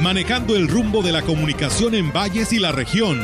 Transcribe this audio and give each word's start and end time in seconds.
manejando 0.00 0.56
el 0.56 0.68
rumbo 0.68 1.02
de 1.02 1.12
la 1.12 1.22
comunicación 1.22 1.94
en 1.94 2.12
valles 2.12 2.52
y 2.52 2.58
la 2.58 2.72
región. 2.72 3.20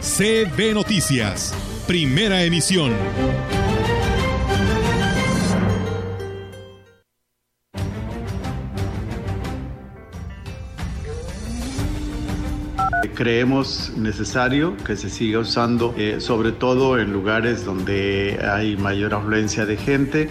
CB 0.00 0.74
Noticias, 0.74 1.54
primera 1.86 2.42
emisión. 2.42 2.92
creemos 13.20 13.92
necesario 13.98 14.74
que 14.78 14.96
se 14.96 15.10
siga 15.10 15.40
usando, 15.40 15.94
eh, 15.98 16.20
sobre 16.20 16.52
todo 16.52 16.98
en 16.98 17.12
lugares 17.12 17.66
donde 17.66 18.40
hay 18.42 18.78
mayor 18.78 19.12
afluencia 19.12 19.66
de 19.66 19.76
gente. 19.76 20.30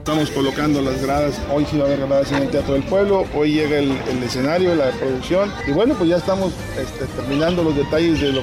Estamos 0.00 0.30
colocando 0.30 0.80
las 0.80 1.00
gradas, 1.02 1.38
hoy 1.52 1.66
sí 1.70 1.76
va 1.76 1.84
a 1.84 1.86
haber 1.88 2.00
gradas 2.00 2.32
en 2.32 2.42
el 2.42 2.48
Teatro 2.48 2.72
del 2.72 2.82
Pueblo, 2.84 3.26
hoy 3.34 3.52
llega 3.52 3.78
el, 3.78 3.92
escenario, 4.24 4.74
la 4.74 4.90
producción 4.92 5.52
y 5.68 5.72
bueno, 5.72 5.94
pues 5.94 6.08
ya 6.08 6.16
estamos 6.16 6.54
este, 6.78 7.04
terminando 7.04 7.62
los 7.62 7.76
detalles 7.76 8.18
de 8.18 8.32
lo 8.32 8.42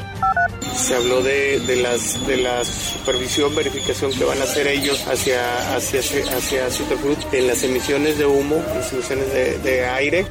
se 0.78 0.96
habló 0.96 1.24
de, 1.24 1.60
de, 1.62 1.78
las, 1.78 2.26
de 2.28 2.38
la 2.38 2.64
supervisión, 2.64 3.56
verificación 3.56 4.12
que 4.12 4.24
van 4.24 4.40
a 4.40 4.44
hacer 4.44 4.68
ellos 4.68 5.04
hacia, 5.08 5.76
hacia, 5.76 6.00
hacia 6.00 6.68
en 7.32 7.48
las 7.48 7.64
emisiones 7.64 8.20
de 8.20 8.26
humo, 8.28 8.64
las 8.76 8.94
emisiones 8.94 9.34
de, 9.34 9.58
de 9.58 9.86
aire. 9.88 10.28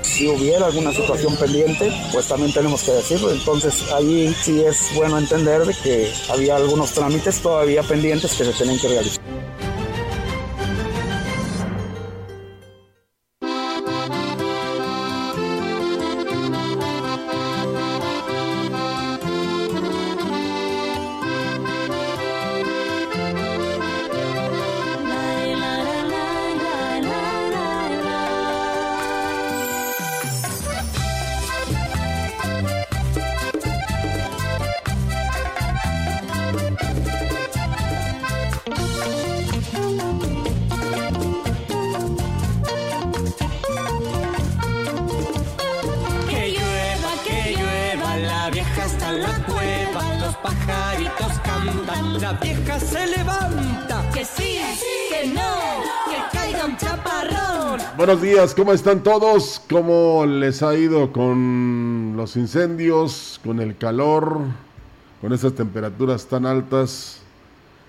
Si 0.00 0.26
hubiera 0.26 0.66
alguna 0.66 0.92
situación 0.92 1.36
pendiente, 1.36 1.92
pues 2.12 2.26
también 2.26 2.52
tenemos 2.54 2.82
que 2.82 2.92
decirlo. 2.92 3.30
Entonces 3.30 3.84
ahí 3.92 4.34
sí 4.40 4.64
es 4.64 4.94
bueno 4.94 5.18
entender 5.18 5.66
de 5.66 5.74
que 5.74 6.12
había 6.30 6.56
algunos 6.56 6.92
trámites 6.92 7.40
todavía 7.40 7.82
pendientes 7.82 8.32
que 8.32 8.44
se 8.44 8.52
tienen 8.52 8.78
que 8.78 8.88
realizar. 8.88 9.21
Buenos 57.96 58.22
días, 58.22 58.54
¿cómo 58.54 58.72
están 58.72 59.02
todos? 59.02 59.62
¿Cómo 59.70 60.24
les 60.26 60.62
ha 60.62 60.74
ido 60.76 61.12
con 61.12 62.14
los 62.16 62.36
incendios, 62.36 63.40
con 63.44 63.60
el 63.60 63.76
calor, 63.76 64.38
con 65.20 65.32
esas 65.32 65.54
temperaturas 65.54 66.26
tan 66.26 66.46
altas 66.46 67.20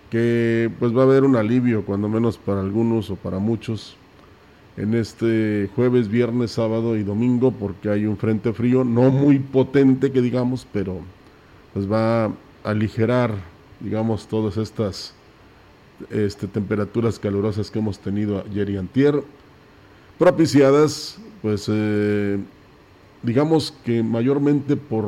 que 0.10 0.70
pues 0.80 0.96
va 0.96 1.02
a 1.02 1.06
haber 1.06 1.24
un 1.24 1.36
alivio, 1.36 1.86
cuando 1.86 2.08
menos 2.08 2.38
para 2.38 2.62
algunos 2.62 3.10
o 3.10 3.16
para 3.16 3.40
muchos, 3.40 3.98
en 4.78 4.94
este 4.94 5.70
jueves, 5.76 6.08
viernes, 6.10 6.52
sábado 6.52 6.96
y 6.96 7.04
domingo, 7.04 7.52
porque 7.52 7.90
hay 7.90 8.06
un 8.06 8.18
frente 8.18 8.54
frío, 8.54 8.84
no 8.84 9.10
muy 9.10 9.40
potente 9.40 10.12
que 10.12 10.22
digamos, 10.22 10.68
pero 10.72 11.00
pues 11.74 11.92
va 11.92 12.26
a 12.26 12.32
aligerar, 12.64 13.53
digamos, 13.84 14.28
todas 14.28 14.58
estas 14.58 15.14
este, 16.10 16.48
temperaturas 16.48 17.20
calurosas 17.20 17.70
que 17.70 17.78
hemos 17.78 18.00
tenido 18.00 18.44
ayer 18.50 18.70
y 18.72 18.78
antier 18.78 19.22
propiciadas, 20.18 21.20
pues, 21.42 21.70
eh, 21.72 22.40
digamos 23.22 23.74
que 23.84 24.02
mayormente 24.02 24.76
por 24.76 25.06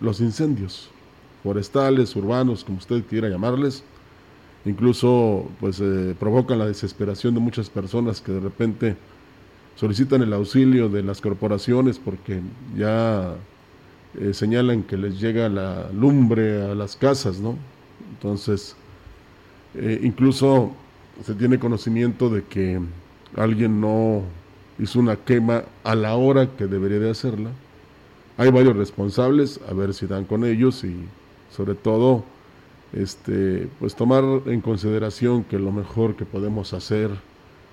los 0.00 0.20
incendios 0.20 0.90
forestales, 1.42 2.16
urbanos, 2.16 2.64
como 2.64 2.78
usted 2.78 3.04
quiera 3.04 3.28
llamarles, 3.28 3.84
incluso 4.64 5.48
pues 5.60 5.80
eh, 5.80 6.14
provocan 6.18 6.58
la 6.58 6.66
desesperación 6.66 7.34
de 7.34 7.40
muchas 7.40 7.70
personas 7.70 8.20
que 8.20 8.32
de 8.32 8.40
repente 8.40 8.96
solicitan 9.76 10.22
el 10.22 10.32
auxilio 10.32 10.88
de 10.88 11.02
las 11.02 11.20
corporaciones 11.20 11.98
porque 11.98 12.40
ya 12.76 13.34
eh, 14.18 14.34
señalan 14.34 14.82
que 14.82 14.96
les 14.96 15.20
llega 15.20 15.48
la 15.48 15.90
lumbre 15.92 16.62
a 16.62 16.74
las 16.74 16.96
casas, 16.96 17.38
¿no? 17.38 17.56
Entonces, 18.10 18.74
incluso 20.02 20.72
se 21.24 21.34
tiene 21.34 21.58
conocimiento 21.58 22.30
de 22.30 22.44
que 22.44 22.80
alguien 23.36 23.80
no 23.80 24.22
hizo 24.78 25.00
una 25.00 25.16
quema 25.16 25.64
a 25.84 25.94
la 25.94 26.14
hora 26.14 26.56
que 26.56 26.66
debería 26.66 26.98
de 26.98 27.10
hacerla. 27.10 27.50
Hay 28.36 28.50
varios 28.50 28.76
responsables, 28.76 29.60
a 29.68 29.74
ver 29.74 29.92
si 29.94 30.06
dan 30.06 30.24
con 30.24 30.44
ellos 30.44 30.84
y 30.84 30.96
sobre 31.50 31.74
todo 31.74 32.24
este 32.92 33.68
pues 33.80 33.94
tomar 33.94 34.24
en 34.46 34.60
consideración 34.60 35.44
que 35.44 35.58
lo 35.58 35.72
mejor 35.72 36.16
que 36.16 36.24
podemos 36.24 36.72
hacer 36.72 37.10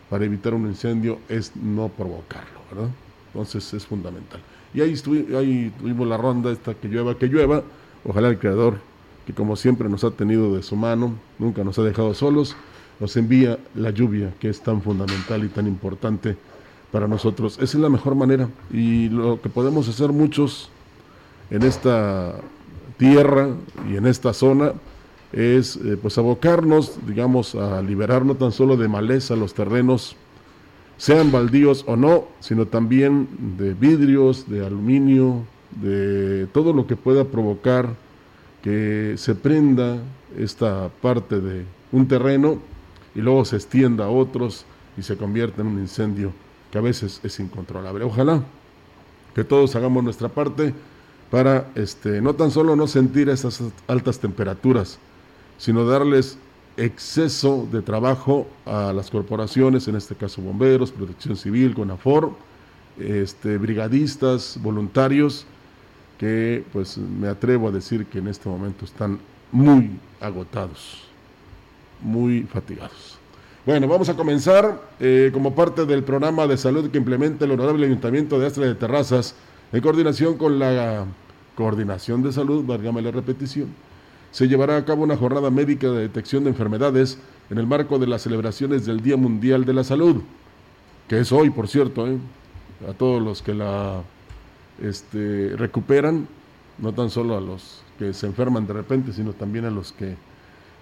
para 0.09 0.25
evitar 0.25 0.53
un 0.53 0.67
incendio 0.67 1.19
es 1.29 1.55
no 1.55 1.89
provocarlo, 1.89 2.59
¿verdad? 2.71 2.89
Entonces 3.27 3.73
es 3.73 3.85
fundamental. 3.85 4.41
Y 4.73 4.81
ahí, 4.81 4.95
ahí 5.37 5.71
tuvimos 5.79 6.07
la 6.07 6.17
ronda 6.17 6.51
esta 6.51 6.73
que 6.73 6.87
llueva, 6.87 7.17
que 7.17 7.27
llueva. 7.27 7.63
Ojalá 8.03 8.27
el 8.27 8.37
Creador, 8.39 8.79
que 9.25 9.33
como 9.33 9.55
siempre 9.55 9.89
nos 9.89 10.03
ha 10.03 10.11
tenido 10.11 10.55
de 10.55 10.63
su 10.63 10.75
mano, 10.75 11.13
nunca 11.39 11.63
nos 11.63 11.79
ha 11.79 11.83
dejado 11.83 12.13
solos, 12.13 12.55
nos 12.99 13.17
envía 13.17 13.59
la 13.75 13.89
lluvia, 13.89 14.33
que 14.39 14.49
es 14.49 14.61
tan 14.61 14.81
fundamental 14.81 15.43
y 15.43 15.49
tan 15.49 15.67
importante 15.67 16.37
para 16.91 17.07
nosotros. 17.07 17.55
Esa 17.55 17.77
es 17.77 17.81
la 17.81 17.89
mejor 17.89 18.15
manera 18.15 18.49
y 18.71 19.09
lo 19.09 19.41
que 19.41 19.49
podemos 19.49 19.89
hacer 19.89 20.11
muchos 20.11 20.69
en 21.49 21.63
esta 21.63 22.35
tierra 22.97 23.49
y 23.91 23.97
en 23.97 24.05
esta 24.05 24.33
zona 24.33 24.73
es 25.33 25.75
eh, 25.75 25.97
pues 26.01 26.17
abocarnos, 26.17 26.99
digamos, 27.05 27.55
a 27.55 27.81
liberar 27.81 28.25
no 28.25 28.35
tan 28.35 28.51
solo 28.51 28.77
de 28.77 28.87
maleza 28.87 29.35
los 29.35 29.53
terrenos, 29.53 30.15
sean 30.97 31.31
baldíos 31.31 31.83
o 31.87 31.97
no, 31.97 32.25
sino 32.39 32.67
también 32.67 33.27
de 33.57 33.73
vidrios, 33.73 34.49
de 34.49 34.65
aluminio, 34.65 35.43
de 35.81 36.47
todo 36.53 36.71
lo 36.71 36.87
que 36.87 36.95
pueda 36.95 37.25
provocar 37.25 37.89
que 38.65 39.13
se 39.19 39.35
prenda 39.35 39.99
esta 40.35 40.89
parte 40.99 41.39
de 41.39 41.65
un 41.91 42.07
terreno 42.07 42.57
y 43.13 43.21
luego 43.21 43.45
se 43.45 43.57
extienda 43.57 44.05
a 44.05 44.09
otros 44.09 44.65
y 44.97 45.03
se 45.03 45.15
convierta 45.17 45.61
en 45.61 45.67
un 45.67 45.79
incendio 45.79 46.33
que 46.71 46.79
a 46.79 46.81
veces 46.81 47.19
es 47.21 47.39
incontrolable. 47.39 48.03
Ojalá 48.05 48.41
que 49.35 49.43
todos 49.43 49.75
hagamos 49.75 50.03
nuestra 50.03 50.29
parte 50.29 50.73
para 51.29 51.69
este, 51.75 52.21
no 52.21 52.33
tan 52.33 52.49
solo 52.49 52.75
no 52.75 52.87
sentir 52.87 53.29
esas 53.29 53.61
altas 53.85 54.17
temperaturas, 54.17 54.97
sino 55.59 55.85
darles 55.85 56.39
exceso 56.75 57.67
de 57.71 57.83
trabajo 57.83 58.47
a 58.65 58.91
las 58.93 59.11
corporaciones, 59.11 59.87
en 59.87 59.95
este 59.95 60.15
caso 60.15 60.41
bomberos, 60.41 60.91
protección 60.91 61.37
civil, 61.37 61.75
CONAFOR, 61.75 62.31
este, 62.97 63.59
brigadistas, 63.59 64.57
voluntarios, 64.59 65.45
que 66.17 66.63
pues 66.71 66.97
me 66.97 67.27
atrevo 67.27 67.67
a 67.67 67.71
decir 67.71 68.05
que 68.05 68.19
en 68.19 68.27
este 68.27 68.49
momento 68.49 68.85
están 68.85 69.19
muy 69.51 69.91
agotados 70.21 71.05
muy 72.01 72.43
fatigados. 72.43 73.17
Bueno, 73.65 73.87
vamos 73.87 74.09
a 74.09 74.15
comenzar 74.15 74.79
eh, 74.99 75.31
como 75.33 75.55
parte 75.55 75.85
del 75.85 76.03
programa 76.03 76.45
de 76.45 76.55
salud 76.55 76.89
que 76.91 76.99
implementa 76.99 77.45
el 77.45 77.51
Honorable 77.51 77.87
Ayuntamiento 77.87 78.39
de 78.39 78.45
Astra 78.45 78.65
de 78.65 78.75
Terrazas, 78.75 79.35
en 79.71 79.81
coordinación 79.81 80.37
con 80.37 80.59
la 80.59 81.05
Coordinación 81.55 82.21
de 82.21 82.31
Salud, 82.31 82.63
válgame 82.63 83.01
la 83.01 83.11
repetición. 83.11 83.69
Se 84.31 84.47
llevará 84.47 84.77
a 84.77 84.85
cabo 84.85 85.03
una 85.03 85.17
jornada 85.17 85.49
médica 85.49 85.89
de 85.89 86.01
detección 86.01 86.43
de 86.43 86.51
enfermedades 86.51 87.17
en 87.49 87.57
el 87.57 87.65
marco 87.65 87.97
de 87.97 88.07
las 88.07 88.21
celebraciones 88.21 88.85
del 88.85 89.01
Día 89.01 89.17
Mundial 89.17 89.65
de 89.65 89.73
la 89.73 89.83
Salud, 89.83 90.21
que 91.07 91.19
es 91.19 91.31
hoy, 91.31 91.49
por 91.49 91.67
cierto, 91.67 92.07
¿eh? 92.07 92.17
a 92.87 92.93
todos 92.93 93.21
los 93.21 93.41
que 93.41 93.53
la 93.53 94.01
este, 94.81 95.53
recuperan, 95.55 96.27
no 96.77 96.93
tan 96.93 97.09
solo 97.09 97.37
a 97.37 97.41
los 97.41 97.81
que 97.97 98.13
se 98.13 98.27
enferman 98.27 98.67
de 98.67 98.73
repente, 98.73 99.13
sino 99.13 99.33
también 99.33 99.65
a 99.65 99.69
los 99.69 99.91
que 99.91 100.15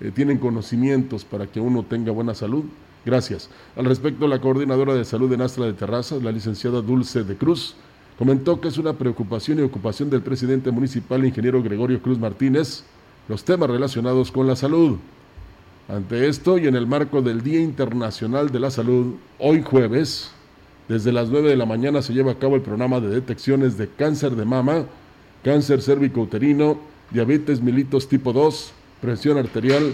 eh, 0.01 0.11
tienen 0.11 0.37
conocimientos 0.37 1.23
para 1.25 1.47
que 1.47 1.59
uno 1.59 1.83
tenga 1.83 2.11
buena 2.11 2.33
salud. 2.33 2.65
Gracias. 3.05 3.49
Al 3.75 3.85
respecto, 3.85 4.27
la 4.27 4.39
coordinadora 4.39 4.93
de 4.93 5.05
salud 5.05 5.29
de 5.29 5.37
Nastra 5.37 5.65
de 5.65 5.73
Terrazas, 5.73 6.23
la 6.23 6.31
licenciada 6.31 6.81
Dulce 6.81 7.23
de 7.23 7.35
Cruz, 7.35 7.75
comentó 8.17 8.61
que 8.61 8.69
es 8.69 8.77
una 8.77 8.93
preocupación 8.93 9.59
y 9.59 9.61
ocupación 9.61 10.09
del 10.09 10.21
presidente 10.21 10.71
municipal, 10.71 11.25
ingeniero 11.25 11.61
Gregorio 11.61 12.01
Cruz 12.01 12.17
Martínez, 12.17 12.83
los 13.27 13.43
temas 13.43 13.69
relacionados 13.69 14.31
con 14.31 14.47
la 14.47 14.55
salud. 14.55 14.97
Ante 15.89 16.27
esto 16.27 16.57
y 16.57 16.67
en 16.67 16.75
el 16.75 16.87
marco 16.87 17.21
del 17.21 17.43
Día 17.43 17.59
Internacional 17.59 18.51
de 18.51 18.59
la 18.59 18.71
Salud, 18.71 19.15
hoy 19.37 19.61
jueves, 19.61 20.31
desde 20.87 21.11
las 21.11 21.29
9 21.29 21.49
de 21.49 21.55
la 21.55 21.65
mañana 21.65 22.01
se 22.01 22.13
lleva 22.13 22.33
a 22.33 22.39
cabo 22.39 22.55
el 22.55 22.61
programa 22.61 22.99
de 22.99 23.09
detecciones 23.09 23.77
de 23.77 23.87
cáncer 23.87 24.35
de 24.35 24.45
mama, 24.45 24.85
cáncer 25.43 25.81
cérvico-uterino, 25.81 26.77
diabetes 27.11 27.61
mellitus 27.61 28.07
tipo 28.07 28.33
2, 28.33 28.73
presión 29.01 29.37
arterial, 29.37 29.93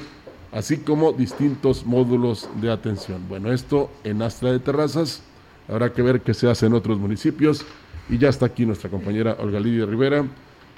así 0.52 0.78
como 0.78 1.12
distintos 1.12 1.86
módulos 1.86 2.50
de 2.62 2.72
atención. 2.72 3.22
Bueno, 3.30 3.52
esto 3.52 3.90
en 4.04 4.22
Astra 4.22 4.52
de 4.52 4.60
Terrazas, 4.60 5.22
habrá 5.68 5.94
que 5.94 6.02
ver 6.02 6.22
qué 6.22 6.34
se 6.34 6.50
hace 6.50 6.66
en 6.66 6.74
otros 6.74 6.98
municipios 6.98 7.66
y 8.10 8.18
ya 8.18 8.30
está 8.30 8.48
aquí 8.48 8.66
nuestra 8.66 8.90
compañera 8.90 9.38
Olga 9.40 9.60
Lidia 9.60 9.86
Rivera 9.86 10.26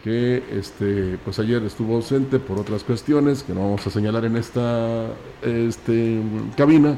que 0.04 0.44
este 0.52 1.18
pues 1.24 1.40
ayer 1.40 1.64
estuvo 1.64 1.96
ausente 1.96 2.40
por 2.40 2.58
otras 2.58 2.84
cuestiones 2.84 3.44
que 3.44 3.54
no 3.54 3.62
vamos 3.62 3.86
a 3.86 3.90
señalar 3.90 4.26
en 4.26 4.36
esta 4.36 5.08
este, 5.44 6.22
cabina, 6.58 6.96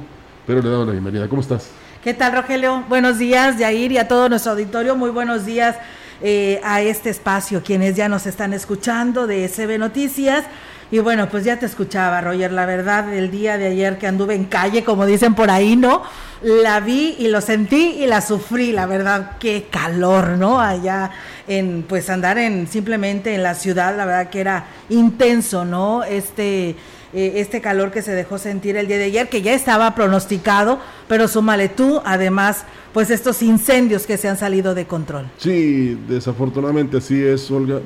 pero 0.47 0.61
le 0.61 0.69
damos 0.69 0.87
la 0.87 0.93
bienvenida. 0.93 1.27
¿Cómo 1.27 1.41
estás? 1.41 1.82
¿Qué 2.03 2.13
tal, 2.13 2.33
Rogelio? 2.33 2.83
Buenos 2.89 3.17
días, 3.17 3.57
Yair, 3.57 3.93
y 3.93 3.97
a 3.97 4.09
todo 4.09 4.27
nuestro 4.27 4.51
auditorio. 4.51 4.97
Muy 4.97 5.09
buenos 5.09 5.45
días 5.45 5.77
eh, 6.21 6.59
a 6.61 6.81
este 6.81 7.09
espacio, 7.09 7.63
quienes 7.63 7.95
ya 7.95 8.09
nos 8.09 8.25
están 8.25 8.51
escuchando 8.51 9.25
de 9.25 9.47
CB 9.47 9.79
Noticias. 9.79 10.43
Y 10.91 10.99
bueno, 10.99 11.29
pues 11.29 11.45
ya 11.45 11.57
te 11.57 11.65
escuchaba, 11.65 12.19
Roger, 12.19 12.51
la 12.51 12.65
verdad, 12.65 13.13
el 13.13 13.31
día 13.31 13.57
de 13.57 13.67
ayer 13.67 13.97
que 13.99 14.07
anduve 14.07 14.35
en 14.35 14.43
calle, 14.43 14.83
como 14.83 15.05
dicen 15.05 15.33
por 15.33 15.49
ahí, 15.49 15.77
¿no? 15.77 16.03
La 16.41 16.81
vi 16.81 17.15
y 17.19 17.29
lo 17.29 17.39
sentí 17.39 17.95
y 17.97 18.05
la 18.05 18.19
sufrí, 18.19 18.73
la 18.73 18.85
verdad, 18.85 19.37
qué 19.39 19.67
calor, 19.71 20.31
¿no? 20.37 20.59
Allá 20.59 21.09
en, 21.47 21.85
pues 21.87 22.09
andar 22.09 22.37
en, 22.37 22.67
simplemente 22.67 23.33
en 23.33 23.43
la 23.43 23.55
ciudad, 23.55 23.95
la 23.95 24.03
verdad 24.03 24.29
que 24.29 24.41
era 24.41 24.65
intenso, 24.89 25.63
¿no? 25.63 26.03
Este, 26.03 26.75
eh, 27.13 27.33
este 27.35 27.61
calor 27.61 27.91
que 27.91 28.01
se 28.01 28.13
dejó 28.13 28.37
sentir 28.37 28.75
el 28.75 28.87
día 28.87 28.97
de 28.97 29.05
ayer, 29.05 29.29
que 29.29 29.41
ya 29.41 29.53
estaba 29.53 29.93
pronosticado, 29.95 30.79
pero 31.07 31.27
súmale 31.27 31.69
tú, 31.69 32.01
además, 32.05 32.65
pues 32.93 33.09
estos 33.09 33.41
incendios 33.41 34.05
que 34.05 34.17
se 34.17 34.27
han 34.27 34.37
salido 34.37 34.73
de 34.73 34.85
control. 34.85 35.27
Sí, 35.37 35.97
desafortunadamente 36.07 36.97
así 36.97 37.23
es, 37.23 37.49
Olga. 37.51 37.81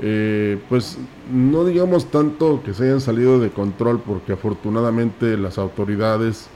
Eh, 0.00 0.58
pues 0.68 0.96
no 1.32 1.64
digamos 1.64 2.08
tanto 2.10 2.62
que 2.64 2.72
se 2.72 2.84
hayan 2.84 3.00
salido 3.00 3.40
de 3.40 3.50
control 3.50 4.00
porque 4.00 4.32
afortunadamente 4.32 5.36
las 5.36 5.58
autoridades, 5.58 6.48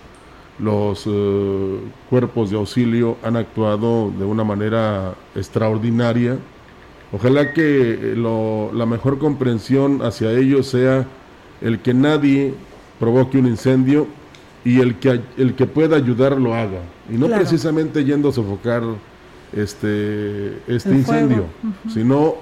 los 0.61 1.05
eh, 1.07 1.79
cuerpos 2.09 2.51
de 2.51 2.57
auxilio 2.57 3.17
han 3.25 3.37
actuado 3.37 4.13
de 4.17 4.25
una 4.25 4.45
manera 4.45 5.15
extraordinaria. 5.35 6.39
Ojalá 7.13 7.53
que 7.53 8.13
eh, 8.13 8.71
la 8.73 8.87
mejor 8.87 9.19
comprensión 9.19 10.03
hacia 10.03 10.31
ellos 10.33 10.69
sea 10.69 11.07
el 11.63 11.81
que 11.81 11.95
nadie 11.95 12.55
provoque 12.99 13.39
un 13.39 13.47
incendio 13.47 14.07
y 14.65 14.81
el 14.81 14.97
que, 14.97 15.21
el 15.37 15.55
que 15.55 15.67
pueda 15.67 15.97
ayudar 15.97 16.41
lo 16.41 16.55
haga. 16.55 16.81
Y 17.11 17.15
no 17.15 17.29
precisamente 17.29 18.05
yendo 18.05 18.29
a 18.29 18.33
sofocar 18.33 18.83
este, 19.53 20.59
este 20.67 20.91
incendio, 20.91 21.47
sino 21.93 22.37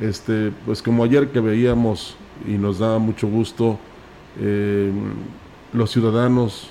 este, 0.00 0.52
pues 0.64 0.82
como 0.82 1.04
ayer 1.04 1.28
que 1.28 1.40
veíamos 1.40 2.16
y 2.46 2.52
nos 2.52 2.78
da 2.78 2.98
mucho 2.98 3.28
gusto, 3.28 3.78
eh, 4.40 4.90
los 5.72 5.90
ciudadanos 5.90 6.68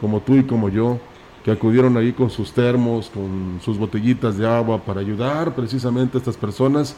como 0.00 0.20
tú 0.20 0.36
y 0.36 0.44
como 0.44 0.68
yo, 0.68 0.98
que 1.44 1.50
acudieron 1.50 1.96
ahí 1.96 2.12
con 2.12 2.30
sus 2.30 2.52
termos, 2.52 3.10
con 3.10 3.60
sus 3.62 3.78
botellitas 3.78 4.38
de 4.38 4.46
agua 4.46 4.82
para 4.82 5.00
ayudar 5.00 5.54
precisamente 5.54 6.16
a 6.16 6.20
estas 6.20 6.36
personas 6.36 6.96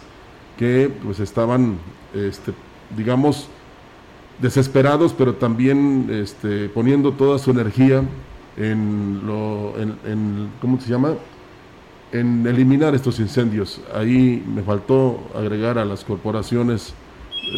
que 0.56 0.90
pues 1.02 1.20
estaban, 1.20 1.78
este, 2.14 2.52
digamos, 2.96 3.49
desesperados, 4.40 5.14
pero 5.16 5.34
también 5.34 6.08
este, 6.10 6.68
poniendo 6.68 7.12
toda 7.12 7.38
su 7.38 7.50
energía 7.50 8.02
en 8.56 9.22
lo, 9.26 9.74
en, 9.78 10.50
¿cómo 10.60 10.80
se 10.80 10.88
llama? 10.90 11.14
en 12.12 12.46
eliminar 12.46 12.94
estos 12.94 13.18
incendios. 13.20 13.80
Ahí 13.94 14.42
me 14.46 14.62
faltó 14.62 15.20
agregar 15.34 15.78
a 15.78 15.84
las 15.84 16.04
corporaciones, 16.04 16.94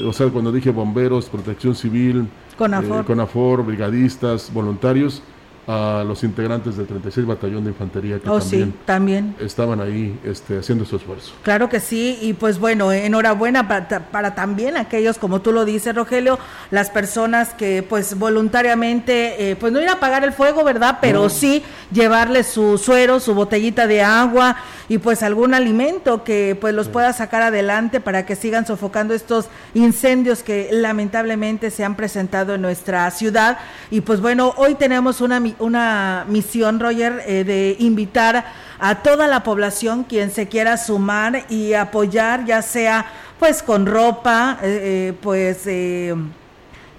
o 0.06 0.12
sea, 0.12 0.28
cuando 0.28 0.52
dije 0.52 0.70
bomberos, 0.70 1.28
protección 1.28 1.74
civil, 1.74 2.28
CONAFOR, 2.56 3.00
eh, 3.02 3.04
CONAFOR 3.04 3.64
brigadistas, 3.64 4.52
voluntarios, 4.52 5.22
a 5.68 6.02
los 6.02 6.24
integrantes 6.24 6.78
del 6.78 6.86
36 6.86 7.26
Batallón 7.26 7.62
de 7.64 7.70
Infantería 7.70 8.18
que 8.18 8.30
oh, 8.30 8.40
también, 8.40 8.74
también, 8.86 9.36
estaban 9.38 9.82
ahí 9.82 10.18
este, 10.24 10.58
haciendo 10.58 10.86
su 10.86 10.96
esfuerzo. 10.96 11.34
Claro 11.42 11.68
que 11.68 11.78
sí, 11.78 12.18
y 12.22 12.32
pues 12.32 12.58
bueno, 12.58 12.90
enhorabuena 12.90 13.68
para, 13.68 14.34
también 14.34 14.78
aquellos, 14.78 15.18
como 15.18 15.42
tú 15.42 15.52
lo 15.52 15.66
dices, 15.66 15.94
Rogelio, 15.94 16.38
las 16.70 16.88
personas 16.88 17.50
que 17.50 17.82
pues 17.82 18.18
voluntariamente, 18.18 19.50
eh, 19.50 19.56
pues 19.56 19.70
no 19.70 19.80
ir 19.82 19.88
a 19.88 19.92
apagar 19.92 20.24
el 20.24 20.32
fuego, 20.32 20.64
¿verdad? 20.64 20.98
Pero 21.02 21.28
sí 21.28 21.62
llevarles 21.92 22.46
su 22.46 22.78
suero, 22.78 23.20
su 23.20 23.34
botellita 23.34 23.86
de 23.86 24.02
agua 24.02 24.56
y 24.88 24.98
pues 24.98 25.22
algún 25.22 25.52
alimento 25.52 26.24
que 26.24 26.56
pues 26.58 26.74
los 26.74 26.88
pueda 26.88 27.12
sacar 27.12 27.42
adelante 27.42 28.00
para 28.00 28.24
que 28.24 28.36
sigan 28.36 28.66
sofocando 28.66 29.12
estos 29.12 29.48
incendios 29.74 30.42
que 30.42 30.70
lamentablemente 30.72 31.70
se 31.70 31.84
han 31.84 31.94
presentado 31.94 32.54
en 32.54 32.62
nuestra 32.62 33.10
ciudad. 33.10 33.58
Y 33.90 34.00
pues 34.00 34.20
bueno, 34.20 34.54
hoy 34.56 34.74
tenemos 34.74 35.20
una 35.20 35.40
una 35.58 36.24
misión, 36.28 36.80
Roger, 36.80 37.22
eh, 37.26 37.44
de 37.44 37.76
invitar 37.78 38.44
a 38.78 39.02
toda 39.02 39.26
la 39.26 39.42
población 39.42 40.04
quien 40.04 40.30
se 40.30 40.48
quiera 40.48 40.76
sumar 40.76 41.44
y 41.48 41.74
apoyar, 41.74 42.44
ya 42.44 42.62
sea 42.62 43.06
pues 43.38 43.62
con 43.62 43.86
ropa, 43.86 44.58
eh, 44.62 45.12
eh, 45.12 45.12
pues 45.20 45.66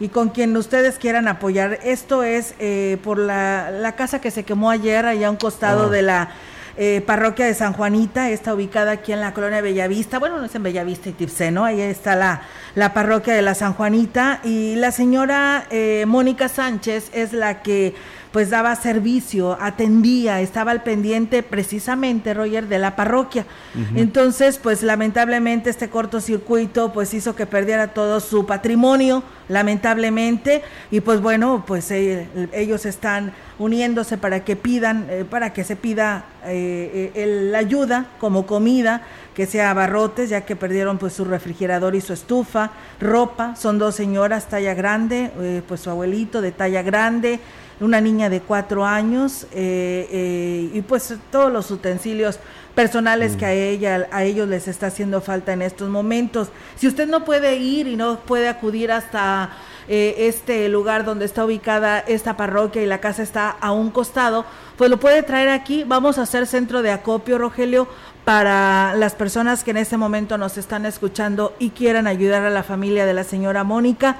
y 0.01 0.07
con 0.07 0.29
quien 0.29 0.55
ustedes 0.55 0.97
quieran 0.97 1.27
apoyar. 1.27 1.79
Esto 1.83 2.23
es 2.23 2.53
por 3.03 3.17
la, 3.17 3.71
la, 3.71 3.95
casa 3.95 4.21
que 4.21 4.31
se 4.31 4.43
quemó 4.43 4.69
ayer 4.69 5.05
allá 5.05 5.27
a 5.27 5.31
un 5.31 5.37
costado 5.37 5.87
ah. 5.87 5.89
de 5.89 6.01
la 6.01 6.29
eh, 6.81 7.01
parroquia 7.05 7.45
de 7.45 7.53
San 7.53 7.73
Juanita, 7.73 8.29
está 8.29 8.53
ubicada 8.53 8.91
aquí 8.91 9.11
en 9.11 9.19
la 9.19 9.33
colonia 9.33 9.59
Bellavista, 9.59 10.17
bueno, 10.17 10.37
no 10.37 10.45
es 10.45 10.55
en 10.55 10.63
Bellavista 10.63 11.09
y 11.09 11.11
Tipsé, 11.11 11.51
¿no? 11.51 11.65
Ahí 11.65 11.81
está 11.81 12.15
la, 12.15 12.43
la 12.73 12.93
parroquia 12.93 13.33
de 13.33 13.41
la 13.41 13.53
San 13.53 13.73
Juanita 13.73 14.39
y 14.45 14.77
la 14.77 14.93
señora 14.93 15.65
eh, 15.71 16.05
Mónica 16.07 16.47
Sánchez 16.47 17.09
es 17.11 17.33
la 17.33 17.61
que 17.63 17.95
pues 18.31 18.49
daba 18.51 18.75
servicio, 18.75 19.57
atendía, 19.59 20.39
estaba 20.41 20.71
al 20.71 20.83
pendiente 20.83 21.41
precisamente, 21.41 22.33
Roger, 22.33 22.67
de 22.67 22.77
la 22.77 22.95
parroquia. 22.95 23.45
Entonces, 23.95 24.59
pues 24.59 24.83
lamentablemente 24.83 25.69
este 25.69 25.89
cortocircuito 25.89 26.93
pues 26.93 27.13
hizo 27.13 27.35
que 27.35 27.47
perdiera 27.47 27.87
todo 27.87 28.19
su 28.19 28.45
patrimonio, 28.45 29.23
lamentablemente, 29.47 30.61
y 30.91 31.01
pues 31.01 31.21
bueno, 31.21 31.63
pues 31.65 31.89
eh, 31.89 32.27
ellos 32.53 32.85
están 32.85 33.33
uniéndose 33.57 34.17
para 34.17 34.45
que 34.45 34.55
pidan, 34.55 35.07
eh, 35.09 35.25
para 35.27 35.51
que 35.51 35.63
se 35.63 35.75
pida 35.75 36.25
eh, 36.45 37.49
la 37.51 37.57
ayuda 37.57 38.05
como 38.19 38.45
comida, 38.45 39.01
que 39.33 39.47
sea 39.47 39.71
abarrotes, 39.71 40.29
ya 40.29 40.41
que 40.41 40.55
perdieron 40.55 40.99
pues 40.99 41.13
su 41.13 41.25
refrigerador 41.25 41.95
y 41.95 42.01
su 42.01 42.13
estufa, 42.13 42.71
ropa, 42.99 43.55
son 43.55 43.79
dos 43.79 43.95
señoras 43.95 44.49
talla 44.49 44.75
grande, 44.75 45.31
pues 45.67 45.81
su 45.81 45.89
abuelito 45.89 46.41
de 46.41 46.51
talla 46.51 46.81
grande, 46.83 47.39
una 47.79 48.01
niña 48.01 48.29
de 48.29 48.41
cuatro 48.41 48.85
años 48.85 49.43
eh, 49.51 50.07
eh, 50.11 50.69
y 50.73 50.81
pues 50.81 51.13
todos 51.31 51.51
los 51.51 51.71
utensilios 51.71 52.39
personales 52.75 53.35
que 53.35 53.45
a 53.45 53.49
mm. 53.49 53.51
ella 53.51 54.07
a 54.11 54.23
ellos 54.23 54.47
les 54.47 54.67
está 54.67 54.87
haciendo 54.87 55.21
falta 55.21 55.53
en 55.53 55.61
estos 55.61 55.89
momentos. 55.89 56.49
Si 56.75 56.87
usted 56.87 57.07
no 57.07 57.25
puede 57.25 57.55
ir 57.57 57.87
y 57.87 57.95
no 57.95 58.19
puede 58.19 58.47
acudir 58.47 58.91
hasta 58.91 59.49
eh, 59.87 60.27
este 60.27 60.69
lugar 60.69 61.03
donde 61.03 61.25
está 61.25 61.43
ubicada 61.43 61.99
esta 61.99 62.37
parroquia 62.37 62.83
y 62.83 62.85
la 62.85 63.01
casa 63.01 63.23
está 63.23 63.49
a 63.49 63.71
un 63.71 63.91
costado, 63.91 64.45
pues 64.77 64.89
lo 64.89 64.99
puede 64.99 65.23
traer 65.23 65.49
aquí. 65.49 65.83
Vamos 65.83 66.17
a 66.17 66.23
hacer 66.23 66.47
centro 66.47 66.81
de 66.81 66.91
acopio, 66.91 67.37
Rogelio, 67.37 67.87
para 68.23 68.93
las 68.95 69.15
personas 69.15 69.63
que 69.63 69.71
en 69.71 69.77
este 69.77 69.97
momento 69.97 70.37
nos 70.37 70.57
están 70.57 70.85
escuchando 70.85 71.55
y 71.59 71.71
quieran 71.71 72.07
ayudar 72.07 72.43
a 72.43 72.49
la 72.49 72.63
familia 72.63 73.05
de 73.05 73.13
la 73.13 73.23
señora 73.23 73.63
Mónica. 73.63 74.17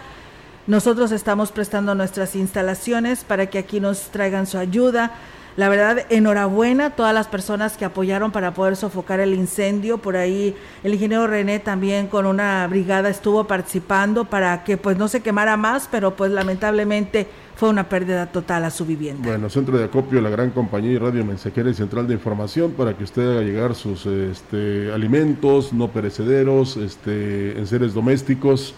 Nosotros 0.70 1.12
estamos 1.12 1.52
prestando 1.52 1.96
nuestras 1.96 2.36
instalaciones 2.36 3.24
para 3.24 3.48
que 3.48 3.58
aquí 3.58 3.80
nos 3.80 4.12
traigan 4.12 4.46
su 4.46 4.60
ayuda. 4.60 5.14
la 5.58 5.68
verdad, 5.68 6.06
enhorabuena 6.12 6.86
a 6.86 6.90
todas 6.92 7.12
las 7.12 7.28
personas 7.28 7.76
que 7.76 7.86
apoyaron 7.86 8.32
para 8.32 8.54
poder 8.54 8.76
sofocar 8.76 9.20
el 9.20 9.34
incendio. 9.34 9.98
Por 9.98 10.16
ahí 10.16 10.56
el 10.84 10.94
ingeniero 10.94 11.26
René 11.26 11.58
también 11.58 12.06
con 12.06 12.28
una 12.28 12.68
brigada 12.68 13.10
estuvo 13.10 13.46
participando 13.46 14.26
para 14.26 14.64
que 14.64 14.78
pues 14.78 14.96
no 14.96 15.08
se 15.08 15.22
quemara 15.22 15.58
más, 15.58 15.90
pero 15.92 16.16
pues 16.16 16.32
lamentablemente 16.32 17.26
fue 17.56 17.70
una 17.70 17.90
pérdida 17.90 18.28
total 18.28 18.64
a 18.64 18.70
su 18.70 18.86
vivienda. 18.86 19.28
Bueno, 19.28 19.50
centro 19.50 19.76
de 19.76 19.86
acopio, 19.86 20.22
la 20.22 20.30
gran 20.30 20.52
compañía 20.52 20.92
y 20.92 20.98
radio 21.00 21.26
mensajera 21.26 21.72
y 21.72 21.74
central 21.74 22.08
de 22.08 22.14
información 22.14 22.74
para 22.74 22.96
que 22.96 23.04
usted 23.04 23.28
haga 23.28 23.42
llegar 23.42 23.74
sus 23.74 24.06
este, 24.06 24.92
alimentos 24.94 25.74
no 25.74 25.88
perecederos, 25.88 26.78
este, 26.78 27.58
en 27.58 27.66
seres 27.66 27.96
domésticos 27.96 28.76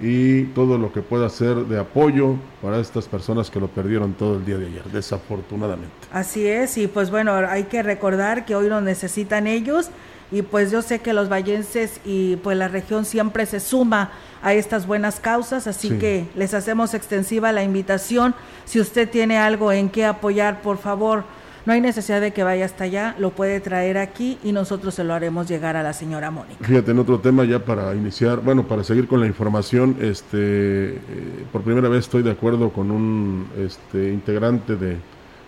y 0.00 0.44
todo 0.46 0.76
lo 0.76 0.92
que 0.92 1.02
pueda 1.02 1.28
ser 1.28 1.56
de 1.56 1.78
apoyo 1.78 2.36
para 2.60 2.80
estas 2.80 3.06
personas 3.06 3.50
que 3.50 3.60
lo 3.60 3.68
perdieron 3.68 4.12
todo 4.14 4.36
el 4.36 4.44
día 4.44 4.58
de 4.58 4.66
ayer, 4.66 4.84
desafortunadamente. 4.84 5.94
Así 6.12 6.46
es, 6.46 6.76
y 6.78 6.86
pues 6.86 7.10
bueno, 7.10 7.34
hay 7.34 7.64
que 7.64 7.82
recordar 7.82 8.44
que 8.44 8.56
hoy 8.56 8.68
lo 8.68 8.80
necesitan 8.80 9.46
ellos 9.46 9.90
y 10.32 10.42
pues 10.42 10.72
yo 10.72 10.82
sé 10.82 10.98
que 10.98 11.12
los 11.12 11.28
vallenses 11.28 12.00
y 12.04 12.36
pues 12.36 12.56
la 12.56 12.68
región 12.68 13.04
siempre 13.04 13.46
se 13.46 13.60
suma 13.60 14.10
a 14.42 14.52
estas 14.52 14.86
buenas 14.86 15.20
causas, 15.20 15.66
así 15.66 15.90
que 15.90 16.26
les 16.34 16.54
hacemos 16.54 16.92
extensiva 16.92 17.52
la 17.52 17.62
invitación. 17.62 18.34
Si 18.64 18.80
usted 18.80 19.08
tiene 19.08 19.38
algo 19.38 19.70
en 19.70 19.88
que 19.88 20.04
apoyar, 20.04 20.60
por 20.60 20.78
favor, 20.78 21.24
no 21.66 21.72
hay 21.72 21.80
necesidad 21.80 22.20
de 22.20 22.32
que 22.32 22.42
vaya 22.42 22.64
hasta 22.64 22.84
allá, 22.84 23.16
lo 23.18 23.30
puede 23.30 23.60
traer 23.60 23.98
aquí 23.98 24.38
y 24.44 24.52
nosotros 24.52 24.94
se 24.94 25.04
lo 25.04 25.14
haremos 25.14 25.48
llegar 25.48 25.76
a 25.76 25.82
la 25.82 25.92
señora 25.92 26.30
Mónica. 26.30 26.64
Fíjate, 26.64 26.90
en 26.90 26.98
otro 26.98 27.20
tema 27.20 27.44
ya 27.44 27.58
para 27.58 27.94
iniciar, 27.94 28.40
bueno, 28.40 28.66
para 28.66 28.84
seguir 28.84 29.08
con 29.08 29.20
la 29.20 29.26
información, 29.26 29.96
este, 30.00 30.36
eh, 30.36 31.00
por 31.52 31.62
primera 31.62 31.88
vez 31.88 32.00
estoy 32.00 32.22
de 32.22 32.30
acuerdo 32.30 32.70
con 32.70 32.90
un 32.90 33.48
este, 33.58 34.12
integrante 34.12 34.76
de 34.76 34.98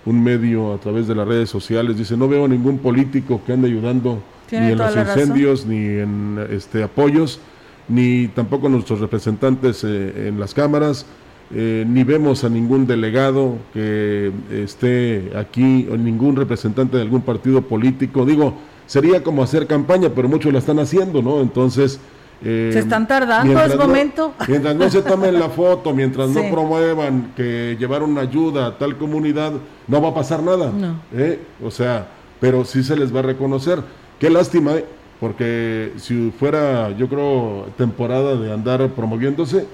un 0.06 0.22
medio 0.22 0.72
a 0.72 0.78
través 0.78 1.06
de 1.06 1.14
las 1.14 1.26
redes 1.26 1.50
sociales, 1.50 1.98
dice, 1.98 2.16
no 2.16 2.28
veo 2.28 2.46
ningún 2.48 2.78
político 2.78 3.42
que 3.44 3.52
ande 3.52 3.68
ayudando 3.68 4.22
ni 4.52 4.58
en 4.58 4.78
los 4.78 4.96
incendios, 4.96 5.66
ni 5.66 5.86
en 5.86 6.46
este, 6.50 6.82
apoyos, 6.82 7.40
ni 7.88 8.28
tampoco 8.28 8.68
nuestros 8.68 9.00
representantes 9.00 9.84
eh, 9.84 10.28
en 10.28 10.40
las 10.40 10.54
cámaras, 10.54 11.06
eh, 11.54 11.84
ni 11.86 12.02
vemos 12.02 12.42
a 12.44 12.48
ningún 12.48 12.86
delegado 12.86 13.58
que 13.72 14.32
esté 14.50 15.32
aquí 15.36 15.86
o 15.90 15.96
ningún 15.96 16.34
representante 16.34 16.96
de 16.96 17.02
algún 17.02 17.22
partido 17.22 17.62
político. 17.62 18.24
Digo, 18.24 18.54
sería 18.86 19.22
como 19.22 19.42
hacer 19.42 19.66
campaña, 19.66 20.10
pero 20.14 20.28
muchos 20.28 20.52
la 20.52 20.58
están 20.58 20.78
haciendo, 20.78 21.22
¿no? 21.22 21.40
Entonces... 21.40 22.00
Eh, 22.44 22.70
se 22.70 22.80
están 22.80 23.08
tardando, 23.08 23.58
es 23.58 23.76
momento. 23.76 24.34
mientras 24.46 24.76
no 24.76 24.90
se 24.90 25.00
tomen 25.00 25.40
la 25.40 25.48
foto, 25.48 25.94
mientras 25.94 26.28
no 26.28 26.42
promuevan 26.50 27.32
que 27.34 27.76
llevaron 27.78 28.18
ayuda 28.18 28.66
a 28.66 28.78
tal 28.78 28.98
comunidad, 28.98 29.52
no 29.88 30.02
va 30.02 30.10
a 30.10 30.14
pasar 30.14 30.42
nada. 30.42 30.70
¿eh? 31.14 31.40
O 31.64 31.70
sea, 31.70 32.08
pero 32.40 32.64
sí 32.64 32.82
se 32.82 32.96
les 32.96 33.14
va 33.14 33.20
a 33.20 33.22
reconocer. 33.22 33.80
Qué 34.20 34.28
lástima, 34.28 34.72
porque 35.18 35.92
si 35.96 36.30
fuera, 36.38 36.90
yo 36.90 37.08
creo, 37.08 37.66
temporada 37.78 38.36
de 38.36 38.52
andar 38.52 38.86
promoviéndose, 38.90 39.66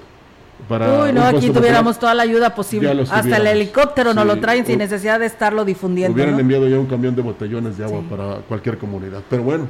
Uy, 0.70 1.12
no, 1.12 1.24
aquí 1.24 1.50
tuviéramos 1.50 1.98
toda 1.98 2.14
la 2.14 2.22
ayuda 2.22 2.54
posible. 2.54 2.90
Hasta 3.10 3.36
el 3.36 3.46
helicóptero 3.46 4.14
nos 4.14 4.26
lo 4.26 4.38
traen 4.38 4.66
sin 4.66 4.78
necesidad 4.78 5.20
de 5.20 5.26
estarlo 5.26 5.64
difundiendo. 5.64 6.14
Hubieran 6.14 6.38
enviado 6.38 6.68
ya 6.68 6.78
un 6.78 6.86
camión 6.86 7.14
de 7.14 7.22
botellones 7.22 7.78
de 7.78 7.84
agua 7.84 8.02
para 8.08 8.36
cualquier 8.48 8.78
comunidad. 8.78 9.22
Pero 9.28 9.42
bueno, 9.42 9.66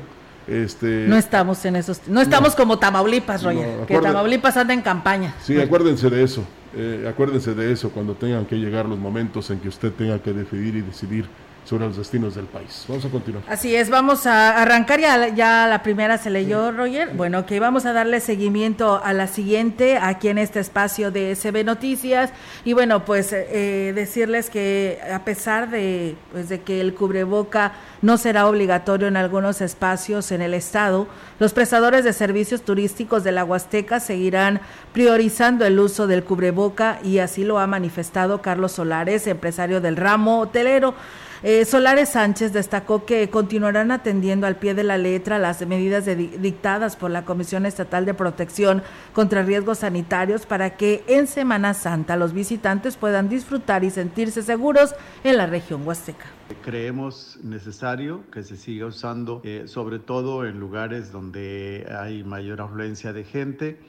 este... 0.46 1.06
No 1.08 1.16
estamos 1.16 1.64
en 1.64 1.76
esos... 1.76 2.00
No 2.08 2.20
estamos 2.20 2.54
como 2.54 2.78
Tamaulipas, 2.78 3.42
Roger, 3.42 3.86
que 3.86 3.98
Tamaulipas 3.98 4.56
anda 4.56 4.74
en 4.74 4.82
campaña. 4.82 5.34
Sí, 5.42 5.60
acuérdense 5.60 6.10
de 6.10 6.22
eso. 6.22 6.44
Eh, 6.74 7.06
acuérdense 7.08 7.54
de 7.54 7.70
eso 7.70 7.90
cuando 7.90 8.14
tengan 8.14 8.46
que 8.46 8.56
llegar 8.56 8.86
los 8.86 8.98
momentos 8.98 9.50
en 9.50 9.58
que 9.58 9.68
usted 9.68 9.92
tenga 9.92 10.18
que 10.20 10.32
decidir 10.32 10.74
y 10.76 10.80
decidir 10.80 11.26
sobre 11.64 11.86
los 11.86 11.96
destinos 11.96 12.34
del 12.34 12.46
país. 12.46 12.84
Vamos 12.88 13.04
a 13.04 13.08
continuar. 13.08 13.44
Así 13.48 13.74
es, 13.74 13.88
vamos 13.88 14.26
a 14.26 14.60
arrancar 14.60 15.00
ya, 15.00 15.28
ya 15.28 15.66
la 15.68 15.82
primera 15.82 16.18
se 16.18 16.30
leyó, 16.30 16.72
Roger. 16.72 17.10
Bueno, 17.14 17.46
que 17.46 17.60
vamos 17.60 17.86
a 17.86 17.92
darle 17.92 18.20
seguimiento 18.20 19.00
a 19.02 19.12
la 19.12 19.28
siguiente 19.28 19.96
aquí 19.96 20.28
en 20.28 20.38
este 20.38 20.60
espacio 20.60 21.10
de 21.10 21.34
SB 21.36 21.64
Noticias. 21.64 22.30
Y 22.64 22.72
bueno, 22.72 23.04
pues 23.04 23.32
eh, 23.32 23.92
decirles 23.94 24.50
que 24.50 24.98
a 25.12 25.24
pesar 25.24 25.70
de, 25.70 26.16
pues, 26.32 26.48
de 26.48 26.60
que 26.60 26.80
el 26.80 26.94
cubreboca 26.94 27.72
no 28.02 28.16
será 28.16 28.48
obligatorio 28.48 29.06
en 29.06 29.16
algunos 29.16 29.60
espacios 29.60 30.32
en 30.32 30.42
el 30.42 30.54
estado, 30.54 31.06
los 31.38 31.52
prestadores 31.52 32.04
de 32.04 32.12
servicios 32.12 32.62
turísticos 32.62 33.22
de 33.22 33.32
la 33.32 33.44
Huasteca 33.44 34.00
seguirán 34.00 34.60
priorizando 34.92 35.64
el 35.64 35.78
uso 35.78 36.06
del 36.06 36.24
cubreboca 36.24 36.98
y 37.04 37.18
así 37.18 37.44
lo 37.44 37.58
ha 37.58 37.66
manifestado 37.66 38.42
Carlos 38.42 38.72
Solares, 38.72 39.26
empresario 39.26 39.80
del 39.80 39.96
ramo 39.96 40.40
hotelero. 40.40 40.94
Eh, 41.44 41.64
Solares 41.64 42.10
Sánchez 42.10 42.52
destacó 42.52 43.04
que 43.04 43.28
continuarán 43.28 43.90
atendiendo 43.90 44.46
al 44.46 44.56
pie 44.56 44.74
de 44.74 44.84
la 44.84 44.96
letra 44.96 45.40
las 45.40 45.66
medidas 45.66 46.06
dictadas 46.06 46.94
por 46.94 47.10
la 47.10 47.24
Comisión 47.24 47.66
Estatal 47.66 48.06
de 48.06 48.14
Protección 48.14 48.84
contra 49.12 49.42
Riesgos 49.42 49.78
Sanitarios 49.78 50.46
para 50.46 50.76
que 50.76 51.02
en 51.08 51.26
Semana 51.26 51.74
Santa 51.74 52.14
los 52.14 52.32
visitantes 52.32 52.96
puedan 52.96 53.28
disfrutar 53.28 53.82
y 53.82 53.90
sentirse 53.90 54.44
seguros 54.44 54.94
en 55.24 55.36
la 55.36 55.46
región 55.46 55.84
huasteca. 55.84 56.26
Creemos 56.64 57.40
necesario 57.42 58.22
que 58.30 58.44
se 58.44 58.56
siga 58.56 58.86
usando, 58.86 59.40
eh, 59.42 59.64
sobre 59.66 59.98
todo 59.98 60.46
en 60.46 60.60
lugares 60.60 61.10
donde 61.10 61.88
hay 61.90 62.22
mayor 62.22 62.60
afluencia 62.60 63.12
de 63.12 63.24
gente. 63.24 63.80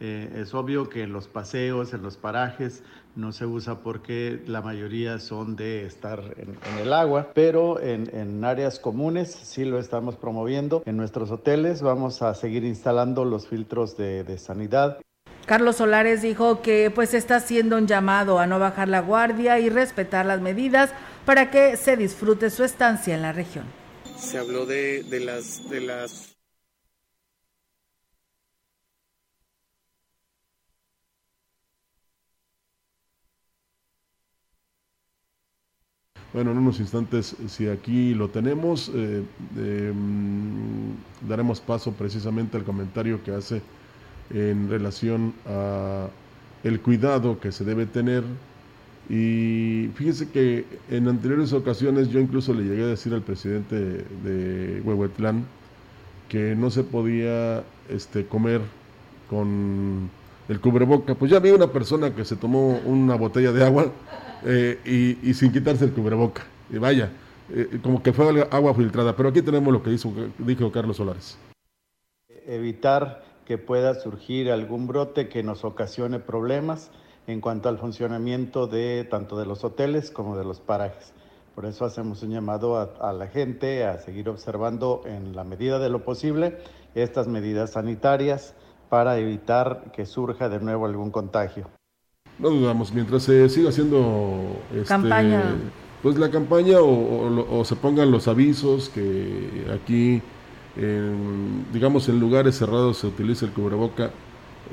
Eh, 0.00 0.32
es 0.40 0.54
obvio 0.54 0.88
que 0.88 1.02
en 1.02 1.12
los 1.12 1.28
paseos, 1.28 1.92
en 1.92 2.02
los 2.02 2.16
parajes, 2.16 2.82
no 3.14 3.32
se 3.32 3.46
usa 3.46 3.78
porque 3.78 4.42
la 4.46 4.62
mayoría 4.62 5.18
son 5.18 5.56
de 5.56 5.86
estar 5.86 6.20
en, 6.36 6.56
el 6.78 6.92
agua, 6.92 7.30
pero 7.34 7.80
en, 7.80 8.44
áreas 8.44 8.78
comunes 8.78 9.30
sí 9.30 9.64
lo 9.64 9.78
estamos 9.78 10.16
promoviendo. 10.16 10.82
En 10.86 10.96
nuestros 10.96 11.30
hoteles 11.30 11.82
vamos 11.82 12.22
a 12.22 12.34
seguir 12.34 12.64
instalando 12.64 13.24
los 13.24 13.46
filtros 13.46 13.96
de, 13.96 14.24
de 14.24 14.38
sanidad. 14.38 14.98
Carlos 15.46 15.76
Solares 15.76 16.22
dijo 16.22 16.62
que 16.62 16.90
pues 16.94 17.14
está 17.14 17.36
haciendo 17.36 17.76
un 17.76 17.86
llamado 17.86 18.38
a 18.38 18.46
no 18.46 18.58
bajar 18.58 18.88
la 18.88 19.00
guardia 19.00 19.58
y 19.58 19.68
respetar 19.68 20.24
las 20.24 20.40
medidas 20.40 20.90
para 21.26 21.50
que 21.50 21.76
se 21.76 21.96
disfrute 21.96 22.50
su 22.50 22.64
estancia 22.64 23.14
en 23.14 23.22
la 23.22 23.32
región. 23.32 23.64
Se 24.16 24.38
habló 24.38 24.66
de, 24.66 25.02
de 25.02 25.20
las, 25.20 25.68
de 25.68 25.80
las 25.80 26.31
Bueno, 36.32 36.52
en 36.52 36.58
unos 36.58 36.80
instantes, 36.80 37.36
si 37.48 37.68
aquí 37.68 38.14
lo 38.14 38.28
tenemos, 38.30 38.90
eh, 38.94 39.22
mm, 39.94 41.28
daremos 41.28 41.60
paso 41.60 41.92
precisamente 41.92 42.56
al 42.56 42.64
comentario 42.64 43.22
que 43.22 43.32
hace 43.32 43.60
en 44.30 44.70
relación 44.70 45.34
a 45.46 46.08
el 46.64 46.80
cuidado 46.80 47.38
que 47.38 47.52
se 47.52 47.64
debe 47.64 47.84
tener. 47.84 48.24
Y 49.10 49.90
fíjese 49.94 50.30
que 50.30 50.64
en 50.90 51.08
anteriores 51.08 51.52
ocasiones 51.52 52.08
yo 52.08 52.18
incluso 52.18 52.54
le 52.54 52.62
llegué 52.64 52.84
a 52.84 52.86
decir 52.86 53.12
al 53.12 53.22
presidente 53.22 53.74
de 54.24 54.80
Huehuetlán 54.84 55.44
que 56.30 56.54
no 56.54 56.70
se 56.70 56.82
podía 56.82 57.62
este, 57.90 58.24
comer 58.24 58.62
con 59.28 60.08
el 60.48 60.60
cubreboca. 60.60 61.14
Pues 61.14 61.30
ya 61.30 61.40
vi 61.40 61.50
una 61.50 61.66
persona 61.66 62.14
que 62.14 62.24
se 62.24 62.36
tomó 62.36 62.78
una 62.86 63.16
botella 63.16 63.52
de 63.52 63.64
agua 63.64 63.92
eh, 64.44 65.18
y, 65.22 65.34
sin 65.34 65.52
quitarse 65.52 65.84
el 65.84 65.92
cubreboca. 65.92 66.42
Y 66.70 66.78
vaya, 66.78 67.10
eh, 67.50 67.78
como 67.82 68.02
que 68.02 68.12
fue 68.12 68.46
agua 68.50 68.74
filtrada. 68.74 69.14
Pero 69.16 69.28
aquí 69.28 69.42
tenemos 69.42 69.72
lo 69.72 69.82
que 69.82 69.96
dijo 70.38 70.72
Carlos 70.72 70.96
Solares. 70.96 71.38
Evitar 72.46 73.22
que 73.44 73.58
pueda 73.58 73.94
surgir 73.94 74.50
algún 74.50 74.86
brote 74.86 75.28
que 75.28 75.42
nos 75.42 75.64
ocasione 75.64 76.18
problemas 76.18 76.90
en 77.26 77.40
cuanto 77.40 77.68
al 77.68 77.78
funcionamiento 77.78 78.66
de 78.66 79.06
tanto 79.08 79.38
de 79.38 79.46
los 79.46 79.64
hoteles 79.64 80.10
como 80.10 80.36
de 80.36 80.44
los 80.44 80.60
parajes. 80.60 81.12
Por 81.54 81.66
eso 81.66 81.84
hacemos 81.84 82.22
un 82.22 82.30
llamado 82.30 82.78
a, 82.78 83.12
la 83.12 83.26
gente 83.26 83.84
a 83.84 83.98
seguir 83.98 84.28
observando 84.28 85.02
en 85.04 85.36
la 85.36 85.44
medida 85.44 85.78
de 85.78 85.90
lo 85.90 86.02
posible 86.02 86.56
estas 86.94 87.28
medidas 87.28 87.72
sanitarias 87.72 88.54
para 88.88 89.18
evitar 89.18 89.92
que 89.92 90.06
surja 90.06 90.48
de 90.48 90.60
nuevo 90.60 90.86
algún 90.86 91.10
contagio. 91.10 91.68
No 92.38 92.50
dudamos, 92.50 92.92
mientras 92.92 93.22
se 93.22 93.48
siga 93.48 93.68
haciendo 93.68 94.58
este, 94.72 94.86
campaña. 94.86 95.42
pues 96.02 96.18
la 96.18 96.30
campaña 96.30 96.78
o, 96.80 97.62
se 97.64 97.76
pongan 97.76 98.10
los 98.10 98.26
avisos 98.26 98.88
que 98.88 99.66
aquí, 99.72 100.20
digamos, 101.72 102.08
en 102.08 102.18
lugares 102.18 102.58
cerrados 102.58 102.98
se 102.98 103.06
utiliza 103.06 103.46
el 103.46 103.52
cubreboca. 103.52 104.10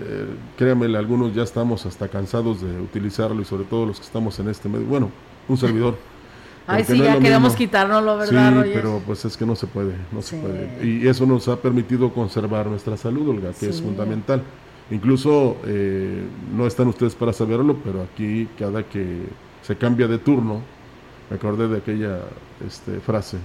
Eh, 0.01 0.25
créanme, 0.57 0.85
algunos 0.97 1.35
ya 1.35 1.43
estamos 1.43 1.85
hasta 1.85 2.07
cansados 2.07 2.61
de 2.61 2.79
utilizarlo 2.79 3.41
y 3.41 3.45
sobre 3.45 3.65
todo 3.65 3.85
los 3.85 3.99
que 3.99 4.05
estamos 4.05 4.39
en 4.39 4.49
este 4.49 4.69
medio. 4.69 4.85
Bueno, 4.85 5.11
un 5.47 5.57
servidor. 5.57 5.97
Ay, 6.67 6.83
sí, 6.83 6.99
ya 6.99 7.19
queremos 7.19 7.55
quitárnoslo, 7.55 8.17
¿verdad, 8.17 8.63
Sí, 8.63 8.71
pero 8.73 9.01
pues 9.03 9.25
es 9.25 9.35
que 9.35 9.43
no 9.43 9.55
se 9.55 9.65
puede, 9.65 9.95
no 10.11 10.21
se 10.21 10.37
puede. 10.37 10.85
Y 10.85 11.07
eso 11.07 11.25
nos 11.25 11.47
ha 11.47 11.55
permitido 11.55 12.13
conservar 12.13 12.67
nuestra 12.67 12.95
salud, 12.95 13.27
Olga, 13.27 13.51
que 13.59 13.69
es 13.69 13.81
fundamental. 13.81 14.43
Incluso 14.91 15.57
eh, 15.65 16.23
no 16.55 16.65
están 16.65 16.87
ustedes 16.87 17.13
para 17.15 17.31
saberlo, 17.31 17.77
pero 17.83 18.01
aquí 18.01 18.47
cada 18.57 18.83
que 18.83 19.23
se 19.61 19.75
cambia 19.75 20.07
de 20.07 20.17
turno, 20.17 20.61
me 21.29 21.35
acordé 21.35 21.67
de 21.67 21.77
aquella 21.77 22.21
este, 22.65 22.99
frase 22.99 23.37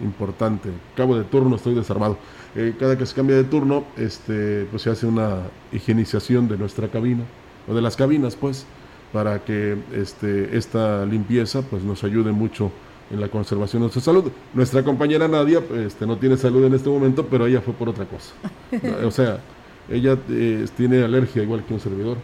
importante, 0.00 0.70
cabo 0.96 1.16
de 1.16 1.24
turno 1.24 1.56
estoy 1.56 1.74
desarmado. 1.74 2.18
Eh, 2.56 2.74
cada 2.78 2.98
que 2.98 3.06
se 3.06 3.14
cambia 3.14 3.36
de 3.36 3.44
turno, 3.44 3.84
este, 3.96 4.66
pues 4.70 4.82
se 4.82 4.90
hace 4.90 5.06
una 5.06 5.42
higienización 5.72 6.48
de 6.48 6.56
nuestra 6.56 6.88
cabina, 6.88 7.24
o 7.68 7.74
de 7.74 7.82
las 7.82 7.96
cabinas 7.96 8.34
pues, 8.34 8.66
para 9.12 9.44
que 9.44 9.76
este, 9.92 10.56
esta 10.56 11.04
limpieza 11.06 11.62
pues 11.62 11.82
nos 11.82 12.02
ayude 12.04 12.32
mucho 12.32 12.70
en 13.10 13.20
la 13.20 13.28
conservación 13.28 13.82
de 13.82 13.84
nuestra 13.84 14.02
salud. 14.02 14.30
Nuestra 14.52 14.82
compañera 14.82 15.28
Nadia 15.28 15.62
este, 15.76 16.06
no 16.06 16.16
tiene 16.18 16.36
salud 16.36 16.64
en 16.64 16.74
este 16.74 16.88
momento, 16.88 17.26
pero 17.26 17.46
ella 17.46 17.60
fue 17.60 17.74
por 17.74 17.88
otra 17.88 18.04
cosa. 18.04 18.34
o 19.06 19.10
sea, 19.10 19.40
ella 19.88 20.18
eh, 20.28 20.66
tiene 20.76 21.02
alergia 21.02 21.42
igual 21.42 21.64
que 21.64 21.74
un 21.74 21.80
servidor. 21.80 22.18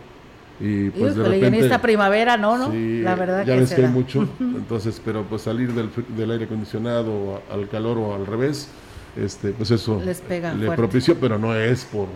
Y 0.60 0.90
pues 0.90 1.16
de 1.16 1.24
repente, 1.24 1.46
en 1.48 1.54
esta 1.54 1.82
primavera, 1.82 2.36
¿no? 2.36 2.56
¿no? 2.56 2.72
la 2.72 3.16
verdad 3.16 3.44
ya 3.44 3.56
ves 3.56 3.72
que 3.74 3.84
hay 3.84 3.90
mucho. 3.90 4.28
Entonces, 4.40 5.00
pero 5.04 5.24
pues 5.24 5.42
salir 5.42 5.72
del, 5.72 5.90
del 6.16 6.30
aire 6.30 6.44
acondicionado 6.44 7.42
al 7.50 7.68
calor 7.68 7.98
o 7.98 8.14
al 8.14 8.24
revés, 8.24 8.68
este, 9.16 9.50
pues 9.50 9.70
eso 9.70 10.00
Les 10.04 10.20
pega 10.20 10.54
le 10.54 10.70
propició, 10.72 11.16
pero 11.16 11.38
no 11.38 11.54
es 11.54 11.84
por 11.84 12.06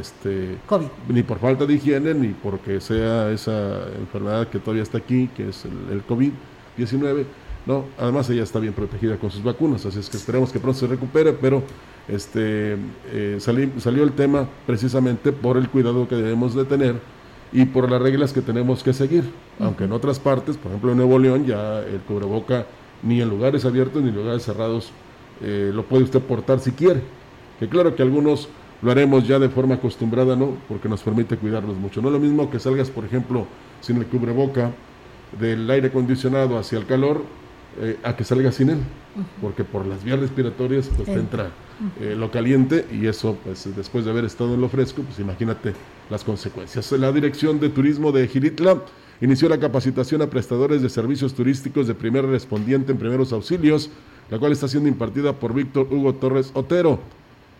este 0.00 0.58
COVID. 0.66 0.86
ni 1.08 1.22
por 1.22 1.38
falta 1.38 1.64
de 1.64 1.74
higiene, 1.74 2.12
ni 2.12 2.28
porque 2.28 2.80
sea 2.80 3.30
esa 3.30 3.86
enfermedad 3.98 4.48
que 4.48 4.58
todavía 4.58 4.82
está 4.82 4.98
aquí, 4.98 5.28
que 5.36 5.50
es 5.50 5.64
el, 5.64 5.96
el 5.96 6.06
COVID-19. 6.06 7.24
No, 7.66 7.84
además 7.98 8.30
ella 8.30 8.44
está 8.44 8.60
bien 8.60 8.74
protegida 8.74 9.16
con 9.16 9.30
sus 9.30 9.42
vacunas, 9.42 9.84
así 9.86 9.98
es 9.98 10.08
que 10.08 10.16
esperemos 10.16 10.52
que 10.52 10.60
pronto 10.60 10.78
se 10.78 10.86
recupere, 10.86 11.32
pero 11.32 11.62
este 12.08 12.76
eh, 13.12 13.38
salió 13.38 14.04
el 14.04 14.12
tema 14.12 14.48
precisamente 14.66 15.32
por 15.32 15.56
el 15.56 15.68
cuidado 15.68 16.06
que 16.06 16.14
debemos 16.14 16.54
de 16.54 16.64
tener 16.64 16.96
y 17.52 17.64
por 17.64 17.90
las 17.90 18.00
reglas 18.00 18.32
que 18.32 18.42
tenemos 18.42 18.82
que 18.82 18.92
seguir, 18.92 19.24
aunque 19.58 19.84
en 19.84 19.92
otras 19.92 20.18
partes, 20.18 20.56
por 20.56 20.70
ejemplo 20.70 20.92
en 20.92 20.98
Nuevo 20.98 21.18
León, 21.18 21.46
ya 21.46 21.80
el 21.80 22.00
cubreboca 22.00 22.66
ni 23.02 23.20
en 23.20 23.28
lugares 23.28 23.64
abiertos 23.64 24.02
ni 24.02 24.08
en 24.08 24.16
lugares 24.16 24.42
cerrados 24.42 24.92
eh, 25.42 25.70
lo 25.72 25.84
puede 25.84 26.04
usted 26.04 26.20
portar 26.20 26.60
si 26.60 26.72
quiere. 26.72 27.02
Que 27.58 27.68
claro 27.68 27.94
que 27.94 28.02
algunos 28.02 28.48
lo 28.82 28.90
haremos 28.90 29.26
ya 29.26 29.38
de 29.38 29.48
forma 29.48 29.76
acostumbrada, 29.76 30.36
¿no? 30.36 30.56
Porque 30.68 30.88
nos 30.88 31.02
permite 31.02 31.36
cuidarnos 31.36 31.76
mucho. 31.76 32.02
No 32.02 32.08
es 32.08 32.12
lo 32.12 32.20
mismo 32.20 32.50
que 32.50 32.58
salgas, 32.58 32.90
por 32.90 33.04
ejemplo, 33.04 33.46
sin 33.80 33.96
el 33.96 34.06
cubreboca 34.06 34.72
del 35.38 35.68
aire 35.70 35.88
acondicionado 35.88 36.58
hacia 36.58 36.78
el 36.78 36.86
calor, 36.86 37.22
eh, 37.80 37.98
a 38.02 38.16
que 38.16 38.24
salgas 38.24 38.54
sin 38.54 38.70
él, 38.70 38.78
porque 39.40 39.64
por 39.64 39.86
las 39.86 40.04
vías 40.04 40.18
respiratorias 40.18 40.90
pues 40.94 41.06
te 41.06 41.14
entra 41.14 41.50
eh, 42.00 42.14
lo 42.16 42.30
caliente 42.30 42.86
y 42.92 43.06
eso 43.06 43.36
pues 43.44 43.68
después 43.74 44.04
de 44.04 44.10
haber 44.10 44.24
estado 44.24 44.54
en 44.54 44.60
lo 44.60 44.68
fresco, 44.68 45.02
pues 45.02 45.18
imagínate 45.18 45.72
las 46.10 46.24
consecuencias. 46.24 46.90
La 46.92 47.12
Dirección 47.12 47.60
de 47.60 47.68
Turismo 47.68 48.12
de 48.12 48.28
Giritla 48.28 48.82
inició 49.20 49.48
la 49.48 49.58
capacitación 49.58 50.22
a 50.22 50.30
prestadores 50.30 50.82
de 50.82 50.88
servicios 50.88 51.34
turísticos 51.34 51.86
de 51.86 51.94
primer 51.94 52.26
respondiente 52.26 52.92
en 52.92 52.98
primeros 52.98 53.32
auxilios 53.32 53.90
la 54.30 54.38
cual 54.38 54.52
está 54.52 54.68
siendo 54.68 54.88
impartida 54.88 55.32
por 55.32 55.54
Víctor 55.54 55.88
Hugo 55.90 56.14
Torres 56.14 56.50
Otero. 56.54 56.98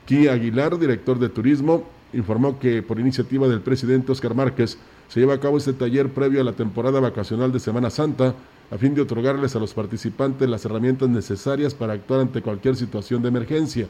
Ki 0.06 0.28
Aguilar, 0.28 0.78
director 0.78 1.18
de 1.18 1.28
turismo, 1.28 1.84
informó 2.12 2.58
que 2.58 2.82
por 2.82 3.00
iniciativa 3.00 3.48
del 3.48 3.60
presidente 3.60 4.12
Oscar 4.12 4.34
Márquez 4.34 4.78
se 5.08 5.20
lleva 5.20 5.34
a 5.34 5.40
cabo 5.40 5.56
este 5.56 5.72
taller 5.72 6.10
previo 6.10 6.40
a 6.40 6.44
la 6.44 6.52
temporada 6.52 7.00
vacacional 7.00 7.52
de 7.52 7.60
Semana 7.60 7.90
Santa 7.90 8.34
a 8.70 8.78
fin 8.78 8.94
de 8.94 9.02
otorgarles 9.02 9.54
a 9.54 9.60
los 9.60 9.75
participantes 9.75 10.48
las 10.48 10.64
herramientas 10.64 11.08
necesarias 11.08 11.75
para 11.75 11.92
actuar 11.92 12.20
ante 12.20 12.42
cualquier 12.42 12.76
situación 12.76 13.22
de 13.22 13.28
emergencia. 13.28 13.88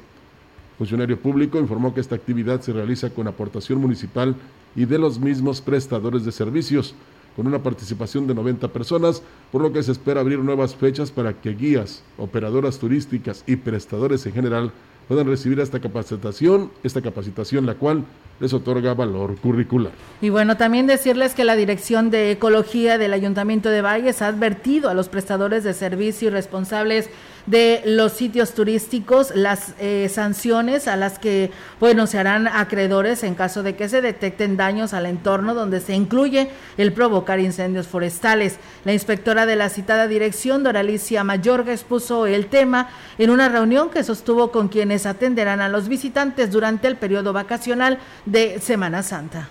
Funcionario 0.77 1.19
público 1.19 1.59
informó 1.59 1.95
que 1.95 2.01
esta 2.01 2.15
actividad 2.15 2.61
se 2.61 2.73
realiza 2.73 3.09
con 3.11 3.27
aportación 3.27 3.81
municipal 3.81 4.35
y 4.75 4.85
de 4.85 4.99
los 4.99 5.19
mismos 5.19 5.63
prestadores 5.63 6.25
de 6.25 6.33
servicios 6.33 6.95
con 7.35 7.47
una 7.47 7.63
participación 7.63 8.27
de 8.27 8.35
90 8.35 8.69
personas, 8.69 9.23
por 9.53 9.61
lo 9.61 9.73
que 9.73 9.83
se 9.83 9.93
espera 9.93 10.21
abrir 10.21 10.39
nuevas 10.39 10.75
fechas 10.75 11.11
para 11.11 11.35
que 11.35 11.55
guías, 11.55 12.03
operadoras 12.17 12.79
turísticas 12.79 13.45
y 13.47 13.57
prestadores 13.57 14.25
en 14.27 14.33
general 14.33 14.73
puedan 15.07 15.27
recibir 15.27 15.61
esta 15.61 15.81
capacitación, 15.81 16.71
esta 16.83 17.03
capacitación 17.03 17.67
la 17.67 17.75
cual 17.75 18.05
les 18.41 18.53
otorga 18.53 18.95
valor 18.95 19.37
curricular. 19.37 19.93
Y 20.21 20.29
bueno, 20.29 20.57
también 20.57 20.87
decirles 20.87 21.35
que 21.35 21.45
la 21.45 21.57
Dirección 21.57 22.11
de 22.11 22.31
Ecología 22.33 22.99
del 22.99 23.13
Ayuntamiento 23.13 23.69
de 23.71 23.83
Valles 23.83 24.23
ha 24.23 24.29
advertido 24.29 24.89
a 24.89 24.95
los 24.95 25.09
prestadores 25.09 25.65
de 25.65 25.75
servicio 25.75 26.29
y 26.29 26.31
responsables 26.31 27.11
de 27.47 27.83
los 27.85 28.13
sitios 28.13 28.55
turísticos 28.55 29.35
las 29.35 29.75
eh, 29.79 30.11
sanciones 30.13 30.89
a 30.89 30.97
las 30.97 31.19
que, 31.19 31.51
bueno, 31.81 32.07
se 32.07 32.19
harán 32.19 32.49
acreedores 32.49 33.23
en 33.23 33.35
caso 33.35 33.63
de 33.63 33.77
que 33.77 33.89
se 33.89 34.03
detecten 34.03 34.57
daños 34.57 34.93
al 34.95 35.07
entorno 35.07 35.55
donde 35.55 35.81
se 35.81 35.95
incluye 35.95 36.51
el 36.77 36.93
provocar 36.93 37.41
incendios 37.41 37.87
forestales. 37.87 38.59
La 38.85 38.93
inspectora 38.93 39.47
de 39.47 39.57
la 39.57 39.69
citada 39.69 40.09
dirección, 40.09 40.63
Doralicia 40.63 41.25
Mayorga, 41.25 41.73
expuso 41.73 42.27
el 42.27 42.47
tema 42.47 42.89
en 43.19 43.31
una 43.31 43.49
reunión 43.49 43.91
que 43.91 44.05
sostuvo 44.05 44.51
con 44.51 44.69
quienes 44.69 45.07
atenderán 45.07 45.61
a 45.61 45.69
los 45.69 45.89
visitantes 45.89 46.51
durante 46.51 46.89
el 46.89 46.97
periodo 46.97 47.33
vacacional 47.33 47.99
de 48.25 48.61
Semana 48.61 49.03
Santa. 49.03 49.49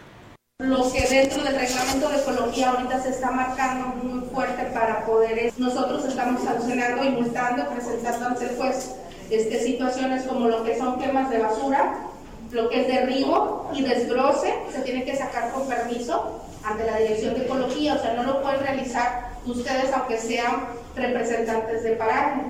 Lo 0.59 0.89
que 0.89 1.05
dentro 1.05 1.43
del 1.43 1.53
reglamento 1.53 2.07
de 2.07 2.17
ecología 2.17 2.69
ahorita 2.69 3.03
se 3.03 3.09
está 3.09 3.29
marcando 3.29 3.87
muy 4.01 4.25
fuerte 4.29 4.63
para 4.73 5.05
poder, 5.05 5.51
nosotros 5.57 6.05
estamos 6.05 6.43
sancionando 6.43 7.03
y 7.03 7.09
multando, 7.09 7.67
presentando 7.69 8.27
ante 8.27 8.45
el 8.45 8.73
este, 9.31 9.59
situaciones 9.59 10.23
como 10.23 10.47
lo 10.47 10.63
que 10.63 10.77
son 10.77 10.97
quemas 10.97 11.29
de 11.29 11.39
basura, 11.39 11.97
lo 12.51 12.69
que 12.69 12.81
es 12.81 12.87
derribo 12.87 13.69
y 13.73 13.81
desbroce, 13.83 14.53
se 14.71 14.79
tiene 14.83 15.03
que 15.03 15.17
sacar 15.17 15.51
con 15.51 15.67
permiso 15.67 16.41
ante 16.63 16.85
la 16.85 16.99
Dirección 16.99 17.33
de 17.33 17.45
Ecología, 17.45 17.95
o 17.95 17.99
sea, 17.99 18.13
no 18.13 18.23
lo 18.23 18.41
pueden 18.41 18.61
realizar 18.61 19.31
ustedes 19.45 19.91
aunque 19.91 20.17
sean 20.17 20.67
representantes 20.95 21.83
de 21.83 21.91
paraje. 21.91 22.41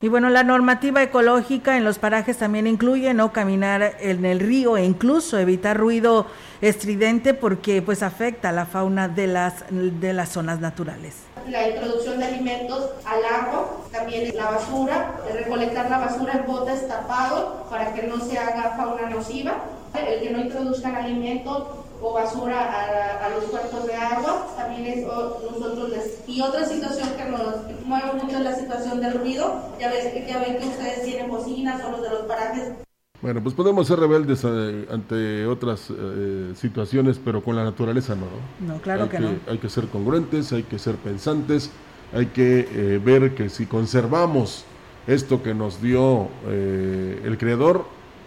Y 0.00 0.06
bueno, 0.06 0.30
la 0.30 0.44
normativa 0.44 1.02
ecológica 1.02 1.76
en 1.76 1.82
los 1.82 1.98
parajes 1.98 2.38
también 2.38 2.68
incluye 2.68 3.12
no 3.14 3.32
caminar 3.32 3.96
en 3.98 4.24
el 4.24 4.38
río 4.38 4.76
e 4.76 4.84
incluso 4.84 5.40
evitar 5.40 5.76
ruido 5.76 6.26
estridente 6.60 7.34
porque 7.34 7.82
pues 7.82 8.04
afecta 8.04 8.50
a 8.50 8.52
la 8.52 8.64
fauna 8.64 9.08
de 9.08 9.26
las, 9.26 9.64
de 9.72 10.12
las 10.12 10.28
zonas 10.28 10.60
naturales. 10.60 11.16
La 11.48 11.68
introducción 11.68 12.20
de 12.20 12.26
alimentos 12.26 12.90
al 13.04 13.24
agua, 13.24 13.76
también 13.90 14.36
la 14.36 14.52
basura, 14.52 15.16
recolectar 15.34 15.90
la 15.90 15.98
basura 15.98 16.32
en 16.34 16.46
botes 16.46 16.86
tapados 16.86 17.68
para 17.68 17.92
que 17.92 18.04
no 18.04 18.20
se 18.20 18.38
haga 18.38 18.76
fauna 18.76 19.10
nociva, 19.10 19.64
el 19.94 20.20
que 20.20 20.30
no 20.30 20.38
introduzcan 20.38 20.94
alimentos 20.94 21.66
o 22.00 22.12
basura 22.12 23.24
a, 23.24 23.28
los 23.30 23.44
cuerpos 23.44 23.86
de 23.86 23.94
agua, 23.94 24.46
también 24.56 24.86
es 24.86 25.06
nosotros 25.06 25.90
les... 25.90 26.22
Y 26.26 26.40
otra 26.40 26.64
situación 26.64 27.08
que 27.16 27.24
nos 27.24 27.84
mueve 27.84 28.12
mucho 28.14 28.36
es 28.36 28.42
la 28.42 28.54
situación 28.54 29.00
del 29.00 29.14
ruido, 29.14 29.72
ya, 29.80 29.90
ves, 29.90 30.12
ya 30.26 30.38
ven 30.38 30.58
que 30.58 30.66
ustedes 30.66 31.02
tienen 31.04 31.28
bocinas 31.28 31.82
o 31.84 31.90
los 31.90 32.02
de 32.02 32.10
los 32.10 32.22
parajes. 32.22 32.72
Bueno, 33.20 33.42
pues 33.42 33.54
podemos 33.54 33.88
ser 33.88 33.98
rebeldes 33.98 34.44
eh, 34.44 34.86
ante 34.92 35.44
otras 35.46 35.90
eh, 35.90 36.52
situaciones, 36.54 37.20
pero 37.22 37.42
con 37.42 37.56
la 37.56 37.64
naturaleza 37.64 38.14
no. 38.14 38.26
No, 38.64 38.80
claro 38.80 39.08
que, 39.08 39.18
no. 39.18 39.30
Hay 39.48 39.58
que 39.58 39.68
ser 39.68 39.88
congruentes, 39.88 40.52
hay 40.52 40.62
que 40.62 40.78
ser 40.78 40.94
pensantes, 40.96 41.72
hay 42.12 42.26
que 42.26 42.68
eh, 42.70 43.00
ver 43.04 43.34
que 43.34 43.48
si 43.48 43.66
conservamos 43.66 44.64
esto 45.08 45.42
que 45.42 45.52
nos 45.54 45.82
dio 45.82 46.28
el 46.46 47.36
Creador, 47.38 47.86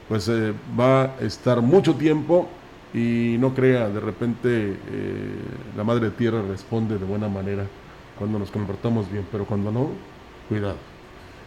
pues 0.09 0.27
va 0.27 1.03
a 1.03 1.15
estar 1.21 1.61
mucho 1.61 1.93
tiempo 1.93 2.47
y 2.93 3.37
no 3.39 3.53
crea, 3.53 3.89
de 3.89 3.99
repente 3.99 4.77
eh, 4.89 5.35
la 5.77 5.83
Madre 5.83 6.09
Tierra 6.09 6.41
responde 6.41 6.97
de 6.97 7.05
buena 7.05 7.29
manera 7.29 7.65
cuando 8.17 8.37
nos 8.37 8.51
comportamos 8.51 9.09
bien, 9.11 9.25
pero 9.31 9.45
cuando 9.45 9.71
no, 9.71 9.89
cuidado. 10.49 10.77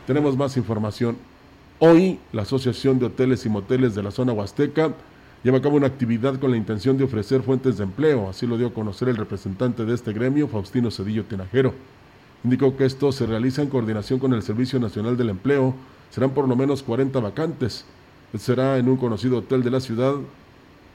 Tenemos 0.07 0.37
más 0.37 0.57
información. 0.57 1.16
Hoy 1.78 2.18
la 2.33 2.42
Asociación 2.42 2.98
de 2.98 3.07
Hoteles 3.07 3.44
y 3.46 3.48
Moteles 3.48 3.94
de 3.94 4.02
la 4.02 4.11
zona 4.11 4.33
Huasteca 4.33 4.92
lleva 5.42 5.59
a 5.59 5.62
cabo 5.62 5.76
una 5.76 5.87
actividad 5.87 6.38
con 6.38 6.50
la 6.50 6.57
intención 6.57 6.96
de 6.96 7.04
ofrecer 7.04 7.42
fuentes 7.42 7.76
de 7.76 7.85
empleo, 7.85 8.28
así 8.28 8.46
lo 8.46 8.57
dio 8.57 8.68
a 8.68 8.72
conocer 8.72 9.09
el 9.09 9.16
representante 9.16 9.85
de 9.85 9.94
este 9.94 10.12
gremio, 10.12 10.48
Faustino 10.48 10.90
Cedillo 10.90 11.24
Tinajero. 11.24 11.74
Indicó 12.42 12.76
que 12.76 12.87
esto 12.87 13.12
se 13.12 13.26
realiza 13.26 13.62
en 13.62 13.68
coordinación 13.68 14.18
con 14.18 14.33
el 14.33 14.42
Servicio 14.42 14.78
Nacional 14.80 15.16
del 15.16 15.30
Empleo, 15.30 15.74
serán 16.11 16.30
por 16.30 16.48
lo 16.48 16.57
menos 16.57 16.83
40 16.83 17.20
vacantes. 17.20 17.85
Será 18.38 18.78
en 18.78 18.88
un 18.88 18.96
conocido 18.96 19.38
hotel 19.38 19.62
de 19.62 19.70
la 19.70 19.80
ciudad 19.80 20.14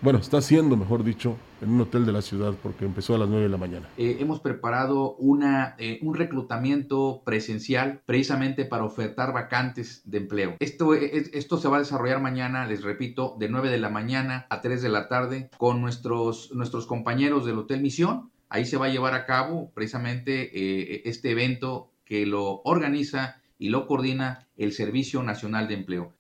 bueno, 0.02 0.20
está 0.20 0.38
haciendo, 0.38 0.78
mejor 0.78 1.04
dicho, 1.04 1.38
en 1.62 1.72
un 1.72 1.82
hotel 1.82 2.06
de 2.06 2.12
la 2.12 2.22
ciudad 2.22 2.54
porque 2.62 2.86
empezó 2.86 3.16
a 3.16 3.18
las 3.18 3.30
9 3.30 3.44
de 3.44 3.50
la 3.50 3.58
mañana. 3.58 3.90
Eh, 3.98 4.18
hemos 4.20 4.40
preparado 4.40 5.16
una, 5.16 5.76
eh, 5.78 6.00
un 6.02 6.16
reclutamiento 6.16 7.22
presencial 7.26 8.02
precisamente 8.06 8.66
para 8.66 8.86
ofertar 8.86 9.34
vacantes 9.34 10.02
de 10.06 10.20
empleo. 10.20 10.56
Esto, 10.60 10.94
esto 10.94 11.58
se 11.58 11.68
va 11.68 11.78
a 11.78 11.80
desarrollar 11.80 12.22
mañana, 12.22 12.66
les 12.66 12.84
repito, 12.84 13.36
de 13.40 13.50
9 13.50 13.70
de 13.70 13.80
la 13.80 13.90
mañana 13.90 14.48
a 14.50 14.62
3 14.62 14.82
de 14.82 14.90
la 14.90 15.08
tarde 15.08 15.50
con 15.58 15.82
nuestros, 15.82 16.52
nuestros 16.54 16.86
compañeros 16.86 17.46
del 17.46 17.58
Hotel 17.58 17.82
Misión. 17.82 18.32
Ahí 18.50 18.66
se 18.66 18.78
va 18.78 18.88
a 18.88 18.90
llevar 18.90 19.14
a 19.14 19.26
cabo 19.26 19.72
precisamente 19.74 20.50
eh, 20.54 21.02
este 21.06 21.32
evento 21.32 21.92
que 22.06 22.26
lo 22.26 22.62
organiza 22.64 23.42
y 23.60 23.70
lo 23.70 23.86
coordina 23.86 24.48
el 24.58 24.72
Servicio 24.72 25.22
Nacional 25.22 25.68
de 25.68 25.76
Empleo. 25.76 26.14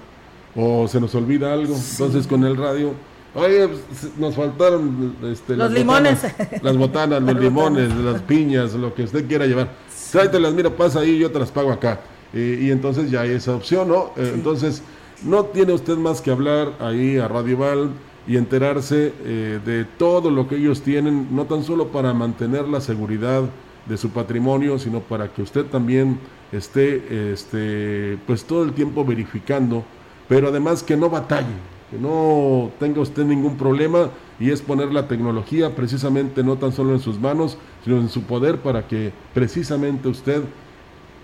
o 0.55 0.87
se 0.87 0.99
nos 0.99 1.13
olvida 1.13 1.53
algo, 1.53 1.75
entonces 1.75 2.25
con 2.25 2.43
el 2.45 2.57
radio 2.57 2.95
Oye, 3.35 3.67
pues, 3.67 4.17
nos 4.17 4.33
faltaron 4.33 5.15
este, 5.31 5.55
los 5.55 5.71
limones. 5.71 6.21
las 6.63 6.75
botanas, 6.75 7.21
los 7.21 7.39
limones, 7.39 7.95
las 7.95 8.23
piñas, 8.23 8.73
lo 8.73 8.95
que 8.95 9.03
usted 9.03 9.27
quiera 9.27 9.45
llevar. 9.45 9.69
las 10.13 10.53
mira, 10.55 10.71
pasa 10.71 11.01
ahí 11.01 11.11
y 11.11 11.19
yo 11.19 11.29
te 11.29 11.37
las 11.37 11.51
pago 11.51 11.71
acá. 11.71 11.99
Eh, 12.33 12.59
y 12.61 12.71
entonces 12.71 13.09
ya 13.09 13.21
hay 13.21 13.31
esa 13.31 13.55
opción, 13.55 13.87
¿no? 13.87 14.11
Eh, 14.17 14.31
entonces, 14.33 14.83
no 15.23 15.45
tiene 15.45 15.73
usted 15.73 15.97
más 15.97 16.21
que 16.21 16.31
hablar 16.31 16.73
ahí 16.79 17.17
a 17.17 17.27
Radio 17.27 17.57
Val 17.57 17.91
y 18.27 18.37
enterarse 18.37 19.13
eh, 19.23 19.59
de 19.65 19.85
todo 19.85 20.29
lo 20.29 20.47
que 20.47 20.57
ellos 20.57 20.81
tienen, 20.81 21.29
no 21.31 21.45
tan 21.45 21.63
solo 21.63 21.87
para 21.87 22.13
mantener 22.13 22.67
la 22.67 22.81
seguridad 22.81 23.43
de 23.87 23.97
su 23.97 24.09
patrimonio, 24.09 24.77
sino 24.77 24.99
para 24.99 25.33
que 25.33 25.41
usted 25.41 25.65
también 25.65 26.19
esté, 26.51 27.31
este, 27.31 28.17
pues 28.27 28.43
todo 28.43 28.63
el 28.63 28.73
tiempo 28.73 29.05
verificando, 29.05 29.83
pero 30.27 30.49
además 30.49 30.83
que 30.83 30.97
no 30.97 31.09
batalle, 31.09 31.55
que 31.89 31.97
no 31.97 32.69
tenga 32.79 32.99
usted 32.99 33.23
ningún 33.23 33.55
problema 33.55 34.09
y 34.39 34.51
es 34.51 34.61
poner 34.61 34.91
la 34.91 35.07
tecnología 35.07 35.73
precisamente 35.73 36.43
no 36.43 36.57
tan 36.57 36.73
solo 36.73 36.93
en 36.93 36.99
sus 36.99 37.17
manos, 37.17 37.57
sino 37.83 37.97
en 37.97 38.09
su 38.09 38.23
poder 38.23 38.57
para 38.57 38.87
que 38.87 39.13
precisamente 39.33 40.09
usted 40.09 40.43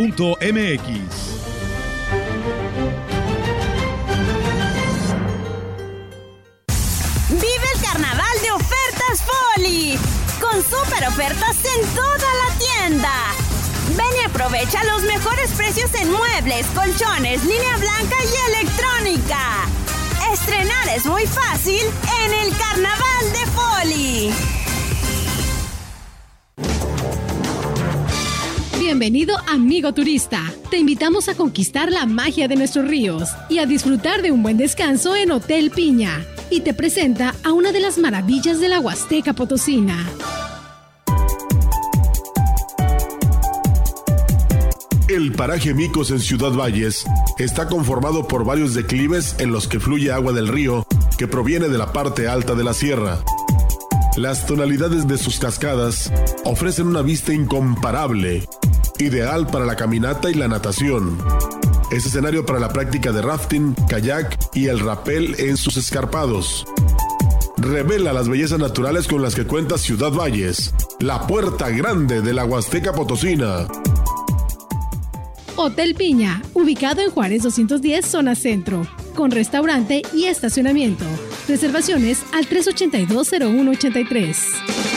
Vive 7.29 7.67
el 7.75 7.81
carnaval 7.81 8.41
de 8.41 8.51
ofertas 8.51 9.23
Foli 9.25 9.97
con 10.39 10.63
super 10.63 11.05
ofertas 11.07 11.57
en 11.65 11.85
toda 11.95 12.17
la 12.17 12.49
tienda. 12.57 13.46
Ven 13.95 14.05
y 14.21 14.25
aprovecha 14.25 14.83
los 14.83 15.03
mejores 15.03 15.49
precios 15.51 15.89
en 15.95 16.11
muebles, 16.11 16.65
colchones, 16.75 17.43
línea 17.45 17.77
blanca 17.77 18.15
y 18.21 18.35
electrónica. 18.51 19.65
Estrenar 20.33 20.89
es 20.93 21.05
muy 21.05 21.23
fácil 21.25 21.79
en 22.25 22.33
el 22.33 22.57
Carnaval 22.57 23.31
de 23.31 23.45
Poli. 23.55 24.33
Bienvenido 28.77 29.37
amigo 29.47 29.93
turista. 29.93 30.41
Te 30.69 30.77
invitamos 30.77 31.29
a 31.29 31.35
conquistar 31.35 31.89
la 31.89 32.05
magia 32.05 32.49
de 32.49 32.57
nuestros 32.57 32.87
ríos 32.87 33.29
y 33.49 33.59
a 33.59 33.65
disfrutar 33.65 34.21
de 34.21 34.31
un 34.31 34.43
buen 34.43 34.57
descanso 34.57 35.15
en 35.15 35.31
Hotel 35.31 35.71
Piña. 35.71 36.25
Y 36.49 36.59
te 36.61 36.73
presenta 36.73 37.35
a 37.43 37.53
una 37.53 37.71
de 37.71 37.79
las 37.79 37.97
maravillas 37.97 38.59
de 38.59 38.67
la 38.67 38.81
Huasteca 38.81 39.33
Potosina. 39.33 40.05
El 45.17 45.31
paraje 45.31 45.73
Micos 45.73 46.11
en 46.11 46.19
Ciudad 46.19 46.51
Valles 46.51 47.03
está 47.39 47.67
conformado 47.67 48.27
por 48.27 48.45
varios 48.45 48.75
declives 48.75 49.35
en 49.39 49.51
los 49.51 49.67
que 49.67 49.79
fluye 49.79 50.11
agua 50.11 50.31
del 50.31 50.47
río 50.47 50.85
que 51.17 51.27
proviene 51.27 51.69
de 51.69 51.77
la 51.79 51.91
parte 51.91 52.27
alta 52.27 52.53
de 52.53 52.63
la 52.63 52.75
sierra. 52.75 53.23
Las 54.15 54.45
tonalidades 54.45 55.07
de 55.07 55.17
sus 55.17 55.39
cascadas 55.39 56.13
ofrecen 56.45 56.85
una 56.85 57.01
vista 57.01 57.33
incomparable, 57.33 58.47
ideal 58.99 59.47
para 59.47 59.65
la 59.65 59.75
caminata 59.75 60.29
y 60.29 60.35
la 60.35 60.47
natación. 60.47 61.17
Es 61.89 62.05
escenario 62.05 62.45
para 62.45 62.59
la 62.59 62.69
práctica 62.69 63.11
de 63.11 63.23
rafting, 63.23 63.73
kayak 63.89 64.37
y 64.53 64.67
el 64.67 64.79
rappel 64.79 65.35
en 65.39 65.57
sus 65.57 65.77
escarpados. 65.77 66.63
revela 67.57 68.13
las 68.13 68.29
bellezas 68.29 68.59
naturales 68.59 69.07
con 69.07 69.23
las 69.23 69.33
que 69.33 69.47
cuenta 69.47 69.79
Ciudad 69.79 70.11
Valles, 70.11 70.75
la 70.99 71.25
puerta 71.25 71.71
grande 71.71 72.21
de 72.21 72.35
la 72.35 72.45
Huasteca 72.45 72.93
Potosina. 72.93 73.65
Hotel 75.59 75.95
Piña, 75.95 76.43
ubicado 76.53 77.01
en 77.01 77.09
Juárez 77.09 77.41
210, 77.41 78.05
zona 78.05 78.35
centro, 78.35 78.85
con 79.15 79.31
restaurante 79.31 80.03
y 80.13 80.25
estacionamiento. 80.25 81.03
Reservaciones 81.47 82.21
al 82.31 82.47
382-0183. 82.47 84.96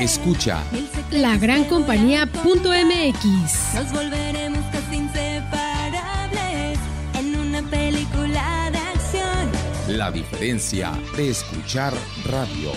escucha 0.00 0.62
lagrancompañía.mx. 1.10 3.74
Nos 3.74 3.92
volveremos 3.92 4.64
casi 4.72 4.96
inseparables 4.96 6.78
en 7.14 7.36
una 7.36 7.60
película 7.62 8.70
de 8.70 8.78
acción. 8.78 9.50
La 9.88 10.10
diferencia 10.10 10.92
de 11.16 11.30
escuchar 11.30 11.94
radio. 12.24 12.72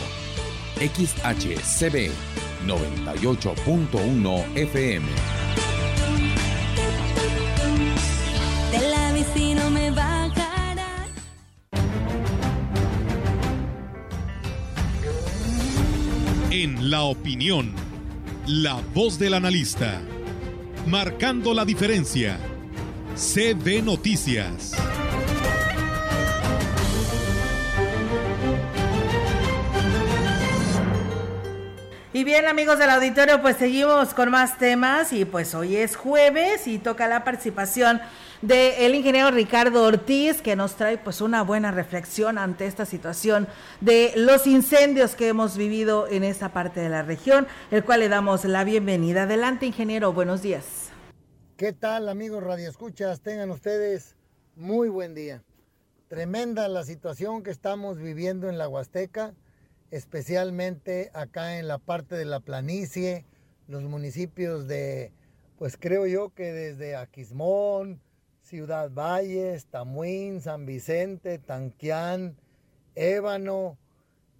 XHCB 0.77 2.11
98.1 2.65 4.45
FM. 4.55 5.07
De 8.71 8.79
la 8.89 9.11
bici 9.13 9.53
no 9.53 9.69
me 9.69 9.91
bajarán. 9.91 10.30
En 16.63 16.91
la 16.91 17.01
opinión, 17.01 17.73
la 18.45 18.79
voz 18.93 19.17
del 19.17 19.33
analista, 19.33 19.99
marcando 20.85 21.55
la 21.55 21.65
diferencia. 21.65 22.37
CB 23.15 23.81
Noticias. 23.81 24.75
Y 32.13 32.23
bien 32.23 32.45
amigos 32.45 32.77
del 32.77 32.91
auditorio, 32.91 33.41
pues 33.41 33.57
seguimos 33.57 34.13
con 34.13 34.29
más 34.29 34.59
temas 34.59 35.13
y 35.13 35.25
pues 35.25 35.55
hoy 35.55 35.77
es 35.77 35.95
jueves 35.95 36.67
y 36.67 36.77
toca 36.77 37.07
la 37.07 37.23
participación 37.23 37.99
del 38.41 38.95
ingeniero 38.95 39.31
Ricardo 39.31 39.83
Ortiz 39.83 40.41
que 40.41 40.55
nos 40.55 40.75
trae 40.75 40.97
pues 40.97 41.21
una 41.21 41.43
buena 41.43 41.71
reflexión 41.71 42.37
ante 42.37 42.65
esta 42.65 42.85
situación 42.85 43.47
de 43.79 44.13
los 44.15 44.47
incendios 44.47 45.15
que 45.15 45.27
hemos 45.27 45.57
vivido 45.57 46.07
en 46.07 46.23
esta 46.23 46.53
parte 46.53 46.79
de 46.79 46.89
la 46.89 47.03
región, 47.03 47.47
el 47.69 47.83
cual 47.83 47.99
le 47.99 48.09
damos 48.09 48.45
la 48.45 48.63
bienvenida. 48.63 49.23
Adelante 49.23 49.65
ingeniero, 49.65 50.13
buenos 50.13 50.41
días. 50.41 50.89
¿Qué 51.57 51.73
tal 51.73 52.09
amigos 52.09 52.43
radioescuchas? 52.43 53.21
Tengan 53.21 53.51
ustedes 53.51 54.15
muy 54.55 54.89
buen 54.89 55.13
día. 55.13 55.43
Tremenda 56.07 56.67
la 56.67 56.83
situación 56.83 57.43
que 57.43 57.51
estamos 57.51 57.97
viviendo 57.97 58.49
en 58.49 58.57
la 58.57 58.67
Huasteca 58.67 59.33
especialmente 59.91 61.11
acá 61.13 61.59
en 61.59 61.67
la 61.67 61.77
parte 61.77 62.15
de 62.15 62.25
la 62.25 62.39
planicie, 62.39 63.25
los 63.67 63.83
municipios 63.83 64.67
de, 64.67 65.11
pues 65.57 65.77
creo 65.77 66.07
yo 66.07 66.33
que 66.33 66.53
desde 66.53 66.95
Aquismón, 66.95 68.01
Ciudad 68.51 68.91
Valles, 68.91 69.67
Tamuín, 69.67 70.41
San 70.41 70.65
Vicente, 70.65 71.39
Tanquián, 71.39 72.35
Ébano, 72.95 73.77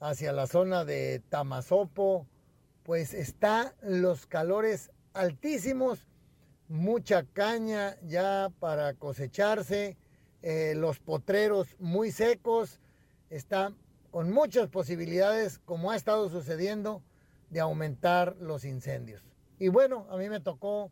hacia 0.02 0.34
la 0.34 0.48
zona 0.48 0.84
de 0.84 1.22
Tamazopo, 1.30 2.28
pues 2.84 3.14
está 3.14 3.74
los 3.82 4.26
calores 4.26 4.92
altísimos, 5.14 6.06
mucha 6.68 7.24
caña 7.24 7.98
ya 8.02 8.52
para 8.60 8.96
cosecharse, 8.96 9.96
eh, 10.42 10.74
los 10.76 11.00
potreros 11.00 11.78
muy 11.80 12.12
secos, 12.12 12.82
está 13.30 13.74
con 14.12 14.30
muchas 14.30 14.68
posibilidades, 14.68 15.60
como 15.60 15.92
ha 15.92 15.96
estado 15.96 16.28
sucediendo, 16.30 17.02
de 17.50 17.62
aumentar 17.62 18.36
los 18.42 18.66
incendios. 18.66 19.24
Y 19.58 19.70
bueno, 19.70 20.06
a 20.10 20.18
mí 20.18 20.28
me 20.28 20.42
tocó 20.42 20.92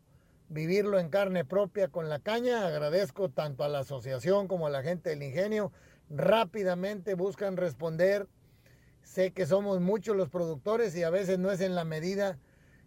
vivirlo 0.50 0.98
en 0.98 1.08
carne 1.08 1.44
propia 1.46 1.88
con 1.88 2.10
la 2.10 2.18
caña. 2.18 2.66
Agradezco 2.66 3.30
tanto 3.30 3.64
a 3.64 3.68
la 3.68 3.78
asociación 3.78 4.48
como 4.48 4.66
a 4.66 4.70
la 4.70 4.82
gente 4.82 5.10
del 5.10 5.22
ingenio. 5.22 5.72
Rápidamente 6.10 7.14
buscan 7.14 7.56
responder. 7.56 8.28
Sé 9.02 9.32
que 9.32 9.46
somos 9.46 9.80
muchos 9.80 10.14
los 10.14 10.28
productores 10.28 10.94
y 10.96 11.04
a 11.04 11.10
veces 11.10 11.38
no 11.38 11.50
es 11.50 11.60
en 11.62 11.74
la 11.74 11.84
medida 11.84 12.38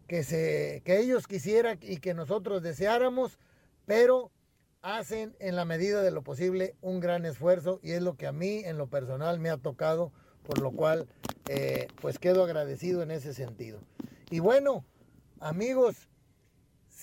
que, 0.07 0.23
se, 0.23 0.83
que 0.85 0.99
ellos 0.99 1.25
quisieran 1.25 1.79
y 1.81 1.97
que 1.97 2.13
nosotros 2.13 2.61
deseáramos, 2.61 3.39
pero 3.85 4.31
hacen 4.81 5.35
en 5.39 5.55
la 5.55 5.65
medida 5.65 6.03
de 6.03 6.11
lo 6.11 6.21
posible 6.21 6.75
un 6.81 6.99
gran 6.99 7.25
esfuerzo 7.25 7.79
y 7.81 7.93
es 7.93 8.01
lo 8.01 8.15
que 8.15 8.27
a 8.27 8.33
mí 8.33 8.61
en 8.65 8.77
lo 8.77 8.87
personal 8.87 9.39
me 9.39 9.49
ha 9.49 9.57
tocado 9.57 10.11
por 10.43 10.59
lo 10.59 10.71
cual 10.71 11.07
eh, 11.47 11.87
pues 12.01 12.19
quedo 12.19 12.43
agradecido 12.43 13.01
en 13.01 13.11
ese 13.11 13.33
sentido. 13.33 13.79
Y 14.29 14.39
bueno, 14.39 14.85
amigos, 15.39 16.09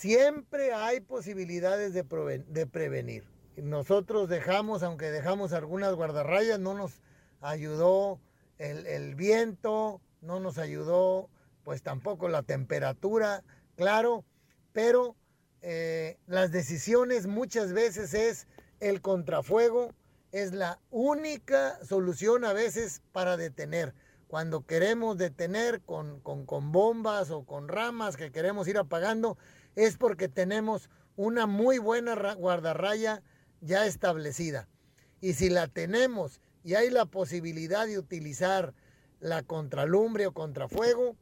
siempre 0.00 0.72
hay 0.72 1.00
posibilidades 1.00 1.92
de, 1.92 2.04
prevenir. 2.66 3.24
Nosotros 3.56 4.30
dejamos, 4.30 4.82
aunque 4.82 5.10
dejamos 5.10 5.52
algunas 5.52 5.94
guardarrayas, 5.94 6.58
no 6.58 6.72
nos 6.72 7.02
ayudó 7.42 8.18
el, 8.56 9.14
viento, 9.14 10.00
no 10.22 10.40
nos 10.40 10.56
ayudó 10.56 11.28
pues 11.64 11.82
tampoco 11.82 12.28
la 12.28 12.42
temperatura, 12.42 13.44
claro, 13.76 14.24
pero 14.72 15.16
eh, 15.60 16.16
las 16.26 16.50
decisiones 16.50 17.26
muchas 17.26 17.74
veces 17.74 18.14
es 18.14 18.46
el 18.80 19.02
contrafuego, 19.02 19.92
es 20.32 20.54
la 20.54 20.80
única 20.90 21.78
solución 21.84 22.46
a 22.46 22.54
veces 22.54 23.02
para 23.12 23.36
detener. 23.36 23.92
Cuando 24.28 24.64
queremos 24.64 25.18
detener 25.18 25.82
con, 25.82 26.20
con 26.20 26.72
bombas 26.72 27.30
o 27.30 27.44
con 27.44 27.68
ramas 27.68 28.16
que 28.16 28.30
queremos 28.30 28.66
ir 28.68 28.78
apagando, 28.78 29.36
es 29.76 29.96
porque 29.96 30.28
tenemos 30.28 30.90
una 31.16 31.46
muy 31.46 31.78
buena 31.78 32.34
guardarraya 32.34 33.22
ya 33.60 33.86
establecida. 33.86 34.68
Y 35.20 35.34
si 35.34 35.50
la 35.50 35.68
tenemos 35.68 36.40
y 36.64 36.74
hay 36.74 36.90
la 36.90 37.06
posibilidad 37.06 37.86
de 37.86 37.98
utilizar 37.98 38.74
la 39.20 39.42
contralumbre 39.42 40.26
o 40.26 40.32
contrafuego, 40.32 41.16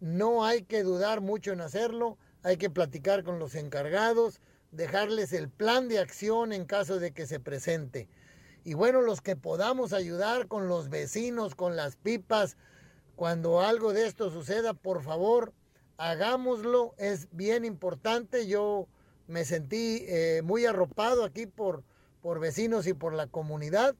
no 0.00 0.44
hay 0.44 0.62
que 0.62 0.82
dudar 0.82 1.20
mucho 1.20 1.52
en 1.52 1.60
hacerlo, 1.60 2.18
hay 2.42 2.56
que 2.56 2.70
platicar 2.70 3.24
con 3.24 3.38
los 3.38 3.54
encargados, 3.54 4.40
dejarles 4.70 5.32
el 5.32 5.48
plan 5.48 5.88
de 5.88 5.98
acción 5.98 6.52
en 6.52 6.64
caso 6.64 6.98
de 6.98 7.12
que 7.12 7.26
se 7.26 7.40
presente. 7.40 8.08
Y 8.64 8.74
bueno, 8.74 9.00
los 9.00 9.20
que 9.20 9.36
podamos 9.36 9.92
ayudar 9.92 10.46
con 10.46 10.68
los 10.68 10.88
vecinos, 10.88 11.54
con 11.54 11.76
las 11.76 11.96
pipas, 11.96 12.56
cuando 13.16 13.60
algo 13.60 13.92
de 13.92 14.06
esto 14.06 14.30
suceda, 14.30 14.74
por 14.74 15.02
favor, 15.02 15.52
hagámoslo, 15.98 16.94
es 16.96 17.28
bien 17.32 17.64
importante. 17.64 18.46
Yo 18.46 18.88
me 19.26 19.44
sentí 19.44 20.04
eh, 20.08 20.40
muy 20.42 20.64
arropado 20.64 21.24
aquí 21.24 21.46
por, 21.46 21.84
por 22.22 22.40
vecinos 22.40 22.86
y 22.86 22.94
por 22.94 23.12
la 23.12 23.26
comunidad. 23.26 23.94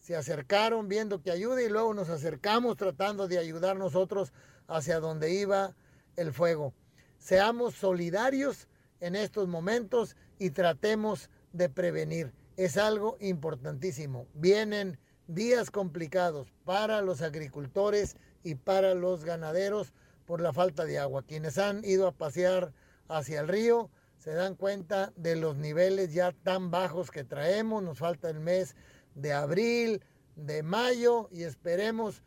Se 0.00 0.16
acercaron 0.16 0.88
viendo 0.88 1.22
que 1.22 1.30
ayuda 1.30 1.62
y 1.62 1.68
luego 1.68 1.94
nos 1.94 2.10
acercamos 2.10 2.76
tratando 2.76 3.28
de 3.28 3.38
ayudar 3.38 3.76
nosotros 3.76 4.32
hacia 4.66 4.98
donde 5.00 5.32
iba 5.32 5.76
el 6.16 6.32
fuego. 6.32 6.74
Seamos 7.18 7.74
solidarios 7.74 8.68
en 9.00 9.14
estos 9.14 9.46
momentos 9.48 10.16
y 10.38 10.50
tratemos 10.50 11.30
de 11.52 11.68
prevenir. 11.68 12.32
Es 12.56 12.76
algo 12.76 13.16
importantísimo. 13.20 14.26
Vienen 14.34 14.98
días 15.26 15.70
complicados 15.70 16.52
para 16.64 17.00
los 17.00 17.22
agricultores 17.22 18.16
y 18.42 18.56
para 18.56 18.94
los 18.94 19.24
ganaderos 19.24 19.94
por 20.26 20.40
la 20.40 20.52
falta 20.52 20.84
de 20.84 20.98
agua. 20.98 21.22
Quienes 21.22 21.58
han 21.58 21.84
ido 21.84 22.06
a 22.06 22.12
pasear 22.12 22.72
hacia 23.08 23.40
el 23.40 23.48
río 23.48 23.90
se 24.18 24.32
dan 24.32 24.54
cuenta 24.54 25.12
de 25.16 25.36
los 25.36 25.56
niveles 25.56 26.14
ya 26.14 26.32
tan 26.32 26.70
bajos 26.70 27.10
que 27.10 27.24
traemos. 27.24 27.82
Nos 27.82 27.98
falta 27.98 28.30
el 28.30 28.40
mes 28.40 28.74
de 29.14 29.32
abril, 29.32 30.02
de 30.36 30.62
mayo 30.62 31.28
y 31.30 31.42
esperemos 31.42 32.22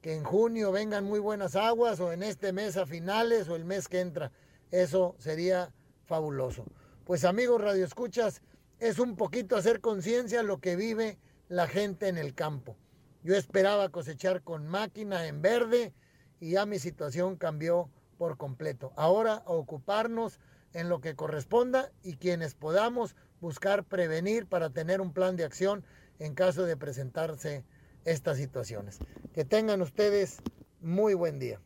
que 0.00 0.14
en 0.14 0.24
junio 0.24 0.72
vengan 0.72 1.04
muy 1.04 1.20
buenas 1.20 1.54
aguas 1.54 2.00
o 2.00 2.12
en 2.12 2.22
este 2.22 2.52
mes 2.52 2.76
a 2.76 2.86
finales 2.86 3.48
o 3.48 3.56
el 3.56 3.64
mes 3.64 3.88
que 3.88 4.00
entra. 4.00 4.32
Eso 4.70 5.14
sería 5.18 5.72
fabuloso. 6.06 6.64
Pues 7.04 7.24
amigos 7.24 7.60
Radio 7.60 7.84
Escuchas, 7.84 8.42
es 8.78 8.98
un 8.98 9.16
poquito 9.16 9.56
hacer 9.56 9.80
conciencia 9.80 10.42
lo 10.42 10.58
que 10.58 10.74
vive 10.74 11.18
la 11.48 11.68
gente 11.68 12.08
en 12.08 12.18
el 12.18 12.34
campo. 12.34 12.76
Yo 13.22 13.36
esperaba 13.36 13.90
cosechar 13.90 14.42
con 14.42 14.66
máquina 14.66 15.26
en 15.26 15.40
verde 15.42 15.92
y 16.42 16.50
ya 16.50 16.66
mi 16.66 16.80
situación 16.80 17.36
cambió 17.36 17.88
por 18.18 18.36
completo. 18.36 18.92
Ahora 18.96 19.44
ocuparnos 19.46 20.40
en 20.72 20.88
lo 20.88 21.00
que 21.00 21.14
corresponda 21.14 21.92
y 22.02 22.14
quienes 22.14 22.54
podamos 22.54 23.14
buscar 23.40 23.84
prevenir 23.84 24.46
para 24.46 24.70
tener 24.70 25.00
un 25.00 25.12
plan 25.12 25.36
de 25.36 25.44
acción 25.44 25.84
en 26.18 26.34
caso 26.34 26.64
de 26.64 26.76
presentarse 26.76 27.62
estas 28.04 28.38
situaciones. 28.38 28.98
Que 29.32 29.44
tengan 29.44 29.82
ustedes 29.82 30.42
muy 30.80 31.14
buen 31.14 31.38
día. 31.38 31.60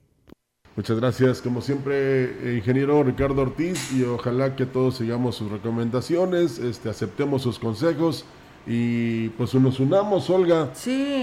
Muchas 0.76 1.00
gracias, 1.00 1.40
como 1.40 1.62
siempre, 1.62 2.24
eh, 2.24 2.56
ingeniero 2.58 3.02
Ricardo 3.02 3.40
Ortiz, 3.40 3.92
y 3.92 4.04
ojalá 4.04 4.56
que 4.56 4.66
todos 4.66 4.98
sigamos 4.98 5.36
sus 5.36 5.50
recomendaciones, 5.50 6.58
este, 6.58 6.90
aceptemos 6.90 7.40
sus 7.40 7.58
consejos 7.58 8.26
y 8.66 9.30
pues 9.30 9.54
nos 9.54 9.80
unamos, 9.80 10.28
Olga, 10.28 10.70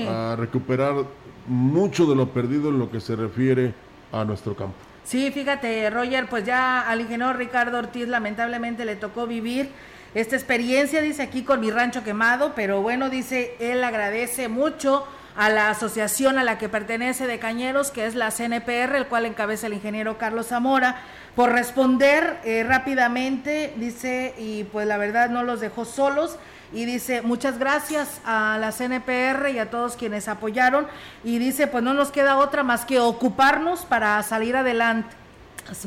a 0.07 0.35
recuperar 0.37 1.05
mucho 1.47 2.06
de 2.06 2.15
lo 2.15 2.29
perdido 2.29 2.69
en 2.69 2.79
lo 2.79 2.91
que 2.91 2.99
se 2.99 3.15
refiere 3.15 3.73
a 4.12 4.23
nuestro 4.23 4.56
campo. 4.56 4.75
Sí, 5.03 5.32
fíjate, 5.32 5.89
Roger, 5.89 6.27
pues 6.29 6.45
ya 6.45 6.82
al 6.82 7.01
ingeniero 7.01 7.34
Ricardo 7.34 7.77
Ortiz 7.77 8.08
lamentablemente 8.08 8.86
le 8.86 8.95
tocó 8.95 9.27
vivir 9.27 9.69
esta 10.13 10.36
experiencia, 10.36 11.01
dice 11.01 11.23
aquí 11.23 11.43
con 11.43 11.60
mi 11.60 11.71
rancho 11.71 12.03
quemado, 12.03 12.53
pero 12.56 12.82
bueno, 12.82 13.10
dice, 13.10 13.56
él 13.60 13.84
agradece 13.84 14.47
mucho 14.47 15.06
a 15.36 15.49
la 15.49 15.69
asociación 15.69 16.38
a 16.38 16.43
la 16.43 16.58
que 16.58 16.69
pertenece 16.69 17.25
de 17.25 17.39
Cañeros, 17.39 17.91
que 17.91 18.06
es 18.06 18.15
la 18.15 18.29
CNPR, 18.29 18.95
el 18.95 19.08
cual 19.08 19.25
encabeza 19.25 19.67
el 19.67 19.73
ingeniero 19.73 20.17
Carlos 20.17 20.47
Zamora, 20.47 21.01
por 21.36 21.51
responder 21.51 22.39
eh, 22.43 22.63
rápidamente, 22.63 23.73
dice, 23.77 24.36
y 24.38 24.65
pues 24.65 24.88
la 24.88 24.97
verdad 24.97 25.29
no 25.29 25.43
los 25.43 25.60
dejó 25.60 25.86
solos, 25.86 26.38
y 26.73 26.86
dice 26.86 27.21
muchas 27.21 27.59
gracias 27.59 28.19
a 28.25 28.57
la 28.59 28.71
CNPR 28.71 29.49
y 29.49 29.59
a 29.59 29.69
todos 29.69 29.95
quienes 29.95 30.27
apoyaron 30.27 30.88
y 31.23 31.38
dice 31.38 31.67
pues 31.67 31.83
no 31.83 31.93
nos 31.93 32.12
queda 32.12 32.38
otra 32.38 32.63
más 32.63 32.86
que 32.86 32.99
ocuparnos 32.99 33.81
para 33.86 34.21
salir 34.23 34.55
adelante 34.55 35.15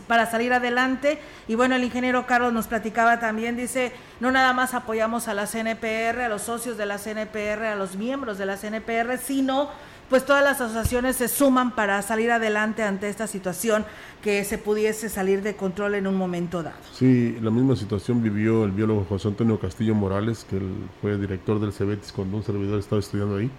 para 0.06 0.30
salir 0.30 0.52
adelante 0.52 1.20
y 1.48 1.54
bueno 1.54 1.74
el 1.74 1.84
ingeniero 1.84 2.26
Carlos 2.26 2.52
nos 2.52 2.66
platicaba 2.66 3.18
también 3.18 3.56
dice 3.56 3.92
no 4.20 4.30
nada 4.30 4.52
más 4.52 4.74
apoyamos 4.74 5.28
a 5.28 5.34
la 5.34 5.46
CNPR 5.46 6.20
a 6.20 6.28
los 6.28 6.42
socios 6.42 6.76
de 6.78 6.86
la 6.86 6.98
CNPR 6.98 7.64
a 7.64 7.76
los 7.76 7.96
miembros 7.96 8.38
de 8.38 8.46
la 8.46 8.56
CNPR 8.56 9.18
sino 9.18 9.68
pues 10.08 10.24
todas 10.24 10.44
las 10.44 10.60
asociaciones 10.60 11.16
se 11.16 11.28
suman 11.28 11.74
para 11.74 12.00
salir 12.02 12.30
adelante 12.30 12.82
ante 12.82 13.08
esta 13.08 13.26
situación 13.26 13.84
que 14.22 14.44
se 14.44 14.58
pudiese 14.58 15.08
salir 15.08 15.42
de 15.42 15.56
control 15.56 15.94
en 15.94 16.06
un 16.06 16.16
momento 16.16 16.62
dado. 16.62 16.76
Sí, 16.92 17.36
la 17.40 17.50
misma 17.50 17.76
situación 17.76 18.22
vivió 18.22 18.64
el 18.64 18.70
biólogo 18.70 19.04
José 19.08 19.28
Antonio 19.28 19.58
Castillo 19.58 19.94
Morales, 19.94 20.46
que 20.48 20.58
él 20.58 20.74
fue 21.00 21.16
director 21.16 21.60
del 21.60 21.72
CEBETIS 21.72 22.12
cuando 22.12 22.36
un 22.36 22.42
servidor 22.42 22.78
estaba 22.78 23.00
estudiando 23.00 23.36
ahí. 23.36 23.50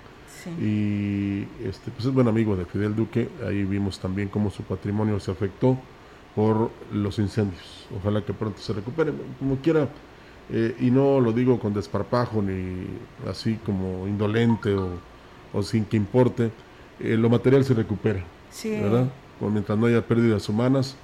Sí. 0.43 0.49
Y 0.61 1.67
este, 1.67 1.91
pues 1.91 2.05
es 2.05 2.13
buen 2.13 2.27
amigo 2.27 2.55
de 2.55 2.65
Fidel 2.65 2.95
Duque. 2.95 3.29
Ahí 3.45 3.63
vimos 3.63 3.99
también 3.99 4.29
cómo 4.29 4.49
su 4.49 4.63
patrimonio 4.63 5.19
se 5.19 5.31
afectó 5.31 5.77
por 6.35 6.69
los 6.93 7.17
incendios. 7.19 7.87
Ojalá 7.97 8.23
que 8.23 8.33
pronto 8.33 8.59
se 8.61 8.71
recupere, 8.71 9.11
como 9.39 9.57
quiera. 9.57 9.89
Eh, 10.49 10.77
y 10.79 10.91
no 10.91 11.19
lo 11.19 11.33
digo 11.33 11.59
con 11.59 11.73
desparpajo 11.73 12.41
ni 12.41 12.87
así 13.29 13.59
como 13.65 14.07
indolente 14.07 14.73
o 14.73 14.91
o 15.53 15.63
sin 15.63 15.85
que 15.85 15.97
importe, 15.97 16.51
eh, 16.99 17.15
lo 17.17 17.29
material 17.29 17.63
se 17.63 17.73
recupera. 17.73 18.23
Sí. 18.51 18.71
¿Verdad? 18.71 19.07
mientras 19.39 19.77
no 19.77 19.85
haya 19.85 20.01
pérdidas 20.01 20.49
humanas, 20.49 20.95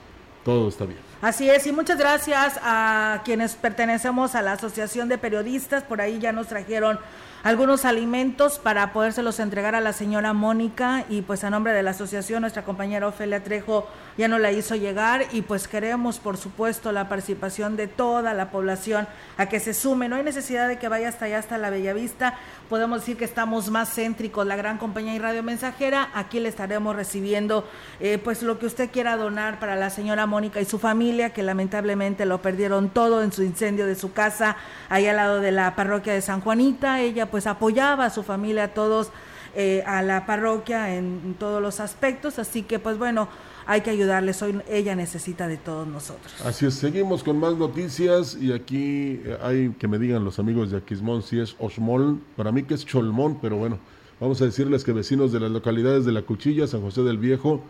todo 0.43 0.67
está 0.67 0.86
bien. 0.86 0.99
Así 1.21 1.49
es, 1.49 1.67
y 1.67 1.71
muchas 1.71 1.97
gracias 1.97 2.60
a 2.63 3.21
quienes 3.23 3.56
pertenecemos 3.56 4.36
a 4.36 4.41
la 4.41 4.53
Asociación 4.53 5.08
de 5.08 5.17
Periodistas, 5.17 5.84
por 5.84 6.01
ahí 6.01 6.19
ya 6.19 6.32
nos 6.32 6.47
trajeron 6.47 6.99
algunos 7.43 7.86
alimentos 7.86 8.58
para 8.58 8.93
podérselos 8.93 9.39
entregar 9.39 9.75
a 9.75 9.82
la 9.82 9.93
señora 9.93 10.34
Mónica. 10.34 11.06
Y 11.10 11.21
pues 11.21 11.43
a 11.43 11.49
nombre 11.49 11.73
de 11.73 11.84
la 11.84 11.91
asociación 11.91 12.41
nuestra 12.41 12.63
compañera 12.63 13.08
Ofelia 13.08 13.43
Trejo 13.43 13.88
ya 14.17 14.27
nos 14.27 14.39
la 14.39 14.51
hizo 14.51 14.75
llegar. 14.75 15.25
Y 15.32 15.41
pues 15.41 15.67
queremos 15.67 16.19
por 16.19 16.38
supuesto 16.38 16.91
la 16.91 17.10
participación 17.10 17.75
de 17.75 17.88
toda 17.88 18.34
la 18.34 18.49
población 18.49 19.08
a 19.38 19.47
que 19.47 19.60
se 19.60 19.73
sume, 19.73 20.10
no 20.10 20.15
hay 20.15 20.23
necesidad 20.23 20.67
de 20.67 20.77
que 20.77 20.88
vaya 20.88 21.10
hasta 21.10 21.25
allá 21.25 21.39
hasta 21.39 21.58
la 21.58 21.69
Bellavista, 21.69 22.36
podemos 22.69 23.01
decir 23.01 23.17
que 23.17 23.25
estamos 23.25 23.69
más 23.69 23.93
céntricos, 23.93 24.45
la 24.45 24.56
gran 24.56 24.77
compañía 24.77 25.15
y 25.15 25.19
radio 25.19 25.43
mensajera, 25.43 26.10
aquí 26.13 26.39
le 26.39 26.49
estaremos 26.49 26.95
recibiendo 26.95 27.67
eh, 27.99 28.19
pues 28.23 28.43
lo 28.43 28.60
que 28.60 28.67
usted 28.67 28.91
quiera 28.91 29.17
donar 29.17 29.60
para 29.60 29.75
la 29.75 29.89
señora 29.89 30.25
Mónica 30.25 30.62
y 30.62 30.65
su 30.65 30.79
familia 30.79 31.32
que 31.32 31.43
lamentablemente 31.43 32.25
lo 32.25 32.41
perdieron 32.41 32.89
todo 32.89 33.23
en 33.23 33.32
su 33.32 33.43
incendio 33.43 33.86
de 33.86 33.95
su 33.95 34.13
casa 34.13 34.56
ahí 34.89 35.08
al 35.08 35.15
lado 35.15 35.39
de 35.39 35.51
la 35.51 35.75
parroquia 35.75 36.13
de 36.13 36.21
San 36.21 36.41
Juanita, 36.41 37.01
ella 37.01 37.29
pues 37.33 37.47
apoyaba 37.47 38.05
a 38.05 38.09
su 38.11 38.21
familia, 38.21 38.65
a 38.65 38.67
todos, 38.75 39.09
eh, 39.55 39.81
a 39.87 40.03
la 40.03 40.27
parroquia 40.27 40.95
en, 40.95 41.35
todos 41.39 41.63
los 41.63 41.79
aspectos, 41.79 42.37
así 42.37 42.61
que 42.61 42.77
pues 42.77 42.99
bueno, 42.99 43.27
hay 43.65 43.81
que 43.81 43.89
ayudarles, 43.89 44.39
hoy 44.43 44.61
ella 44.69 44.95
necesita 44.95 45.47
de 45.47 45.57
todos 45.57 45.87
nosotros. 45.87 46.31
Así 46.45 46.67
es, 46.67 46.75
seguimos 46.75 47.23
con 47.23 47.39
más 47.39 47.55
noticias 47.55 48.37
y 48.39 48.53
aquí 48.53 49.19
eh, 49.25 49.39
hay 49.41 49.69
que 49.79 49.87
me 49.87 49.97
digan 49.97 50.23
los 50.23 50.37
amigos 50.37 50.69
de 50.69 50.77
Aquismón 50.77 51.23
si 51.23 51.39
es 51.39 51.55
Osmol, 51.57 52.19
para 52.35 52.51
mí 52.51 52.61
que 52.61 52.75
es 52.75 52.85
Cholmón, 52.85 53.39
pero 53.41 53.57
bueno, 53.57 53.79
vamos 54.19 54.39
a 54.43 54.45
decirles 54.45 54.83
que 54.83 54.93
vecinos 54.93 55.31
de 55.31 55.39
las 55.39 55.49
localidades 55.49 56.05
de 56.05 56.11
La 56.11 56.21
Cuchilla, 56.21 56.67
San 56.67 56.81
José 56.81 57.01
del 57.01 57.17
Viejo, 57.17 57.63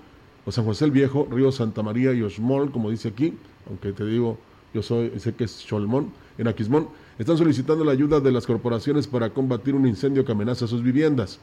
o 0.45 0.51
San 0.51 0.65
José 0.65 0.83
el 0.83 0.91
Viejo, 0.91 1.25
Río 1.31 1.53
Santa 1.53 1.83
María 1.83 2.11
y 2.11 2.21
Osmol, 2.21 2.69
como 2.73 2.91
dice 2.91 3.07
aquí, 3.07 3.37
aunque 3.69 3.93
te 3.93 4.05
digo, 4.05 4.37
yo 4.73 4.83
soy, 4.83 5.17
sé 5.21 5.33
que 5.33 5.45
es 5.45 5.65
Cholmón, 5.65 6.11
en 6.37 6.49
Aquismón, 6.49 6.89
están 7.19 7.37
solicitando 7.37 7.85
la 7.85 7.91
ayuda 7.91 8.19
de 8.19 8.31
las 8.31 8.47
corporaciones 8.47 9.07
para 9.07 9.29
combatir 9.29 9.75
un 9.75 9.87
incendio 9.87 10.25
que 10.25 10.31
amenaza 10.31 10.67
sus 10.67 10.81
viviendas. 10.81 11.39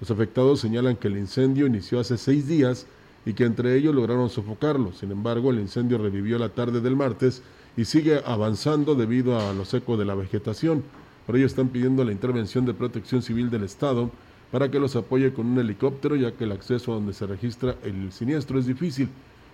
Los 0.00 0.10
afectados 0.10 0.60
señalan 0.60 0.96
que 0.96 1.08
el 1.08 1.16
incendio 1.16 1.66
inició 1.66 1.98
hace 1.98 2.16
seis 2.16 2.46
días 2.46 2.86
y 3.26 3.32
que 3.32 3.44
entre 3.44 3.76
ellos 3.76 3.94
lograron 3.94 4.30
sofocarlo. 4.30 4.92
Sin 4.92 5.10
embargo, 5.10 5.50
el 5.50 5.58
incendio 5.58 5.98
revivió 5.98 6.38
la 6.38 6.50
tarde 6.50 6.80
del 6.80 6.94
martes 6.94 7.42
y 7.76 7.84
sigue 7.84 8.22
avanzando 8.24 8.94
debido 8.94 9.38
a 9.38 9.52
lo 9.52 9.64
seco 9.64 9.96
de 9.96 10.04
la 10.04 10.14
vegetación. 10.14 10.84
Por 11.26 11.36
ello 11.36 11.46
están 11.46 11.68
pidiendo 11.68 12.04
la 12.04 12.12
intervención 12.12 12.64
de 12.64 12.74
protección 12.74 13.20
civil 13.20 13.50
del 13.50 13.64
Estado 13.64 14.10
para 14.52 14.70
que 14.70 14.78
los 14.78 14.96
apoye 14.96 15.32
con 15.32 15.46
un 15.46 15.58
helicóptero, 15.58 16.16
ya 16.16 16.32
que 16.32 16.44
el 16.44 16.52
acceso 16.52 16.92
a 16.92 16.94
donde 16.94 17.12
se 17.12 17.26
registra 17.26 17.74
el 17.82 18.12
siniestro 18.12 18.58
es 18.58 18.66
difícil. 18.66 19.08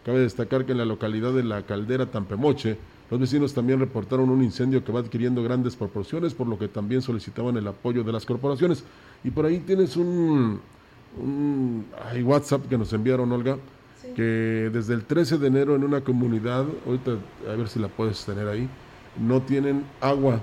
Cabe 0.05 0.21
destacar 0.21 0.67
que 0.67 0.73
en 0.73 0.79
la 0.79 0.85
localidad 0.85 1.33
de 1.33 1.43
la 1.43 1.63
Caldera 1.63 2.11
Tampemoche, 2.11 2.77
los 3.15 3.21
vecinos 3.21 3.55
también 3.55 3.79
reportaron 3.79 4.29
un 4.29 4.43
incendio 4.43 4.85
que 4.85 4.91
va 4.91 4.99
adquiriendo 4.99 5.41
grandes 5.41 5.77
proporciones, 5.77 6.35
por 6.35 6.49
lo 6.49 6.59
que 6.59 6.67
también 6.67 7.01
solicitaban 7.01 7.57
el 7.57 7.69
apoyo 7.69 8.03
de 8.03 8.11
las 8.11 8.27
corporaciones. 8.27 8.83
Y 9.23 9.31
por 9.31 9.47
ahí 9.47 9.61
tienes 9.61 9.97
un, 9.97 10.61
un 11.23 11.87
hay 12.11 12.25
WhatsApp 12.25 12.69
que 12.69 12.77
nos 12.77 12.93
enviaron, 12.93 13.31
Olga, 13.31 13.57
que 14.17 14.69
desde 14.73 14.95
el 14.95 15.05
13 15.05 15.39
de 15.39 15.47
enero 15.47 15.77
en 15.77 15.85
una 15.85 16.01
comunidad, 16.01 16.67
ahorita 16.85 17.13
a 17.49 17.55
ver 17.55 17.69
si 17.69 17.79
la 17.79 17.87
puedes 17.87 18.25
tener 18.25 18.49
ahí, 18.49 18.69
no 19.17 19.41
tienen 19.43 19.85
agua 20.01 20.41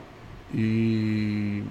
y 0.54 1.64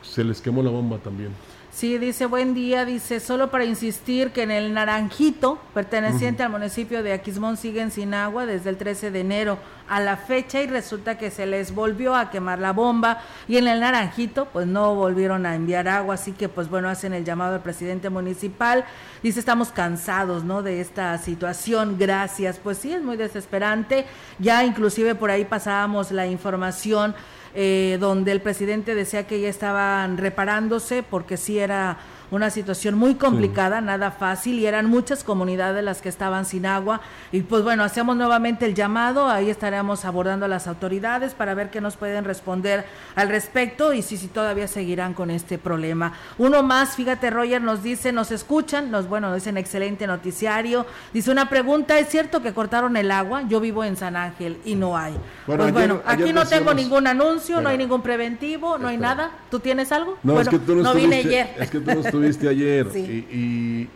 se 0.00 0.24
les 0.24 0.40
quemó 0.40 0.62
la 0.62 0.70
bomba 0.70 0.96
también. 0.96 1.32
Sí, 1.74 1.98
dice 1.98 2.26
buen 2.26 2.54
día, 2.54 2.84
dice 2.84 3.18
solo 3.18 3.50
para 3.50 3.64
insistir 3.64 4.30
que 4.30 4.42
en 4.44 4.52
el 4.52 4.74
Naranjito, 4.74 5.58
perteneciente 5.74 6.44
al 6.44 6.50
municipio 6.50 7.02
de 7.02 7.12
Aquismón, 7.12 7.56
siguen 7.56 7.90
sin 7.90 8.14
agua 8.14 8.46
desde 8.46 8.70
el 8.70 8.76
13 8.76 9.10
de 9.10 9.18
enero 9.18 9.58
a 9.88 9.98
la 9.98 10.16
fecha 10.16 10.62
y 10.62 10.68
resulta 10.68 11.18
que 11.18 11.32
se 11.32 11.46
les 11.46 11.74
volvió 11.74 12.14
a 12.14 12.30
quemar 12.30 12.60
la 12.60 12.72
bomba 12.72 13.22
y 13.48 13.56
en 13.56 13.66
el 13.66 13.80
Naranjito 13.80 14.46
pues 14.52 14.68
no 14.68 14.94
volvieron 14.94 15.46
a 15.46 15.56
enviar 15.56 15.88
agua, 15.88 16.14
así 16.14 16.30
que 16.30 16.48
pues 16.48 16.70
bueno, 16.70 16.88
hacen 16.88 17.12
el 17.12 17.24
llamado 17.24 17.56
al 17.56 17.62
presidente 17.62 18.08
municipal, 18.08 18.84
dice 19.20 19.40
estamos 19.40 19.72
cansados, 19.72 20.44
¿no? 20.44 20.62
De 20.62 20.80
esta 20.80 21.18
situación, 21.18 21.96
gracias, 21.98 22.60
pues 22.62 22.78
sí, 22.78 22.92
es 22.92 23.02
muy 23.02 23.16
desesperante, 23.16 24.06
ya 24.38 24.64
inclusive 24.64 25.16
por 25.16 25.32
ahí 25.32 25.44
pasábamos 25.44 26.12
la 26.12 26.28
información 26.28 27.16
eh, 27.54 27.98
donde 28.00 28.32
el 28.32 28.40
presidente 28.40 28.94
decía 28.94 29.26
que 29.26 29.40
ya 29.40 29.48
estaban 29.48 30.18
reparándose 30.18 31.02
porque 31.02 31.36
sí 31.36 31.58
era 31.58 31.98
una 32.34 32.50
situación 32.50 32.96
muy 32.96 33.14
complicada, 33.14 33.80
nada 33.80 34.10
fácil, 34.10 34.58
y 34.58 34.66
eran 34.66 34.86
muchas 34.86 35.24
comunidades 35.24 35.84
las 35.84 36.02
que 36.02 36.08
estaban 36.08 36.44
sin 36.44 36.66
agua. 36.66 37.00
Y 37.32 37.42
pues 37.42 37.62
bueno, 37.62 37.84
hacemos 37.84 38.16
nuevamente 38.16 38.66
el 38.66 38.74
llamado, 38.74 39.28
ahí 39.28 39.50
estaremos 39.50 40.04
abordando 40.04 40.46
a 40.46 40.48
las 40.48 40.66
autoridades 40.66 41.34
para 41.34 41.54
ver 41.54 41.70
qué 41.70 41.80
nos 41.80 41.96
pueden 41.96 42.24
responder 42.24 42.84
al 43.14 43.28
respecto 43.28 43.92
y 43.92 44.02
si, 44.02 44.16
si 44.16 44.28
todavía 44.28 44.68
seguirán 44.68 45.14
con 45.14 45.30
este 45.30 45.58
problema. 45.58 46.12
Uno 46.38 46.62
más, 46.62 46.96
fíjate, 46.96 47.30
Roger 47.30 47.62
nos 47.62 47.82
dice, 47.82 48.12
nos 48.12 48.30
escuchan, 48.30 48.90
nos, 48.90 49.08
bueno, 49.08 49.34
dicen 49.34 49.56
excelente 49.56 50.06
noticiario. 50.06 50.86
Dice 51.12 51.30
una 51.30 51.48
pregunta, 51.48 51.98
¿es 51.98 52.08
cierto 52.08 52.42
que 52.42 52.52
cortaron 52.52 52.96
el 52.96 53.10
agua? 53.10 53.42
Yo 53.48 53.60
vivo 53.60 53.84
en 53.84 53.96
San 53.96 54.16
Ángel 54.16 54.58
y 54.64 54.74
no 54.74 54.96
hay. 54.96 55.14
Bueno, 55.46 55.62
pues 55.62 55.72
bueno, 55.72 56.00
aquí 56.04 56.32
no 56.32 56.44
tengo 56.46 56.74
ningún 56.74 57.06
anuncio, 57.06 57.60
no 57.60 57.68
hay 57.68 57.78
ningún 57.78 58.02
preventivo, 58.02 58.78
no 58.78 58.88
hay 58.88 58.96
nada. 58.96 59.30
¿Tú 59.50 59.60
tienes 59.60 59.92
algo? 59.92 60.18
No, 60.22 60.34
bueno, 60.34 60.50
es 60.50 60.58
que 60.58 60.64
tú 60.64 60.74
no, 60.74 60.82
no 60.82 60.94
vine 60.94 61.16
ayer. 61.16 61.54
Es 61.58 61.70
que 61.70 61.80
tú 61.80 61.92
no 61.94 62.02
estuviste 62.28 62.48
ayer 62.48 62.86
y, 62.96 63.88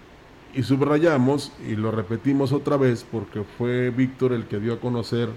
y, 0.55 0.63
subrayamos 0.63 1.53
y 1.69 1.77
lo 1.77 1.91
repetimos 1.91 2.53
otra 2.53 2.77
vez 2.77 3.07
porque 3.11 3.43
fue 3.57 3.91
Víctor 3.91 4.33
el 4.33 4.47
que 4.47 4.59
dio 4.59 4.75
a 4.75 4.81
conocer 4.81 5.29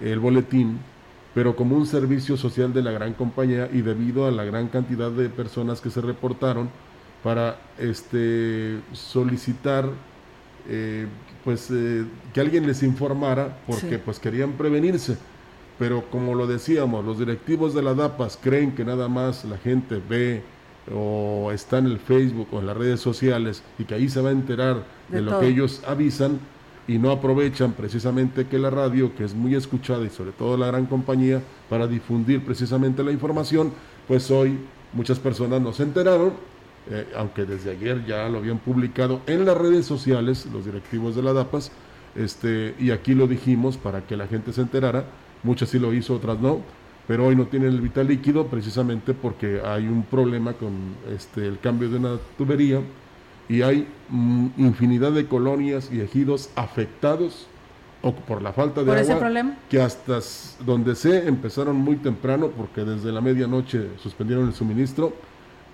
el 0.00 0.18
boletín, 0.18 0.78
pero 1.34 1.54
como 1.54 1.76
un 1.76 1.86
servicio 1.86 2.36
social 2.36 2.72
de 2.72 2.82
la 2.82 2.90
gran 2.90 3.14
compañía 3.14 3.68
y 3.72 3.82
debido 3.82 4.26
a 4.26 4.30
la 4.30 4.44
gran 4.44 4.68
cantidad 4.68 5.10
de 5.10 5.28
personas 5.28 5.80
que 5.80 5.90
se 5.90 6.00
reportaron 6.00 6.68
para 7.22 7.60
este 7.78 8.80
solicitar 8.92 9.88
eh, 10.68 11.06
pues 11.44 11.70
eh, 11.70 12.04
que 12.34 12.40
alguien 12.40 12.66
les 12.66 12.82
informara 12.82 13.58
porque 13.66 13.96
sí. 13.96 14.02
pues 14.04 14.18
querían 14.18 14.52
prevenirse 14.52 15.16
pero 15.78 16.10
como 16.10 16.34
lo 16.34 16.46
decíamos 16.46 17.04
los 17.04 17.18
directivos 17.18 17.72
de 17.72 17.82
la 17.82 17.94
DAPAS 17.94 18.38
creen 18.42 18.74
que 18.74 18.84
nada 18.84 19.08
más 19.08 19.44
la 19.44 19.58
gente 19.58 20.02
ve 20.08 20.42
o 20.94 21.50
está 21.52 21.78
en 21.78 21.86
el 21.86 21.98
Facebook 21.98 22.48
o 22.52 22.60
en 22.60 22.66
las 22.66 22.76
redes 22.76 23.00
sociales 23.00 23.62
y 23.78 23.84
que 23.84 23.94
ahí 23.94 24.08
se 24.08 24.20
va 24.20 24.30
a 24.30 24.32
enterar 24.32 24.84
de, 25.08 25.16
de 25.16 25.22
lo 25.22 25.40
que 25.40 25.48
ellos 25.48 25.82
avisan 25.86 26.38
y 26.88 26.98
no 26.98 27.10
aprovechan 27.10 27.72
precisamente 27.72 28.46
que 28.46 28.58
la 28.58 28.70
radio, 28.70 29.14
que 29.14 29.24
es 29.24 29.34
muy 29.34 29.54
escuchada 29.54 30.04
y 30.04 30.10
sobre 30.10 30.32
todo 30.32 30.56
la 30.56 30.68
gran 30.68 30.86
compañía, 30.86 31.42
para 31.68 31.86
difundir 31.86 32.44
precisamente 32.44 33.02
la 33.02 33.10
información, 33.10 33.72
pues 34.06 34.30
hoy 34.30 34.58
muchas 34.92 35.18
personas 35.18 35.60
no 35.60 35.72
se 35.72 35.82
enteraron, 35.82 36.32
eh, 36.88 37.06
aunque 37.16 37.44
desde 37.44 37.72
ayer 37.72 38.04
ya 38.06 38.28
lo 38.28 38.38
habían 38.38 38.58
publicado 38.58 39.20
en 39.26 39.44
las 39.44 39.56
redes 39.56 39.86
sociales 39.86 40.46
los 40.52 40.64
directivos 40.64 41.16
de 41.16 41.22
la 41.22 41.32
DAPAS, 41.32 41.72
este, 42.14 42.74
y 42.78 42.92
aquí 42.92 43.14
lo 43.14 43.26
dijimos 43.26 43.76
para 43.76 44.06
que 44.06 44.16
la 44.16 44.28
gente 44.28 44.52
se 44.52 44.60
enterara, 44.60 45.04
muchas 45.42 45.70
sí 45.70 45.78
lo 45.78 45.92
hizo, 45.92 46.14
otras 46.14 46.38
no, 46.38 46.60
pero 47.06 47.26
hoy 47.26 47.36
no 47.36 47.46
tienen 47.46 47.70
el 47.70 47.80
vital 47.80 48.08
líquido 48.08 48.46
precisamente 48.46 49.14
porque 49.14 49.60
hay 49.64 49.86
un 49.86 50.02
problema 50.04 50.52
con 50.54 50.72
este, 51.14 51.46
el 51.46 51.58
cambio 51.58 51.88
de 51.88 51.96
una 51.98 52.16
tubería 52.36 52.80
y 53.48 53.62
hay 53.62 53.86
mm, 54.08 54.48
infinidad 54.58 55.12
de 55.12 55.26
colonias 55.26 55.90
y 55.92 56.00
ejidos 56.00 56.50
afectados 56.56 57.46
o 58.02 58.12
por 58.12 58.42
la 58.42 58.52
falta 58.52 58.80
de 58.80 58.86
¿Por 58.86 58.98
agua 58.98 59.12
ese 59.12 59.16
problema? 59.16 59.56
que 59.70 59.80
hasta 59.80 60.18
donde 60.64 60.94
se 60.94 61.26
empezaron 61.28 61.76
muy 61.76 61.96
temprano 61.96 62.48
porque 62.48 62.84
desde 62.84 63.12
la 63.12 63.20
medianoche 63.20 63.88
suspendieron 63.98 64.48
el 64.48 64.54
suministro 64.54 65.12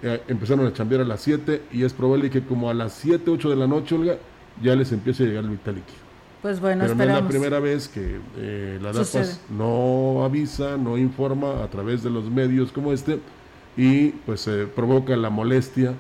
eh, 0.02 0.20
empezaron 0.26 0.66
a 0.66 0.72
chambear 0.72 1.02
a 1.02 1.04
las 1.04 1.20
7 1.20 1.62
y 1.72 1.84
es 1.84 1.92
probable 1.92 2.28
que 2.28 2.42
como 2.42 2.68
a 2.68 2.74
las 2.74 2.92
7, 2.94 3.30
8 3.30 3.50
de 3.50 3.56
la 3.56 3.68
noche, 3.68 3.94
Olga, 3.94 4.16
ya 4.60 4.74
les 4.74 4.90
empiece 4.90 5.22
a 5.22 5.26
llegar 5.26 5.44
el 5.44 5.50
vital 5.50 5.76
líquido. 5.76 6.01
Pues 6.42 6.60
bueno, 6.60 6.80
Pero 6.80 6.92
esperamos. 6.92 7.22
no 7.22 7.28
es 7.28 7.34
la 7.34 7.38
primera 7.40 7.60
vez 7.60 7.88
que 7.88 8.18
eh, 8.36 8.78
la 8.82 8.92
DAPAS 8.92 9.40
no 9.48 10.24
avisa, 10.24 10.76
no 10.76 10.98
informa 10.98 11.62
a 11.62 11.68
través 11.68 12.02
de 12.02 12.10
los 12.10 12.28
medios 12.28 12.72
como 12.72 12.92
este 12.92 13.20
y 13.76 14.08
pues 14.26 14.48
eh, 14.48 14.66
provoca 14.66 15.16
la 15.16 15.30
molestia, 15.30 15.94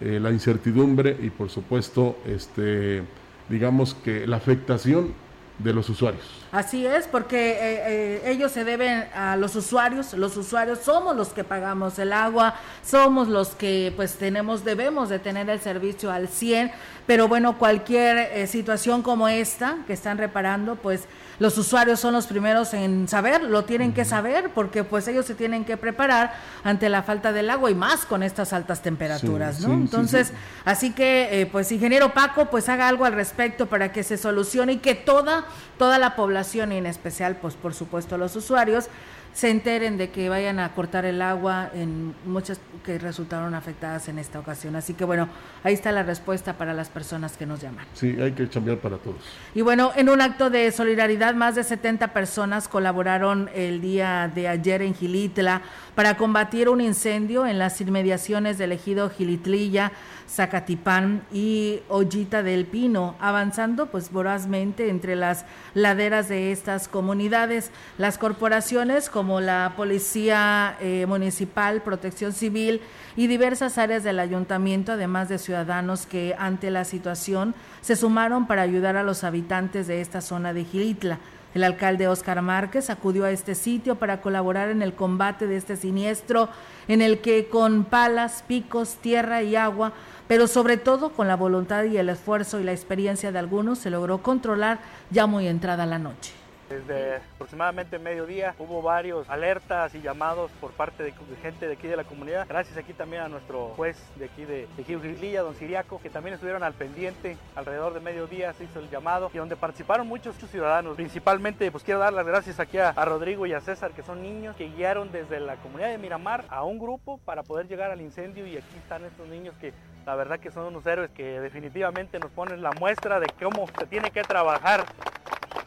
eh, 0.00 0.20
la 0.22 0.30
incertidumbre 0.30 1.16
y 1.20 1.30
por 1.30 1.50
supuesto, 1.50 2.16
este, 2.24 3.02
digamos 3.48 3.94
que 3.94 4.28
la 4.28 4.36
afectación 4.36 5.12
de 5.58 5.74
los 5.74 5.88
usuarios. 5.90 6.39
Así 6.52 6.84
es, 6.84 7.06
porque 7.06 7.50
eh, 7.52 7.56
eh, 7.60 8.22
ellos 8.26 8.50
se 8.50 8.64
deben 8.64 9.06
a 9.14 9.36
los 9.36 9.54
usuarios, 9.54 10.14
los 10.14 10.36
usuarios 10.36 10.80
somos 10.80 11.14
los 11.14 11.28
que 11.28 11.44
pagamos 11.44 11.96
el 12.00 12.12
agua, 12.12 12.56
somos 12.84 13.28
los 13.28 13.50
que 13.50 13.92
pues 13.94 14.14
tenemos, 14.14 14.64
debemos 14.64 15.08
de 15.08 15.20
tener 15.20 15.48
el 15.48 15.60
servicio 15.60 16.10
al 16.10 16.26
100, 16.26 16.72
pero 17.06 17.28
bueno, 17.28 17.56
cualquier 17.56 18.16
eh, 18.18 18.46
situación 18.48 19.02
como 19.02 19.28
esta 19.28 19.76
que 19.86 19.92
están 19.92 20.18
reparando, 20.18 20.74
pues 20.74 21.02
los 21.38 21.56
usuarios 21.56 22.00
son 22.00 22.12
los 22.14 22.26
primeros 22.26 22.74
en 22.74 23.06
saber, 23.08 23.44
lo 23.44 23.64
tienen 23.64 23.94
que 23.94 24.04
saber, 24.04 24.50
porque 24.52 24.82
pues 24.84 25.06
ellos 25.08 25.24
se 25.26 25.34
tienen 25.36 25.64
que 25.64 25.76
preparar 25.76 26.34
ante 26.64 26.88
la 26.88 27.02
falta 27.04 27.32
del 27.32 27.48
agua 27.48 27.70
y 27.70 27.74
más 27.74 28.04
con 28.04 28.22
estas 28.24 28.52
altas 28.52 28.82
temperaturas, 28.82 29.56
Sí, 29.56 29.62
¿no? 29.62 29.68
sí, 29.68 29.74
Entonces, 29.74 30.28
sí. 30.28 30.34
así 30.64 30.90
que 30.92 31.40
eh, 31.42 31.46
pues 31.46 31.70
ingeniero 31.72 32.12
Paco, 32.12 32.46
pues 32.50 32.68
haga 32.68 32.88
algo 32.88 33.04
al 33.04 33.12
respecto 33.14 33.66
para 33.66 33.92
que 33.92 34.02
se 34.02 34.18
solucione 34.18 34.72
y 34.74 34.76
que 34.78 34.94
toda, 34.94 35.44
toda 35.78 35.98
la 35.98 36.14
población 36.16 36.39
y 36.54 36.60
en 36.60 36.86
especial, 36.86 37.36
pues 37.36 37.54
por 37.54 37.74
supuesto 37.74 38.18
los 38.18 38.34
usuarios, 38.36 38.88
se 39.32 39.48
enteren 39.48 39.96
de 39.96 40.10
que 40.10 40.28
vayan 40.28 40.58
a 40.58 40.74
cortar 40.74 41.04
el 41.04 41.22
agua 41.22 41.70
en 41.72 42.14
muchas 42.24 42.60
que 42.84 42.98
resultaron 42.98 43.54
afectadas 43.54 44.08
en 44.08 44.18
esta 44.18 44.40
ocasión. 44.40 44.74
Así 44.74 44.94
que 44.94 45.04
bueno, 45.04 45.28
ahí 45.62 45.72
está 45.72 45.92
la 45.92 46.02
respuesta 46.02 46.54
para 46.54 46.74
las 46.74 46.88
personas 46.88 47.36
que 47.36 47.46
nos 47.46 47.60
llaman. 47.60 47.86
Sí, 47.94 48.16
hay 48.20 48.32
que 48.32 48.48
cambiar 48.48 48.78
para 48.78 48.96
todos. 48.96 49.18
Y 49.54 49.60
bueno, 49.62 49.92
en 49.94 50.08
un 50.08 50.20
acto 50.20 50.50
de 50.50 50.72
solidaridad, 50.72 51.34
más 51.34 51.54
de 51.54 51.62
70 51.62 52.08
personas 52.12 52.66
colaboraron 52.66 53.48
el 53.54 53.80
día 53.80 54.30
de 54.34 54.48
ayer 54.48 54.82
en 54.82 54.94
Gilitla 54.94 55.62
para 55.94 56.16
combatir 56.16 56.68
un 56.68 56.80
incendio 56.80 57.46
en 57.46 57.58
las 57.58 57.80
inmediaciones 57.80 58.58
del 58.58 58.72
ejido 58.72 59.10
Gilitlilla, 59.10 59.92
Zacatipán 60.30 61.22
y 61.32 61.80
Ollita 61.88 62.44
del 62.44 62.64
Pino, 62.64 63.16
avanzando 63.18 63.86
pues 63.86 64.12
vorazmente 64.12 64.88
entre 64.88 65.16
las 65.16 65.44
laderas 65.74 66.28
de 66.28 66.52
estas 66.52 66.86
comunidades. 66.86 67.72
Las 67.98 68.16
corporaciones 68.16 69.10
como 69.10 69.40
la 69.40 69.74
Policía 69.76 70.76
eh, 70.80 71.04
Municipal, 71.08 71.82
Protección 71.82 72.32
Civil 72.32 72.80
y 73.16 73.26
diversas 73.26 73.76
áreas 73.76 74.04
del 74.04 74.20
ayuntamiento, 74.20 74.92
además 74.92 75.28
de 75.28 75.38
ciudadanos 75.38 76.06
que 76.06 76.36
ante 76.38 76.70
la 76.70 76.84
situación 76.84 77.54
se 77.80 77.96
sumaron 77.96 78.46
para 78.46 78.62
ayudar 78.62 78.96
a 78.96 79.02
los 79.02 79.24
habitantes 79.24 79.88
de 79.88 80.00
esta 80.00 80.20
zona 80.20 80.52
de 80.52 80.64
Gilitla. 80.64 81.18
El 81.52 81.64
alcalde 81.64 82.06
Óscar 82.06 82.40
Márquez 82.42 82.90
acudió 82.90 83.24
a 83.24 83.32
este 83.32 83.56
sitio 83.56 83.96
para 83.96 84.20
colaborar 84.20 84.68
en 84.68 84.82
el 84.82 84.94
combate 84.94 85.48
de 85.48 85.56
este 85.56 85.76
siniestro, 85.76 86.48
en 86.86 87.02
el 87.02 87.18
que 87.20 87.48
con 87.48 87.84
palas, 87.84 88.44
picos, 88.46 88.96
tierra 89.00 89.42
y 89.42 89.56
agua, 89.56 89.92
pero 90.30 90.46
sobre 90.46 90.76
todo 90.76 91.10
con 91.10 91.26
la 91.26 91.34
voluntad 91.34 91.82
y 91.82 91.98
el 91.98 92.08
esfuerzo 92.08 92.60
y 92.60 92.62
la 92.62 92.70
experiencia 92.70 93.32
de 93.32 93.40
algunos, 93.40 93.80
se 93.80 93.90
logró 93.90 94.18
controlar 94.18 94.78
ya 95.10 95.26
muy 95.26 95.48
entrada 95.48 95.86
la 95.86 95.98
noche. 95.98 96.32
Desde 96.68 97.16
aproximadamente 97.16 97.98
mediodía 97.98 98.54
hubo 98.60 98.80
varios 98.80 99.28
alertas 99.28 99.92
y 99.96 100.00
llamados 100.00 100.52
por 100.60 100.70
parte 100.70 101.02
de, 101.02 101.12
gente 101.42 101.66
de 101.66 101.72
aquí 101.72 101.88
de 101.88 101.96
la 101.96 102.04
comunidad. 102.04 102.46
Gracias 102.48 102.78
aquí 102.78 102.92
también 102.92 103.22
a 103.22 103.28
nuestro 103.28 103.70
juez 103.70 103.96
de 104.14 104.26
aquí 104.26 104.44
de, 104.44 104.68
de 104.76 105.36
don 105.38 105.56
Siriaco, 105.56 106.00
que 106.00 106.10
también 106.10 106.34
estuvieron 106.34 106.62
al 106.62 106.74
pendiente. 106.74 107.36
Alrededor 107.56 107.92
de 107.92 107.98
mediodía 107.98 108.52
se 108.52 108.62
hizo 108.62 108.78
el 108.78 108.88
llamado 108.88 109.32
y 109.34 109.38
donde 109.38 109.56
participaron 109.56 110.06
muchos 110.06 110.36
ciudadanos. 110.36 110.94
Principalmente, 110.94 111.72
pues 111.72 111.82
quiero 111.82 111.98
dar 111.98 112.12
las 112.12 112.24
gracias 112.24 112.60
aquí 112.60 112.78
a 112.78 112.92
Rodrigo 113.04 113.46
y 113.46 113.52
a 113.52 113.60
César, 113.60 113.90
que 113.90 114.04
son 114.04 114.22
niños 114.22 114.54
que 114.54 114.68
guiaron 114.68 115.10
desde 115.10 115.40
la 115.40 115.56
comunidad 115.56 115.88
de 115.88 115.98
Miramar 115.98 116.44
a 116.50 116.62
un 116.62 116.78
grupo 116.78 117.18
para 117.24 117.42
poder 117.42 117.66
llegar 117.66 117.90
al 117.90 118.00
incendio 118.00 118.46
y 118.46 118.56
aquí 118.56 118.76
están 118.76 119.04
estos 119.04 119.26
niños 119.26 119.56
que 119.60 119.72
La 120.06 120.16
verdad 120.16 120.40
que 120.40 120.50
son 120.50 120.66
unos 120.66 120.86
héroes 120.86 121.10
que 121.10 121.40
definitivamente 121.40 122.18
nos 122.18 122.30
ponen 122.30 122.62
la 122.62 122.72
muestra 122.72 123.20
de 123.20 123.26
cómo 123.40 123.68
se 123.78 123.86
tiene 123.86 124.10
que 124.10 124.22
trabajar. 124.22 124.84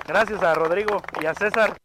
Gracias 0.08 0.42
a 0.44 0.54
Rodrigo 0.54 1.02
y 1.22 1.26
a 1.26 1.34
César. 1.34 1.83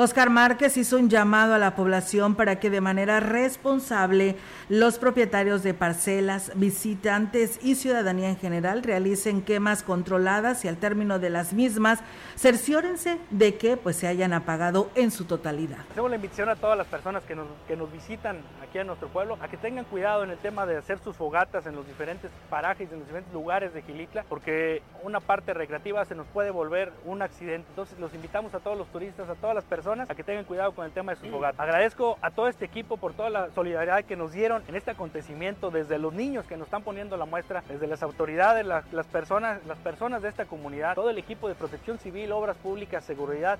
Oscar 0.00 0.30
Márquez 0.30 0.76
hizo 0.76 0.96
un 0.96 1.10
llamado 1.10 1.54
a 1.54 1.58
la 1.58 1.74
población 1.74 2.36
para 2.36 2.60
que 2.60 2.70
de 2.70 2.80
manera 2.80 3.18
responsable 3.18 4.36
los 4.68 4.96
propietarios 4.96 5.64
de 5.64 5.74
parcelas, 5.74 6.52
visitantes 6.54 7.58
y 7.64 7.74
ciudadanía 7.74 8.28
en 8.28 8.36
general 8.36 8.84
realicen 8.84 9.42
quemas 9.42 9.82
controladas 9.82 10.64
y 10.64 10.68
al 10.68 10.76
término 10.76 11.18
de 11.18 11.30
las 11.30 11.52
mismas 11.52 11.98
cerciórense 12.36 13.18
de 13.30 13.56
que 13.56 13.76
pues 13.76 13.96
se 13.96 14.06
hayan 14.06 14.32
apagado 14.34 14.88
en 14.94 15.10
su 15.10 15.24
totalidad. 15.24 15.78
Hacemos 15.90 16.10
la 16.10 16.14
invitación 16.16 16.48
a 16.48 16.54
todas 16.54 16.78
las 16.78 16.86
personas 16.86 17.24
que 17.24 17.34
nos, 17.34 17.48
que 17.66 17.74
nos 17.74 17.90
visitan 17.90 18.36
aquí 18.62 18.78
a 18.78 18.84
nuestro 18.84 19.08
pueblo 19.08 19.36
a 19.40 19.48
que 19.48 19.56
tengan 19.56 19.84
cuidado 19.84 20.22
en 20.22 20.30
el 20.30 20.38
tema 20.38 20.64
de 20.64 20.76
hacer 20.76 21.00
sus 21.00 21.16
fogatas 21.16 21.66
en 21.66 21.74
los 21.74 21.84
diferentes 21.88 22.30
parajes, 22.48 22.88
en 22.92 23.00
los 23.00 23.08
diferentes 23.08 23.34
lugares 23.34 23.74
de 23.74 23.82
Gilitla, 23.82 24.24
porque 24.28 24.80
una 25.02 25.18
parte 25.18 25.54
recreativa 25.54 26.04
se 26.04 26.14
nos 26.14 26.28
puede 26.28 26.52
volver 26.52 26.92
un 27.04 27.20
accidente. 27.20 27.66
Entonces 27.70 27.98
los 27.98 28.14
invitamos 28.14 28.54
a 28.54 28.60
todos 28.60 28.78
los 28.78 28.86
turistas, 28.92 29.28
a 29.28 29.34
todas 29.34 29.56
las 29.56 29.64
personas 29.64 29.87
a 29.88 30.14
que 30.14 30.22
tengan 30.22 30.44
cuidado 30.44 30.72
con 30.72 30.84
el 30.84 30.92
tema 30.92 31.14
de 31.14 31.20
sus 31.20 31.30
fogatas. 31.30 31.58
Agradezco 31.60 32.18
a 32.20 32.30
todo 32.30 32.48
este 32.48 32.66
equipo 32.66 32.98
por 32.98 33.14
toda 33.14 33.30
la 33.30 33.50
solidaridad 33.54 34.04
que 34.04 34.16
nos 34.16 34.32
dieron 34.32 34.62
en 34.68 34.76
este 34.76 34.90
acontecimiento, 34.90 35.70
desde 35.70 35.98
los 35.98 36.12
niños 36.12 36.44
que 36.44 36.58
nos 36.58 36.66
están 36.66 36.82
poniendo 36.82 37.16
la 37.16 37.24
muestra, 37.24 37.62
desde 37.66 37.86
las 37.86 38.02
autoridades, 38.02 38.66
las, 38.66 38.84
personas, 39.06 39.64
las 39.66 39.78
personas 39.78 40.20
de 40.20 40.28
esta 40.28 40.44
comunidad, 40.44 40.94
todo 40.94 41.08
el 41.08 41.16
equipo 41.16 41.48
de 41.48 41.54
protección 41.54 41.98
civil, 41.98 42.32
obras 42.32 42.56
públicas, 42.58 43.02
seguridad. 43.02 43.58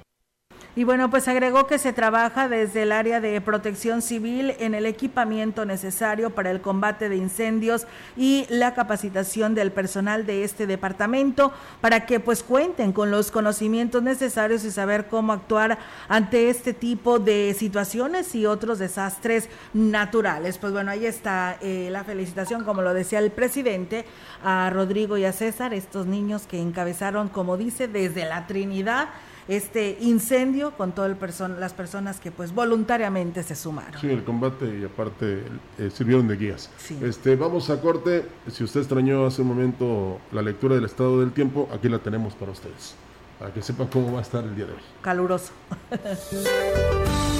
Y 0.78 0.84
bueno, 0.84 1.10
pues 1.10 1.26
agregó 1.26 1.66
que 1.66 1.76
se 1.76 1.92
trabaja 1.92 2.48
desde 2.48 2.84
el 2.84 2.92
área 2.92 3.20
de 3.20 3.40
protección 3.40 4.00
civil 4.00 4.54
en 4.60 4.76
el 4.76 4.86
equipamiento 4.86 5.64
necesario 5.64 6.30
para 6.30 6.52
el 6.52 6.60
combate 6.60 7.08
de 7.08 7.16
incendios 7.16 7.88
y 8.16 8.46
la 8.48 8.74
capacitación 8.74 9.56
del 9.56 9.72
personal 9.72 10.24
de 10.24 10.44
este 10.44 10.68
departamento 10.68 11.52
para 11.80 12.06
que 12.06 12.20
pues 12.20 12.44
cuenten 12.44 12.92
con 12.92 13.10
los 13.10 13.32
conocimientos 13.32 14.04
necesarios 14.04 14.62
y 14.62 14.70
saber 14.70 15.08
cómo 15.08 15.32
actuar 15.32 15.80
ante 16.08 16.48
este 16.48 16.74
tipo 16.74 17.18
de 17.18 17.56
situaciones 17.58 18.32
y 18.36 18.46
otros 18.46 18.78
desastres 18.78 19.48
naturales. 19.74 20.58
Pues 20.58 20.72
bueno, 20.72 20.92
ahí 20.92 21.06
está 21.06 21.58
eh, 21.60 21.88
la 21.90 22.04
felicitación, 22.04 22.62
como 22.62 22.82
lo 22.82 22.94
decía 22.94 23.18
el 23.18 23.32
presidente, 23.32 24.04
a 24.44 24.70
Rodrigo 24.72 25.18
y 25.18 25.24
a 25.24 25.32
César, 25.32 25.74
estos 25.74 26.06
niños 26.06 26.46
que 26.46 26.62
encabezaron, 26.62 27.30
como 27.30 27.56
dice, 27.56 27.88
desde 27.88 28.26
la 28.26 28.46
Trinidad 28.46 29.08
este 29.48 29.96
incendio 30.00 30.72
con 30.72 30.92
todas 30.92 31.10
las 31.58 31.72
personas 31.72 32.20
que 32.20 32.30
pues 32.30 32.54
voluntariamente 32.54 33.42
se 33.42 33.56
sumaron. 33.56 34.00
Sí, 34.00 34.08
el 34.08 34.22
combate 34.22 34.78
y 34.78 34.84
aparte 34.84 35.42
eh, 35.78 35.90
sirvieron 35.92 36.28
de 36.28 36.36
guías. 36.36 36.70
Este, 37.02 37.34
vamos 37.34 37.70
a 37.70 37.80
corte. 37.80 38.26
Si 38.50 38.62
usted 38.62 38.80
extrañó 38.80 39.26
hace 39.26 39.42
un 39.42 39.48
momento 39.48 40.18
la 40.32 40.42
lectura 40.42 40.74
del 40.74 40.84
estado 40.84 41.20
del 41.20 41.32
tiempo, 41.32 41.68
aquí 41.72 41.88
la 41.88 41.98
tenemos 41.98 42.34
para 42.34 42.52
ustedes, 42.52 42.94
para 43.38 43.52
que 43.52 43.62
sepan 43.62 43.88
cómo 43.88 44.12
va 44.12 44.18
a 44.18 44.22
estar 44.22 44.44
el 44.44 44.54
día 44.54 44.66
de 44.66 44.72
hoy. 44.72 44.82
Caluroso. 45.02 45.52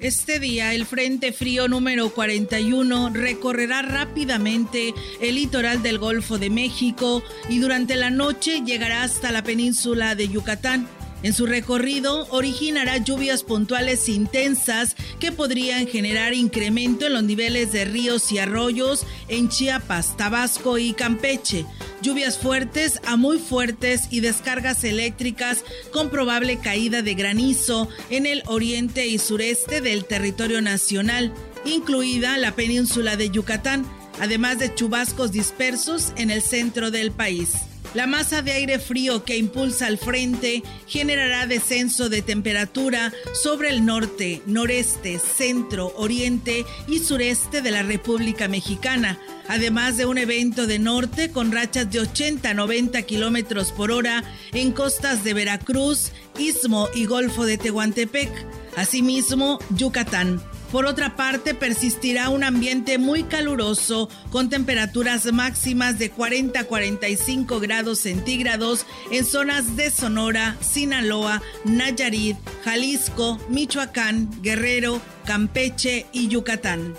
Este 0.00 0.38
día 0.38 0.74
el 0.74 0.86
Frente 0.86 1.32
Frío 1.32 1.66
número 1.66 2.10
41 2.10 3.10
recorrerá 3.12 3.82
rápidamente 3.82 4.94
el 5.20 5.34
litoral 5.34 5.82
del 5.82 5.98
Golfo 5.98 6.38
de 6.38 6.50
México 6.50 7.24
y 7.48 7.58
durante 7.58 7.96
la 7.96 8.08
noche 8.08 8.62
llegará 8.64 9.02
hasta 9.02 9.32
la 9.32 9.42
península 9.42 10.14
de 10.14 10.28
Yucatán. 10.28 10.86
En 11.22 11.34
su 11.34 11.46
recorrido 11.46 12.28
originará 12.30 12.98
lluvias 12.98 13.42
puntuales 13.42 14.08
intensas 14.08 14.94
que 15.18 15.32
podrían 15.32 15.88
generar 15.88 16.32
incremento 16.32 17.06
en 17.06 17.14
los 17.14 17.24
niveles 17.24 17.72
de 17.72 17.84
ríos 17.84 18.30
y 18.30 18.38
arroyos 18.38 19.04
en 19.26 19.48
Chiapas, 19.48 20.16
Tabasco 20.16 20.78
y 20.78 20.92
Campeche. 20.92 21.66
Lluvias 22.02 22.38
fuertes 22.38 23.00
a 23.04 23.16
muy 23.16 23.38
fuertes 23.38 24.06
y 24.10 24.20
descargas 24.20 24.84
eléctricas 24.84 25.64
con 25.92 26.08
probable 26.08 26.58
caída 26.58 27.02
de 27.02 27.14
granizo 27.14 27.88
en 28.10 28.26
el 28.26 28.44
oriente 28.46 29.08
y 29.08 29.18
sureste 29.18 29.80
del 29.80 30.04
territorio 30.04 30.60
nacional, 30.60 31.32
incluida 31.64 32.38
la 32.38 32.54
península 32.54 33.16
de 33.16 33.30
Yucatán, 33.30 33.84
además 34.20 34.60
de 34.60 34.72
chubascos 34.72 35.32
dispersos 35.32 36.12
en 36.16 36.30
el 36.30 36.42
centro 36.42 36.92
del 36.92 37.10
país. 37.10 37.67
La 37.94 38.06
masa 38.06 38.42
de 38.42 38.52
aire 38.52 38.78
frío 38.78 39.24
que 39.24 39.38
impulsa 39.38 39.86
al 39.86 39.96
frente 39.96 40.62
generará 40.86 41.46
descenso 41.46 42.10
de 42.10 42.20
temperatura 42.20 43.12
sobre 43.32 43.70
el 43.70 43.86
norte, 43.86 44.42
noreste, 44.46 45.18
centro, 45.18 45.94
oriente 45.96 46.66
y 46.86 46.98
sureste 46.98 47.62
de 47.62 47.70
la 47.70 47.82
República 47.82 48.46
Mexicana, 48.46 49.18
además 49.48 49.96
de 49.96 50.04
un 50.04 50.18
evento 50.18 50.66
de 50.66 50.78
norte 50.78 51.30
con 51.32 51.50
rachas 51.50 51.90
de 51.90 52.00
80 52.00 52.50
a 52.50 52.54
90 52.54 53.00
kilómetros 53.02 53.72
por 53.72 53.90
hora 53.90 54.22
en 54.52 54.72
costas 54.72 55.24
de 55.24 55.32
Veracruz, 55.32 56.12
Istmo 56.38 56.88
y 56.94 57.06
Golfo 57.06 57.46
de 57.46 57.56
Tehuantepec. 57.56 58.30
Asimismo, 58.76 59.58
Yucatán. 59.70 60.42
Por 60.70 60.84
otra 60.84 61.16
parte, 61.16 61.54
persistirá 61.54 62.28
un 62.28 62.44
ambiente 62.44 62.98
muy 62.98 63.22
caluroso 63.22 64.10
con 64.30 64.50
temperaturas 64.50 65.32
máximas 65.32 65.98
de 65.98 66.10
40 66.10 66.60
a 66.60 66.64
45 66.64 67.58
grados 67.58 68.00
centígrados 68.00 68.84
en 69.10 69.24
zonas 69.24 69.76
de 69.76 69.90
Sonora, 69.90 70.58
Sinaloa, 70.60 71.40
Nayarit, 71.64 72.36
Jalisco, 72.64 73.38
Michoacán, 73.48 74.28
Guerrero, 74.42 75.00
Campeche 75.24 76.06
y 76.12 76.28
Yucatán. 76.28 76.94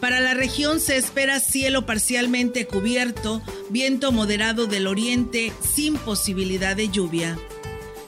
Para 0.00 0.20
la 0.20 0.34
región 0.34 0.80
se 0.80 0.96
espera 0.96 1.38
cielo 1.38 1.86
parcialmente 1.86 2.66
cubierto, 2.66 3.40
viento 3.70 4.10
moderado 4.10 4.66
del 4.66 4.88
oriente 4.88 5.52
sin 5.60 5.96
posibilidad 5.96 6.74
de 6.74 6.88
lluvia. 6.88 7.38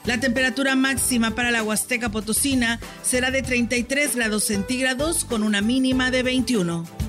La 0.05 0.19
temperatura 0.19 0.75
máxima 0.75 1.31
para 1.31 1.51
la 1.51 1.63
Huasteca 1.63 2.09
Potosina 2.09 2.79
será 3.03 3.31
de 3.31 3.41
33 3.41 4.15
grados 4.15 4.45
centígrados 4.45 5.25
con 5.25 5.43
una 5.43 5.61
mínima 5.61 6.09
de 6.11 6.23
21. 6.23 7.08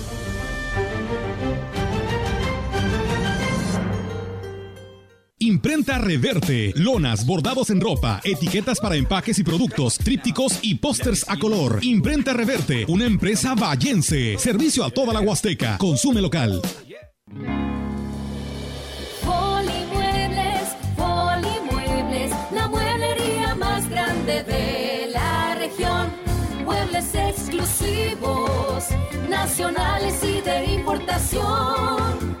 Imprenta 5.51 5.97
Reverte, 5.97 6.71
lonas, 6.77 7.25
bordados 7.25 7.71
en 7.71 7.81
ropa, 7.81 8.21
etiquetas 8.23 8.79
para 8.79 8.95
empaques 8.95 9.37
y 9.37 9.43
productos, 9.43 9.97
trípticos 9.97 10.59
y 10.61 10.75
pósters 10.75 11.25
a 11.27 11.35
color. 11.37 11.79
Imprenta 11.81 12.31
Reverte, 12.31 12.85
una 12.87 13.03
empresa 13.03 13.53
vallense. 13.53 14.37
Servicio 14.39 14.85
a 14.85 14.91
toda 14.91 15.11
la 15.11 15.19
Huasteca. 15.19 15.77
Consume 15.77 16.21
local. 16.21 16.61
Polimuebles, 19.25 20.69
Polimuebles, 20.95 22.31
la 22.53 22.69
mueblería 22.69 23.53
más 23.55 23.89
grande 23.89 24.43
de 24.43 25.09
la 25.11 25.55
región. 25.55 26.11
Muebles 26.63 27.13
exclusivos, 27.13 28.85
nacionales 29.29 30.15
y 30.23 30.39
de 30.39 30.75
importación. 30.75 32.40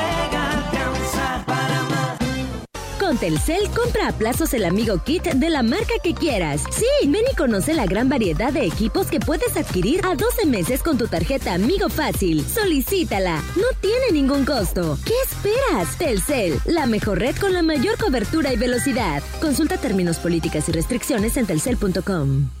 Con 3.11 3.17
Telcel, 3.17 3.69
compra 3.75 4.07
a 4.07 4.11
plazos 4.13 4.53
el 4.53 4.63
amigo 4.63 5.03
kit 5.03 5.23
de 5.23 5.49
la 5.49 5.63
marca 5.63 5.95
que 6.01 6.13
quieras. 6.13 6.63
Sí, 6.71 6.85
ven 7.09 7.23
y 7.29 7.35
conoce 7.35 7.73
la 7.73 7.85
gran 7.85 8.07
variedad 8.07 8.53
de 8.53 8.65
equipos 8.65 9.07
que 9.07 9.19
puedes 9.19 9.57
adquirir 9.57 10.05
a 10.05 10.15
12 10.15 10.45
meses 10.45 10.81
con 10.81 10.97
tu 10.97 11.07
tarjeta 11.07 11.53
Amigo 11.53 11.89
Fácil. 11.89 12.45
Solicítala, 12.47 13.43
no 13.57 13.67
tiene 13.81 14.11
ningún 14.13 14.45
costo. 14.45 14.97
¿Qué 15.05 15.13
esperas? 15.25 15.97
Telcel, 15.97 16.61
la 16.63 16.85
mejor 16.85 17.19
red 17.19 17.35
con 17.35 17.51
la 17.51 17.63
mayor 17.63 17.97
cobertura 17.97 18.53
y 18.53 18.55
velocidad. 18.55 19.21
Consulta 19.41 19.75
términos, 19.75 20.17
políticas 20.17 20.69
y 20.69 20.71
restricciones 20.71 21.35
en 21.35 21.47
telcel.com. 21.47 22.60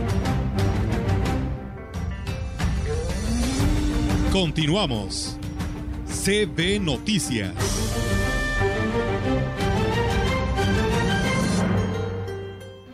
Continuamos. 4.31 5.35
CB 6.07 6.79
Noticias. 6.79 7.53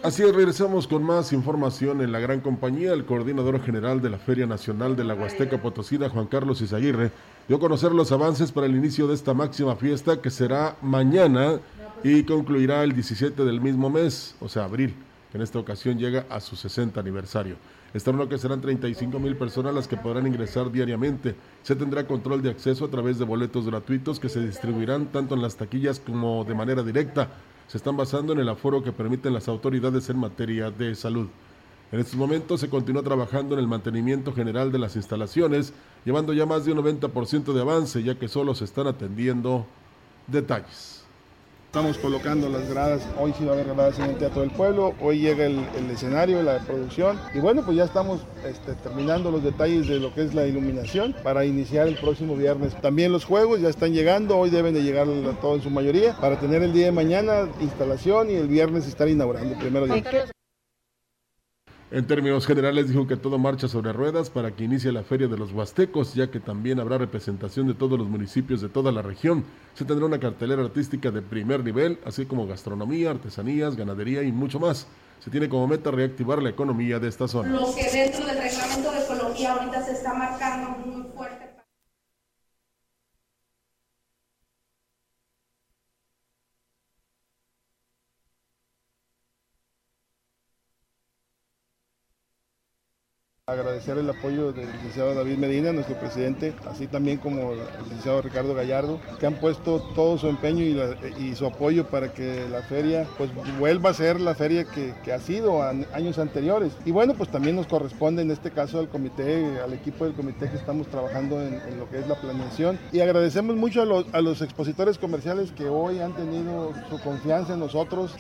Así 0.02 0.24
es, 0.24 0.34
regresamos 0.34 0.88
con 0.88 1.04
más 1.04 1.32
información 1.34 2.02
en 2.02 2.12
la 2.12 2.20
gran 2.20 2.40
compañía. 2.40 2.92
El 2.92 3.06
coordinador 3.06 3.62
general 3.62 4.02
de 4.02 4.10
la 4.10 4.18
Feria 4.18 4.48
Nacional 4.48 4.96
de 4.96 5.04
la 5.04 5.14
Huasteca 5.14 5.62
Potosina, 5.62 6.10
Juan 6.10 6.26
Carlos 6.26 6.60
Izaguirre, 6.62 7.12
dio 7.48 7.58
a 7.58 7.60
conocer 7.60 7.92
los 7.92 8.12
avances 8.12 8.52
para 8.52 8.66
el 8.66 8.76
inicio 8.76 9.08
de 9.08 9.14
esta 9.14 9.36
máxima 9.36 9.76
fiesta 9.76 10.20
que 10.20 10.32
será 10.32 10.76
mañana 10.82 11.60
y 12.04 12.24
concluirá 12.24 12.84
el 12.84 12.94
17 12.94 13.46
del 13.46 13.62
mismo 13.62 13.92
mes, 13.92 14.36
o 14.40 14.50
sea, 14.50 14.64
abril, 14.64 14.96
que 15.32 15.38
en 15.38 15.44
esta 15.44 15.60
ocasión 15.60 16.00
llega 16.00 16.26
a 16.32 16.40
su 16.40 16.56
60 16.56 17.00
aniversario. 17.00 17.58
Estarán 17.94 18.28
que 18.28 18.38
serán 18.38 18.62
35 18.62 19.18
mil 19.20 19.36
personas 19.38 19.74
las 19.74 19.88
que 19.88 19.98
podrán 19.98 20.28
ingresar 20.28 20.72
diariamente. 20.72 21.36
Se 21.64 21.76
tendrá 21.76 22.06
control 22.06 22.42
de 22.42 22.50
acceso 22.50 22.86
a 22.86 22.90
través 22.90 23.18
de 23.18 23.26
boletos 23.26 23.66
gratuitos 23.66 24.20
que 24.20 24.30
se 24.30 24.46
distribuirán 24.46 25.08
tanto 25.08 25.36
en 25.36 25.42
las 25.42 25.56
taquillas 25.56 26.00
como 26.00 26.44
de 26.44 26.54
manera 26.54 26.84
directa. 26.84 27.30
Se 27.68 27.78
están 27.78 27.98
basando 27.98 28.34
en 28.34 28.40
el 28.40 28.50
aforo 28.50 28.84
que 28.84 28.92
permiten 28.92 29.34
las 29.34 29.48
autoridades 29.48 30.10
en 30.10 30.18
materia 30.18 30.70
de 30.70 30.96
salud. 30.96 31.28
En 31.92 32.02
estos 32.02 32.16
momentos 32.16 32.60
se 32.60 32.70
continúa 32.70 33.02
trabajando 33.02 33.56
en 33.56 33.60
el 33.60 33.68
mantenimiento 33.68 34.34
general 34.34 34.74
de 34.74 34.80
las 34.80 34.98
instalaciones, 34.98 35.74
llevando 36.04 36.34
ya 36.34 36.46
más 36.46 36.66
de 36.66 36.74
un 36.74 36.80
90% 36.80 37.54
de 37.54 37.62
avance, 37.62 38.04
ya 38.04 38.20
que 38.20 38.28
solo 38.28 38.54
se 38.56 38.66
están 38.66 38.88
atendiendo 38.88 39.66
detalles. 40.28 40.97
Estamos 41.68 41.98
colocando 41.98 42.48
las 42.48 42.68
gradas, 42.70 43.02
hoy 43.20 43.34
sí 43.38 43.44
va 43.44 43.52
a 43.52 43.54
haber 43.56 43.68
gradas 43.68 44.00
en 44.00 44.06
el 44.06 44.16
Teatro 44.16 44.42
del 44.42 44.50
Pueblo, 44.52 44.96
hoy 45.02 45.20
llega 45.20 45.46
el, 45.46 45.60
el 45.78 45.92
escenario, 45.92 46.42
la 46.42 46.60
producción. 46.60 47.20
Y 47.36 47.40
bueno, 47.40 47.62
pues 47.64 47.76
ya 47.76 47.84
estamos 47.84 48.22
este, 48.46 48.74
terminando 48.76 49.32
los 49.32 49.44
detalles 49.44 49.86
de 49.88 50.00
lo 50.00 50.14
que 50.14 50.24
es 50.24 50.34
la 50.34 50.48
iluminación 50.48 51.14
para 51.24 51.44
iniciar 51.44 51.90
el 51.90 51.96
próximo 51.96 52.38
viernes. 52.38 52.74
También 52.82 53.12
los 53.12 53.26
juegos 53.26 53.60
ya 53.60 53.68
están 53.68 53.94
llegando, 53.94 54.38
hoy 54.38 54.50
deben 54.50 54.74
de 54.74 54.82
llegar 54.82 55.08
todo 55.42 55.56
en 55.56 55.62
su 55.62 55.70
mayoría 55.70 56.16
para 56.16 56.40
tener 56.40 56.64
el 56.64 56.72
día 56.72 56.86
de 56.86 56.94
mañana 56.94 57.50
instalación 57.60 58.32
y 58.32 58.36
el 58.36 58.48
viernes 58.48 58.88
estar 58.88 59.10
inaugurando. 59.10 59.54
El 59.54 59.60
primero 59.60 59.86
día. 59.88 60.04
En 61.90 62.06
términos 62.06 62.46
generales 62.46 62.90
dijo 62.90 63.08
que 63.08 63.16
todo 63.16 63.38
marcha 63.38 63.70
sobre 63.70 63.94
ruedas 63.94 64.30
para 64.30 64.52
que 64.52 64.66
inicie 64.66 64.92
la 64.92 65.04
Feria 65.04 65.30
de 65.30 65.38
los 65.38 65.54
Huastecos, 65.54 66.16
ya 66.16 66.30
que 66.30 66.42
también 66.42 66.82
habrá 66.82 66.98
representación 66.98 67.66
de 67.66 67.76
todos 67.76 67.98
los 67.98 68.10
municipios 68.10 68.60
de 68.60 68.68
toda 68.68 68.92
la 68.92 69.02
región. 69.02 69.46
Se 69.74 69.86
tendrá 69.86 70.06
una 70.06 70.20
cartelera 70.20 70.64
artística 70.64 71.12
de 71.12 71.22
primer 71.22 71.64
nivel, 71.64 71.98
así 72.04 72.26
como 72.26 72.46
gastronomía, 72.46 73.12
artesanías, 73.12 73.78
ganadería 73.78 74.22
y 74.24 74.34
mucho 74.34 74.60
más. 74.60 74.86
Se 75.24 75.32
tiene 75.32 75.48
como 75.48 75.66
meta 75.66 75.90
reactivar 75.90 76.44
la 76.44 76.50
economía 76.50 77.00
de 77.00 77.08
esta 77.08 77.26
zona. 77.26 77.52
Lo 77.52 77.74
que 77.74 77.90
dentro 77.90 78.26
del 78.26 78.38
reglamento 78.38 78.92
de 78.92 79.04
ecología 79.06 79.54
ahorita 79.54 79.86
se 79.86 79.94
está 79.94 80.14
marcando 80.14 80.72
muy 80.86 81.04
fuerte. 81.16 81.47
Agradecer 93.50 93.98
el 93.98 94.10
apoyo 94.10 94.52
del 94.52 94.70
licenciado 94.74 95.16
David 95.16 95.38
Medina, 95.38 95.72
nuestro 95.72 95.96
presidente, 95.98 96.54
así 96.70 96.86
también 96.86 97.18
como 97.18 97.54
el 97.54 97.60
licenciado 97.86 98.22
Ricardo 98.22 98.54
Gallardo, 98.54 99.00
que 99.22 99.26
han 99.26 99.36
puesto 99.36 99.80
todo 99.96 100.18
su 100.18 100.28
empeño 100.28 100.66
y, 100.66 100.74
la- 100.74 100.98
y 101.18 101.34
su 101.34 101.46
apoyo 101.46 101.88
para 101.88 102.14
que 102.14 102.46
la 102.50 102.62
feria 102.64 103.08
pues 103.18 103.30
vuelva 103.58 103.92
a 103.92 103.94
ser 103.94 104.20
la 104.20 104.36
feria 104.36 104.66
que, 104.66 105.14
ha 105.14 105.20
sido 105.20 105.62
años 105.64 106.20
anteriores. 106.20 106.74
Y 106.84 106.92
bueno, 106.92 107.14
pues 107.14 107.32
también 107.32 107.56
nos 107.56 107.68
corresponde 107.68 108.22
en 108.22 108.32
este 108.32 108.52
caso 108.52 108.80
al 108.80 108.90
comité, 108.90 109.62
al 109.64 109.72
equipo 109.72 110.04
del 110.04 110.14
comité 110.14 110.50
que 110.50 110.58
estamos 110.58 110.88
trabajando 110.88 111.42
en, 111.42 111.54
lo 111.80 111.90
que 111.90 112.00
es 112.00 112.08
la 112.10 112.20
planeación. 112.20 112.78
Y 112.92 113.00
agradecemos 113.00 113.56
mucho 113.56 113.82
a 113.82 113.86
los, 113.86 114.14
a 114.14 114.20
los 114.20 114.42
expositores 114.42 114.98
comerciales 114.98 115.54
que 115.54 115.70
hoy 115.70 116.02
han 116.02 116.12
tenido 116.18 116.74
su 116.90 117.00
confianza 117.00 117.54
en 117.54 117.62
nosotros. 117.62 118.14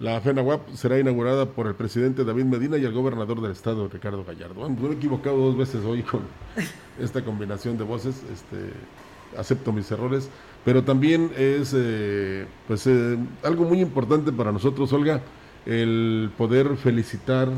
La 0.00 0.20
FENAWAP 0.20 0.68
será 0.74 0.98
inaugurada 0.98 1.46
por 1.46 1.66
el 1.66 1.74
presidente 1.74 2.24
David 2.24 2.44
Medina 2.44 2.76
y 2.76 2.84
el 2.84 2.92
gobernador 2.92 3.40
del 3.40 3.50
estado, 3.50 3.88
Ricardo 3.88 4.24
Gallardo. 4.24 4.54
Bueno, 4.54 4.76
me 4.80 4.88
he 4.90 4.92
equivocado 4.92 5.36
dos 5.38 5.56
veces 5.56 5.84
hoy 5.84 6.02
con 6.02 6.20
esta 7.00 7.24
combinación 7.24 7.76
de 7.78 7.84
voces. 7.84 8.22
Este, 8.32 8.72
acepto 9.36 9.72
mis 9.72 9.90
errores, 9.90 10.30
pero 10.64 10.84
también 10.84 11.30
es 11.36 11.74
eh, 11.76 12.46
pues 12.66 12.86
eh, 12.86 13.18
algo 13.42 13.64
muy 13.64 13.80
importante 13.80 14.32
para 14.32 14.52
nosotros, 14.52 14.90
Olga, 14.92 15.20
el 15.66 16.30
poder 16.38 16.76
felicitar 16.76 17.48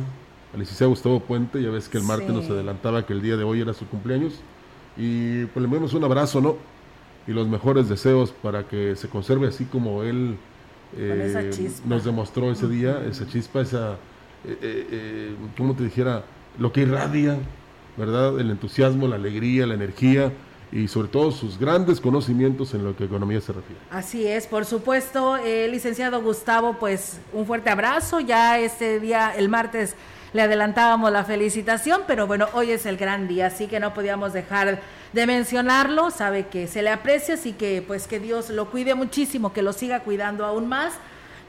al 0.53 0.59
licenciado 0.59 0.91
Gustavo 0.91 1.21
Puente. 1.21 1.63
Ya 1.63 1.71
ves 1.71 1.89
que 1.89 1.99
el 1.99 2.05
martes 2.05 2.27
Sí. 2.29 2.33
nos 2.35 2.51
adelantaba 2.51 3.05
que 3.07 3.13
el 3.13 3.21
día 3.23 3.37
de 3.37 3.45
hoy 3.45 3.61
era 3.61 3.75
su 3.75 3.87
cumpleaños. 3.87 4.41
Y 4.97 5.45
pues 5.47 5.57
le 5.61 5.65
enviamos 5.67 5.93
un 5.95 6.05
abrazo, 6.05 6.41
¿no? 6.41 6.57
Y 7.27 7.33
los 7.33 7.47
mejores 7.49 7.89
deseos 7.89 8.33
para 8.33 8.67
que 8.67 8.97
se 8.97 9.09
conserve 9.09 9.47
así 9.47 9.67
como 9.67 10.03
él 10.03 10.37
eh, 10.97 11.51
chispa. 11.53 11.89
nos 11.89 12.05
demostró 12.05 12.51
ese 12.51 12.69
día, 12.69 13.03
esa 13.09 13.27
chispa, 13.27 13.61
esa, 13.61 13.93
eh, 14.45 14.59
eh, 14.63 14.87
eh, 14.91 15.35
¿cómo 15.57 15.75
te 15.75 15.85
dijera? 15.85 16.25
Lo 16.59 16.73
que 16.73 16.83
irradia, 16.83 17.39
¿verdad? 17.97 18.39
El 18.41 18.51
entusiasmo, 18.51 19.07
la 19.09 19.17
alegría, 19.17 19.67
la 19.67 19.75
energía 19.75 20.33
y 20.73 20.89
sobre 20.89 21.09
todo 21.09 21.33
sus 21.33 21.59
grandes 21.59 22.01
conocimientos 22.01 22.75
en 22.75 22.85
lo 22.85 22.97
que 22.97 23.05
a 23.05 23.07
economía 23.07 23.41
se 23.41 23.53
refiere. 23.53 23.81
Así 23.91 24.27
es, 24.27 24.47
por 24.47 24.65
supuesto, 24.65 25.37
eh, 25.37 25.69
licenciado 25.69 26.23
Gustavo, 26.23 26.77
pues 26.79 27.21
un 27.33 27.47
fuerte 27.47 27.71
abrazo. 27.71 28.21
Ya 28.21 28.59
este 28.59 29.01
día, 29.01 29.35
el 29.37 29.49
martes, 29.49 29.97
le 30.33 30.43
adelantábamos 30.43 31.11
la 31.13 31.25
felicitación, 31.25 32.03
pero 32.07 32.27
bueno, 32.27 32.49
hoy 32.53 32.71
es 32.71 32.87
el 32.87 32.97
gran 32.97 33.27
día, 33.29 33.47
así 33.47 33.67
que 33.67 33.81
no 33.81 33.93
podíamos 33.95 34.33
dejar 34.33 34.81
de 35.13 35.27
mencionarlo, 35.27 36.11
sabe 36.11 36.47
que 36.47 36.67
se 36.69 36.83
le 36.83 36.91
aprecia, 36.91 37.35
así 37.35 37.53
que 37.53 37.83
pues 37.87 38.07
que 38.07 38.21
Dios 38.21 38.51
lo 38.51 38.71
cuide 38.71 38.95
muchísimo, 38.95 39.53
que 39.53 39.63
lo 39.63 39.73
siga 39.73 40.01
cuidando 40.01 40.45
aún 40.47 40.69
más. 40.69 40.93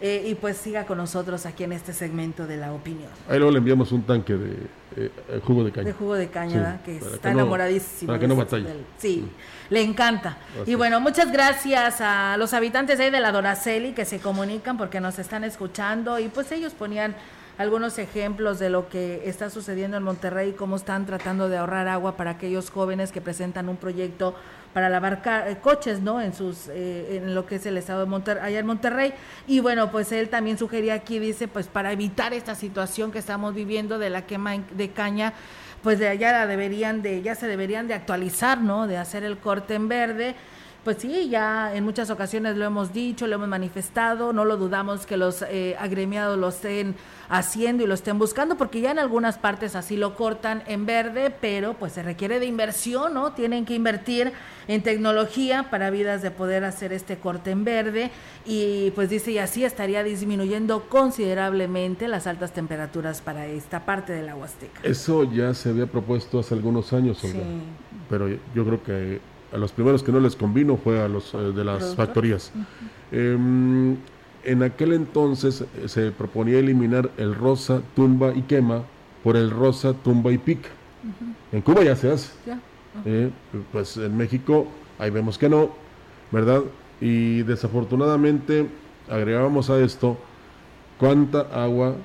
eh, 0.03 0.23
y 0.29 0.33
pues 0.33 0.57
siga 0.57 0.87
con 0.87 0.97
nosotros 0.97 1.45
aquí 1.45 1.63
en 1.63 1.73
este 1.73 1.93
segmento 1.93 2.47
de 2.47 2.57
la 2.57 2.73
opinión. 2.73 3.11
Ahí 3.29 3.37
luego 3.37 3.51
le 3.51 3.59
enviamos 3.59 3.91
un 3.91 4.01
tanque 4.01 4.33
de 4.33 4.53
eh, 4.95 5.11
eh, 5.29 5.41
jugo 5.45 5.63
de 5.63 5.71
caña. 5.71 5.85
De 5.85 5.93
jugo 5.93 6.15
de 6.15 6.27
caña, 6.27 6.49
Sí, 6.49 6.57
¿verdad? 6.57 6.81
que 6.81 6.97
está 6.97 7.17
que 7.29 7.35
no- 7.35 7.41
enamoradísimo. 7.41 8.07
para 8.07 8.17
que 8.19 8.27
no 8.27 8.33
del- 8.43 8.83
Sí, 8.97 9.27
le 9.69 9.83
encanta. 9.83 10.37
Y 10.65 10.73
bueno, 10.73 10.99
muchas 11.01 11.31
gracias 11.31 12.01
a 12.01 12.35
los 12.37 12.51
habitantes 12.55 12.99
ahí 12.99 13.11
de 13.11 13.19
la 13.19 13.31
Doraceli 13.31 13.91
que 13.91 14.05
se 14.05 14.17
comunican 14.17 14.75
porque 14.75 14.99
nos 14.99 15.19
están 15.19 15.43
escuchando 15.43 16.17
y 16.17 16.29
pues 16.29 16.51
ellos 16.51 16.73
ponían 16.73 17.15
algunos 17.57 17.97
ejemplos 17.99 18.59
de 18.59 18.69
lo 18.69 18.89
que 18.89 19.23
está 19.25 19.49
sucediendo 19.49 19.97
en 19.97 20.03
Monterrey, 20.03 20.53
cómo 20.53 20.75
están 20.75 21.05
tratando 21.05 21.49
de 21.49 21.57
ahorrar 21.57 21.87
agua 21.87 22.17
para 22.17 22.31
aquellos 22.31 22.69
jóvenes 22.69 23.11
que 23.11 23.21
presentan 23.21 23.69
un 23.69 23.77
proyecto 23.77 24.35
para 24.73 24.89
lavar 24.89 25.21
eh, 25.25 25.57
coches, 25.61 26.01
¿no? 26.01 26.21
En 26.21 26.33
sus, 26.33 26.67
eh, 26.69 27.17
en 27.17 27.35
lo 27.35 27.45
que 27.45 27.55
es 27.55 27.65
el 27.65 27.77
estado 27.77 28.01
de 28.01 28.05
Monterrey, 28.05 28.43
allá 28.43 28.59
en 28.59 28.65
Monterrey. 28.65 29.13
Y 29.47 29.59
bueno, 29.59 29.91
pues 29.91 30.11
él 30.11 30.29
también 30.29 30.57
sugería 30.57 30.93
aquí, 30.93 31.19
dice, 31.19 31.47
pues 31.47 31.67
para 31.67 31.91
evitar 31.91 32.33
esta 32.33 32.55
situación 32.55 33.11
que 33.11 33.19
estamos 33.19 33.53
viviendo 33.53 33.99
de 33.99 34.09
la 34.09 34.25
quema 34.25 34.57
de 34.57 34.89
caña, 34.91 35.33
pues 35.83 35.99
de 35.99 36.07
allá 36.07 36.31
la 36.31 36.47
deberían 36.47 37.01
de, 37.01 37.21
ya 37.21 37.35
se 37.35 37.47
deberían 37.47 37.87
de 37.87 37.95
actualizar, 37.95 38.61
¿no? 38.61 38.87
De 38.87 38.97
hacer 38.97 39.23
el 39.23 39.37
corte 39.37 39.75
en 39.75 39.87
verde. 39.87 40.35
Pues 40.83 40.97
sí, 40.97 41.29
ya 41.29 41.75
en 41.75 41.83
muchas 41.83 42.09
ocasiones 42.09 42.57
lo 42.57 42.65
hemos 42.65 42.91
dicho, 42.91 43.27
lo 43.27 43.35
hemos 43.35 43.47
manifestado, 43.47 44.33
no 44.33 44.45
lo 44.45 44.57
dudamos 44.57 45.05
que 45.05 45.15
los 45.15 45.43
eh, 45.43 45.75
agremiados 45.79 46.39
lo 46.39 46.49
estén 46.49 46.95
haciendo 47.29 47.83
y 47.83 47.87
lo 47.87 47.93
estén 47.93 48.17
buscando, 48.17 48.57
porque 48.57 48.81
ya 48.81 48.89
en 48.89 48.97
algunas 48.97 49.37
partes 49.37 49.75
así 49.75 49.95
lo 49.95 50.15
cortan 50.15 50.63
en 50.65 50.87
verde, 50.87 51.31
pero 51.39 51.75
pues 51.75 51.93
se 51.93 52.01
requiere 52.01 52.39
de 52.39 52.47
inversión, 52.47 53.13
¿no? 53.13 53.33
Tienen 53.33 53.65
que 53.65 53.75
invertir 53.75 54.33
en 54.67 54.81
tecnología 54.81 55.69
para 55.69 55.91
vidas 55.91 56.23
de 56.23 56.31
poder 56.31 56.63
hacer 56.63 56.93
este 56.93 57.17
corte 57.17 57.51
en 57.51 57.63
verde 57.63 58.09
y 58.43 58.89
pues 58.91 59.07
dice, 59.11 59.31
y 59.31 59.37
así 59.37 59.63
estaría 59.63 60.01
disminuyendo 60.03 60.89
considerablemente 60.89 62.07
las 62.07 62.25
altas 62.25 62.53
temperaturas 62.53 63.21
para 63.21 63.45
esta 63.45 63.85
parte 63.85 64.13
de 64.13 64.23
la 64.23 64.35
Huasteca. 64.35 64.81
Eso 64.81 65.31
ya 65.31 65.53
se 65.53 65.69
había 65.69 65.85
propuesto 65.85 66.39
hace 66.39 66.55
algunos 66.55 66.91
años, 66.91 67.23
Olga. 67.23 67.35
Sí. 67.35 67.61
Pero 68.09 68.27
yo 68.27 68.65
creo 68.65 68.83
que 68.83 69.21
a 69.51 69.57
los 69.57 69.71
primeros 69.71 70.03
que 70.03 70.11
no 70.11 70.19
les 70.19 70.35
convino 70.35 70.77
fue 70.77 71.01
a 71.01 71.07
los 71.07 71.33
eh, 71.33 71.37
de 71.37 71.63
las 71.63 71.95
factorías. 71.95 72.51
Em, 73.11 73.97
en 74.43 74.63
aquel 74.63 74.93
entonces 74.93 75.61
eh, 75.61 75.87
se 75.87 76.11
proponía 76.11 76.59
eliminar 76.59 77.11
el 77.17 77.35
rosa, 77.35 77.81
tumba 77.95 78.33
y 78.33 78.41
quema 78.43 78.83
por 79.23 79.35
el 79.35 79.51
rosa, 79.51 79.93
tumba 79.93 80.31
y 80.31 80.37
pica. 80.37 80.69
En 81.51 81.61
Cuba 81.61 81.83
ya 81.83 81.95
se 81.95 82.11
hace. 82.11 82.31
Ya. 82.45 82.59
Eh, 83.05 83.29
pues 83.71 83.97
en 83.97 84.15
México 84.17 84.67
ahí 84.99 85.09
vemos 85.09 85.37
que 85.37 85.49
no, 85.49 85.71
¿verdad? 86.31 86.61
Y 86.99 87.43
desafortunadamente 87.43 88.67
agregábamos 89.09 89.69
a 89.69 89.79
esto 89.79 90.17
cuánta 90.97 91.41
agua, 91.51 91.95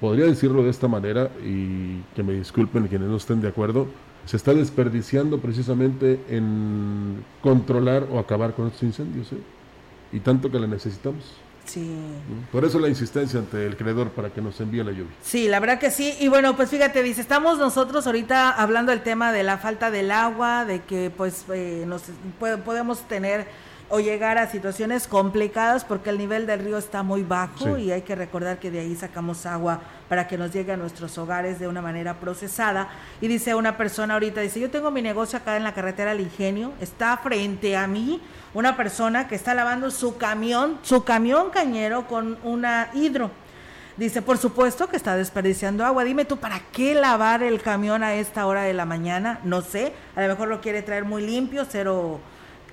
podría 0.00 0.26
decirlo 0.26 0.62
de 0.62 0.70
esta 0.70 0.86
manera, 0.86 1.30
y 1.44 2.00
que 2.14 2.22
me 2.22 2.32
disculpen 2.32 2.86
quienes 2.86 3.08
no 3.08 3.16
estén 3.16 3.40
de 3.40 3.48
acuerdo, 3.48 3.88
se 4.26 4.36
está 4.36 4.54
desperdiciando 4.54 5.38
precisamente 5.38 6.20
en 6.28 7.24
controlar 7.40 8.06
o 8.10 8.18
acabar 8.18 8.54
con 8.54 8.68
estos 8.68 8.82
incendios, 8.84 9.32
¿eh? 9.32 9.38
y 10.12 10.20
tanto 10.20 10.50
que 10.50 10.58
la 10.58 10.66
necesitamos. 10.66 11.41
Sí. 11.72 11.90
Por 12.50 12.64
eso 12.64 12.78
la 12.78 12.88
insistencia 12.88 13.38
ante 13.38 13.64
el 13.66 13.76
creador 13.76 14.10
para 14.10 14.28
que 14.30 14.42
nos 14.42 14.60
envíe 14.60 14.82
la 14.84 14.90
lluvia. 14.92 15.12
Sí, 15.22 15.48
la 15.48 15.58
verdad 15.60 15.78
que 15.78 15.90
sí. 15.90 16.14
Y 16.20 16.28
bueno, 16.28 16.54
pues 16.56 16.68
fíjate, 16.68 17.02
dice, 17.02 17.20
estamos 17.22 17.58
nosotros 17.58 18.06
ahorita 18.06 18.50
hablando 18.50 18.90
del 18.92 19.00
tema 19.02 19.32
de 19.32 19.42
la 19.42 19.56
falta 19.58 19.90
del 19.90 20.10
agua, 20.10 20.64
de 20.64 20.80
que 20.82 21.10
pues 21.16 21.44
eh, 21.54 21.84
nos 21.86 22.02
po- 22.38 22.58
podemos 22.64 23.00
tener 23.08 23.46
o 23.94 24.00
llegar 24.00 24.38
a 24.38 24.50
situaciones 24.50 25.06
complicadas 25.06 25.84
porque 25.84 26.08
el 26.08 26.16
nivel 26.16 26.46
del 26.46 26.60
río 26.64 26.78
está 26.78 27.02
muy 27.02 27.22
bajo 27.22 27.76
Sí. 27.76 27.82
y 27.84 27.90
hay 27.92 28.00
que 28.02 28.14
recordar 28.14 28.58
que 28.58 28.70
de 28.70 28.80
ahí 28.80 28.96
sacamos 28.96 29.44
agua 29.44 29.80
para 30.08 30.26
que 30.28 30.38
nos 30.38 30.50
llegue 30.50 30.72
a 30.72 30.78
nuestros 30.78 31.18
hogares 31.18 31.58
de 31.58 31.68
una 31.68 31.82
manera 31.82 32.14
procesada. 32.18 32.88
Y 33.20 33.28
dice 33.28 33.54
una 33.54 33.76
persona 33.76 34.14
ahorita, 34.14 34.40
dice, 34.40 34.60
yo 34.60 34.70
tengo 34.70 34.90
mi 34.90 35.02
negocio 35.02 35.38
acá 35.38 35.58
en 35.58 35.64
la 35.64 35.74
carretera 35.74 36.12
El 36.12 36.20
Ingenio, 36.20 36.72
está 36.80 37.18
frente 37.18 37.76
a 37.76 37.86
mí 37.86 38.20
una 38.54 38.76
persona 38.76 39.28
que 39.28 39.34
está 39.34 39.54
lavando 39.54 39.90
su 39.90 40.16
camión, 40.16 40.78
su 40.82 41.04
camión 41.04 41.50
cañero 41.50 42.06
con 42.06 42.38
una 42.42 42.90
hidro. 42.92 43.30
Dice, 43.96 44.22
por 44.22 44.38
supuesto 44.38 44.88
que 44.88 44.96
está 44.96 45.16
desperdiciando 45.16 45.84
agua. 45.84 46.04
Dime 46.04 46.24
tú, 46.24 46.38
¿para 46.38 46.60
qué 46.72 46.94
lavar 46.94 47.42
el 47.42 47.60
camión 47.60 48.02
a 48.02 48.14
esta 48.14 48.46
hora 48.46 48.62
de 48.62 48.72
la 48.72 48.86
mañana? 48.86 49.40
No 49.44 49.60
sé. 49.60 49.92
A 50.16 50.22
lo 50.22 50.28
mejor 50.28 50.48
lo 50.48 50.60
quiere 50.60 50.82
traer 50.82 51.04
muy 51.04 51.22
limpio, 51.22 51.66
cero 51.68 52.20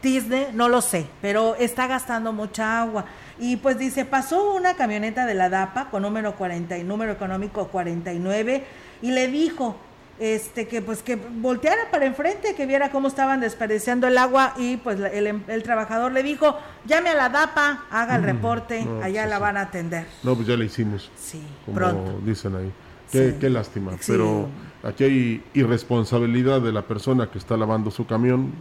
tizne, 0.02 0.50
no 0.54 0.70
lo 0.70 0.82
sé. 0.82 1.08
Pero 1.22 1.56
está 1.56 1.88
gastando 1.88 2.32
mucha 2.32 2.82
agua. 2.82 3.06
Y 3.38 3.58
pues 3.58 3.78
dice, 3.78 4.06
pasó 4.06 4.54
una 4.54 4.76
camioneta 4.76 5.26
de 5.26 5.34
la 5.34 5.50
DAPA 5.50 5.90
con 5.90 6.04
número 6.04 6.36
40 6.36 6.78
y 6.78 6.84
número 6.84 7.12
económico 7.12 7.68
49 7.68 8.66
y 9.02 9.12
le 9.12 9.28
dijo, 9.28 9.78
este 10.20 10.68
que 10.68 10.82
pues 10.82 11.02
que 11.02 11.16
volteara 11.16 11.90
para 11.92 12.06
enfrente, 12.06 12.54
que 12.56 12.66
viera 12.66 12.90
cómo 12.92 13.08
estaban 13.08 13.40
desperdiciando 13.40 14.08
el 14.08 14.18
agua 14.18 14.54
y 14.58 14.78
pues 14.78 15.00
el, 15.00 15.28
em- 15.28 15.44
el 15.48 15.64
trabajador 15.64 16.12
le 16.12 16.24
dijo, 16.24 16.58
llame 16.86 17.10
a 17.10 17.16
la 17.16 17.30
DAPA, 17.30 17.86
haga 17.90 18.16
el 18.18 18.22
Mm, 18.22 18.26
reporte, 18.26 18.84
no, 18.86 19.02
allá 19.02 19.24
sí, 19.24 19.30
la 19.30 19.40
van 19.40 19.58
a 19.58 19.62
atender. 19.62 20.06
No, 20.24 20.36
pues 20.36 20.48
ya 20.48 20.58
la 20.58 20.66
hicimos. 20.66 21.10
Sí, 21.18 21.42
como 21.66 21.78
pronto. 21.78 22.20
dicen 22.26 22.56
ahí. 22.56 22.72
Qué, 23.12 23.32
Sí. 23.32 23.36
qué 23.40 23.50
lástima. 23.50 23.94
Sí. 23.94 24.12
Pero 24.12 24.48
aquí 24.84 25.04
hay 25.06 25.44
irresponsabilidad 25.54 26.62
de 26.62 26.72
la 26.72 26.84
persona 26.84 27.30
que 27.32 27.38
está 27.38 27.58
lavando 27.58 27.90
su 27.90 28.06
camión, 28.06 28.52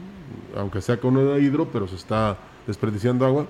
aunque 0.56 0.80
sea 0.80 0.98
con 0.98 1.16
una 1.16 1.38
hidro, 1.38 1.68
pero 1.72 1.86
se 1.88 1.96
está 1.96 2.36
desperdiciando 2.66 3.26
agua, 3.26 3.46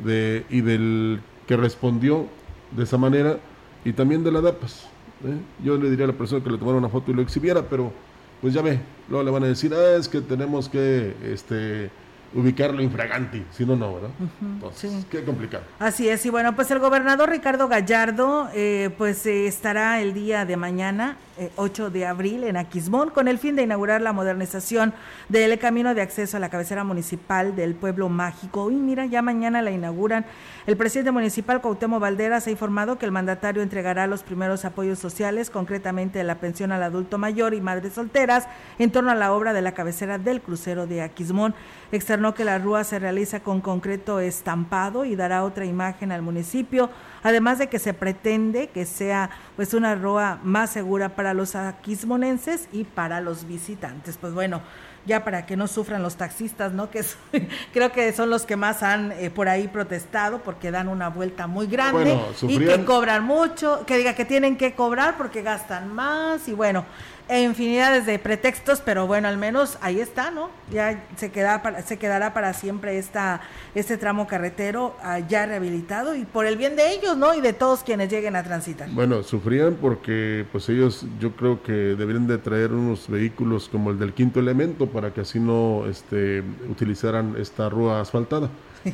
de, 0.00 0.44
y 0.50 0.60
del 0.60 1.20
que 1.46 1.56
respondió 1.56 2.26
de 2.72 2.82
esa 2.84 2.98
manera, 2.98 3.38
y 3.84 3.92
también 3.92 4.24
de 4.24 4.32
la 4.32 4.40
DAPAS. 4.40 4.88
¿Eh? 5.24 5.36
Yo 5.62 5.76
le 5.76 5.90
diría 5.90 6.04
a 6.04 6.08
la 6.08 6.14
persona 6.14 6.42
que 6.42 6.50
le 6.50 6.58
tomara 6.58 6.78
una 6.78 6.88
foto 6.88 7.10
y 7.10 7.14
lo 7.14 7.22
exhibiera, 7.22 7.62
pero 7.62 7.92
pues 8.40 8.52
ya 8.52 8.62
ve, 8.62 8.78
luego 9.08 9.24
le 9.24 9.30
van 9.30 9.44
a 9.44 9.46
decir, 9.46 9.72
ah, 9.74 9.96
es 9.96 10.08
que 10.08 10.20
tenemos 10.20 10.68
que 10.68 11.14
este, 11.24 11.90
ubicarlo 12.34 12.82
infraganti, 12.82 13.44
si 13.52 13.64
no, 13.64 13.76
no, 13.76 13.94
¿verdad? 13.94 14.10
Entonces, 14.42 15.06
qué 15.10 15.24
complicado. 15.24 15.64
Así 15.78 16.08
es, 16.08 16.26
y 16.26 16.30
bueno, 16.30 16.54
pues 16.54 16.70
el 16.70 16.78
gobernador 16.78 17.30
Ricardo 17.30 17.68
Gallardo, 17.68 18.48
eh, 18.54 18.90
pues 18.98 19.24
eh, 19.26 19.46
estará 19.46 20.00
el 20.00 20.12
día 20.14 20.44
de 20.44 20.56
mañana, 20.56 21.16
8 21.56 21.90
de 21.90 22.06
abril, 22.06 22.44
en 22.44 22.56
Aquismón, 22.56 23.10
con 23.10 23.28
el 23.28 23.38
fin 23.38 23.56
de 23.56 23.62
inaugurar 23.62 24.00
la 24.00 24.12
modernización 24.12 24.94
del 25.28 25.58
camino 25.58 25.94
de 25.94 26.02
acceso 26.02 26.36
a 26.36 26.40
la 26.40 26.48
cabecera 26.48 26.84
municipal 26.84 27.56
del 27.56 27.74
pueblo 27.74 28.08
mágico. 28.08 28.70
Y 28.70 28.74
mira, 28.74 29.06
ya 29.06 29.22
mañana 29.22 29.62
la 29.62 29.70
inauguran. 29.70 30.24
El 30.66 30.76
presidente 30.76 31.10
municipal 31.10 31.60
Cuauhtémoc 31.60 32.00
Valderas 32.00 32.46
ha 32.46 32.50
informado 32.50 32.98
que 32.98 33.06
el 33.06 33.12
mandatario 33.12 33.62
entregará 33.62 34.06
los 34.06 34.22
primeros 34.22 34.64
apoyos 34.64 34.98
sociales, 34.98 35.50
concretamente 35.50 36.22
la 36.24 36.36
pensión 36.36 36.72
al 36.72 36.82
adulto 36.82 37.18
mayor 37.18 37.54
y 37.54 37.60
madres 37.60 37.94
solteras, 37.94 38.46
en 38.78 38.90
torno 38.90 39.10
a 39.10 39.14
la 39.14 39.32
obra 39.32 39.52
de 39.52 39.62
la 39.62 39.72
cabecera 39.72 40.18
del 40.18 40.40
crucero 40.40 40.86
de 40.86 41.02
Aquismón. 41.02 41.54
Externó 41.92 42.34
que 42.34 42.44
la 42.44 42.58
rúa 42.58 42.84
se 42.84 42.98
realiza 42.98 43.40
con 43.40 43.60
concreto 43.60 44.20
estampado 44.20 45.04
y 45.04 45.16
dará 45.16 45.44
otra 45.44 45.64
imagen 45.64 46.12
al 46.12 46.22
municipio, 46.22 46.90
además 47.24 47.58
de 47.58 47.68
que 47.68 47.80
se 47.80 47.92
pretende 47.92 48.68
que 48.68 48.86
sea 48.86 49.30
pues 49.56 49.74
una 49.74 49.96
rúa 49.96 50.38
más 50.44 50.70
segura 50.70 51.08
para 51.16 51.34
los 51.34 51.56
aquismonenses 51.56 52.68
y 52.72 52.84
para 52.84 53.20
los 53.20 53.48
visitantes. 53.48 54.16
Pues 54.18 54.32
bueno, 54.32 54.60
ya 55.06 55.24
para 55.24 55.44
que 55.46 55.56
no 55.56 55.66
sufran 55.66 56.02
los 56.02 56.16
taxistas, 56.16 56.72
¿no? 56.72 56.90
Que 56.90 57.00
es- 57.00 57.16
creo 57.72 57.92
que 57.92 58.12
son 58.12 58.30
los 58.30 58.46
que 58.46 58.56
más 58.56 58.82
han 58.82 59.12
eh, 59.12 59.30
por 59.30 59.48
ahí 59.48 59.68
protestado 59.68 60.38
porque 60.42 60.70
dan 60.70 60.88
una 60.88 61.08
vuelta 61.08 61.46
muy 61.46 61.66
grande 61.66 62.14
Bueno, 62.14 62.26
y 62.42 62.58
que 62.58 62.84
cobran 62.84 63.24
mucho, 63.24 63.84
que 63.86 63.96
diga 63.98 64.14
que 64.14 64.24
tienen 64.24 64.56
que 64.56 64.74
cobrar 64.74 65.16
porque 65.16 65.42
gastan 65.42 65.92
más 65.92 66.46
y 66.48 66.52
bueno, 66.52 66.84
infinidades 67.28 68.06
de 68.06 68.18
pretextos, 68.18 68.80
pero 68.80 69.06
bueno, 69.06 69.28
al 69.28 69.38
menos 69.38 69.78
ahí 69.80 70.00
está, 70.00 70.30
¿no? 70.30 70.50
Ya 70.70 71.04
se 71.16 71.30
queda 71.30 71.62
para, 71.62 71.82
se 71.82 71.98
quedará 71.98 72.34
para 72.34 72.52
siempre 72.52 72.98
esta 72.98 73.40
este 73.74 73.96
tramo 73.96 74.26
carretero 74.26 74.94
ah, 75.02 75.18
ya 75.18 75.46
rehabilitado 75.46 76.14
y 76.14 76.24
por 76.24 76.46
el 76.46 76.56
bien 76.56 76.76
de 76.76 76.92
ellos, 76.92 77.16
¿no? 77.16 77.34
Y 77.34 77.40
de 77.40 77.52
todos 77.52 77.82
quienes 77.82 78.10
lleguen 78.10 78.36
a 78.36 78.42
transitar. 78.42 78.88
Bueno, 78.90 79.22
sufrían 79.22 79.76
porque 79.80 80.44
pues 80.52 80.68
ellos 80.68 81.06
yo 81.18 81.32
creo 81.32 81.62
que 81.62 81.72
deberían 81.72 82.26
de 82.26 82.38
traer 82.38 82.72
unos 82.72 83.08
vehículos 83.08 83.68
como 83.68 83.90
el 83.90 83.98
del 83.98 84.12
quinto 84.12 84.38
elemento 84.38 84.86
para 84.86 85.12
que 85.12 85.22
así 85.22 85.40
no 85.40 85.86
este, 85.88 86.42
utilizaran 86.68 87.36
esta 87.38 87.68
rúa 87.68 88.00
asfaltada. 88.00 88.50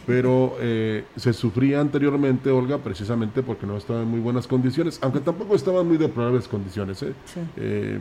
Pero 0.06 0.56
eh, 0.60 1.04
se 1.16 1.32
sufría 1.32 1.80
anteriormente, 1.80 2.50
Olga, 2.50 2.78
precisamente 2.78 3.42
porque 3.42 3.66
no 3.66 3.76
estaba 3.76 4.02
en 4.02 4.08
muy 4.08 4.20
buenas 4.20 4.46
condiciones, 4.46 4.98
aunque 5.02 5.20
tampoco 5.20 5.54
estaban 5.54 5.86
muy 5.88 5.96
deplorables 5.96 6.46
condiciones. 6.46 7.02
¿eh? 7.02 7.12
Sí. 7.24 7.40
Eh, 7.56 7.98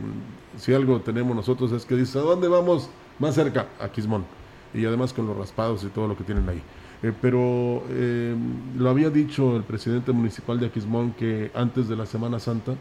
si 0.56 0.72
algo 0.72 1.00
tenemos 1.00 1.34
nosotros 1.34 1.72
es 1.72 1.84
que 1.84 1.96
dice, 1.96 2.18
¿a 2.18 2.22
dónde 2.22 2.48
vamos? 2.48 2.90
Más 3.18 3.34
cerca, 3.34 3.66
a 3.80 3.88
Quismón. 3.88 4.24
Y 4.72 4.84
además 4.84 5.12
con 5.12 5.26
los 5.26 5.36
raspados 5.36 5.82
y 5.82 5.88
todo 5.88 6.06
lo 6.06 6.16
que 6.16 6.24
tienen 6.24 6.48
ahí. 6.48 6.62
Eh, 7.02 7.12
pero 7.20 7.82
eh, 7.88 8.34
lo 8.76 8.90
había 8.90 9.08
dicho 9.10 9.56
el 9.56 9.62
presidente 9.62 10.12
municipal 10.12 10.60
de 10.60 10.66
Aquismón 10.66 11.12
que 11.12 11.50
antes 11.54 11.88
de 11.88 11.96
la 11.96 12.04
Semana 12.04 12.38
Santa 12.38 12.74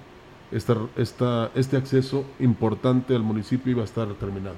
esta, 0.51 0.76
esta, 0.97 1.51
este 1.55 1.78
acceso 1.78 2.26
importante 2.39 3.16
al 3.16 3.24
municipio 3.24 3.72
iba 3.72 3.82
a 3.82 3.86
estar 3.86 4.07
terminado. 4.16 4.55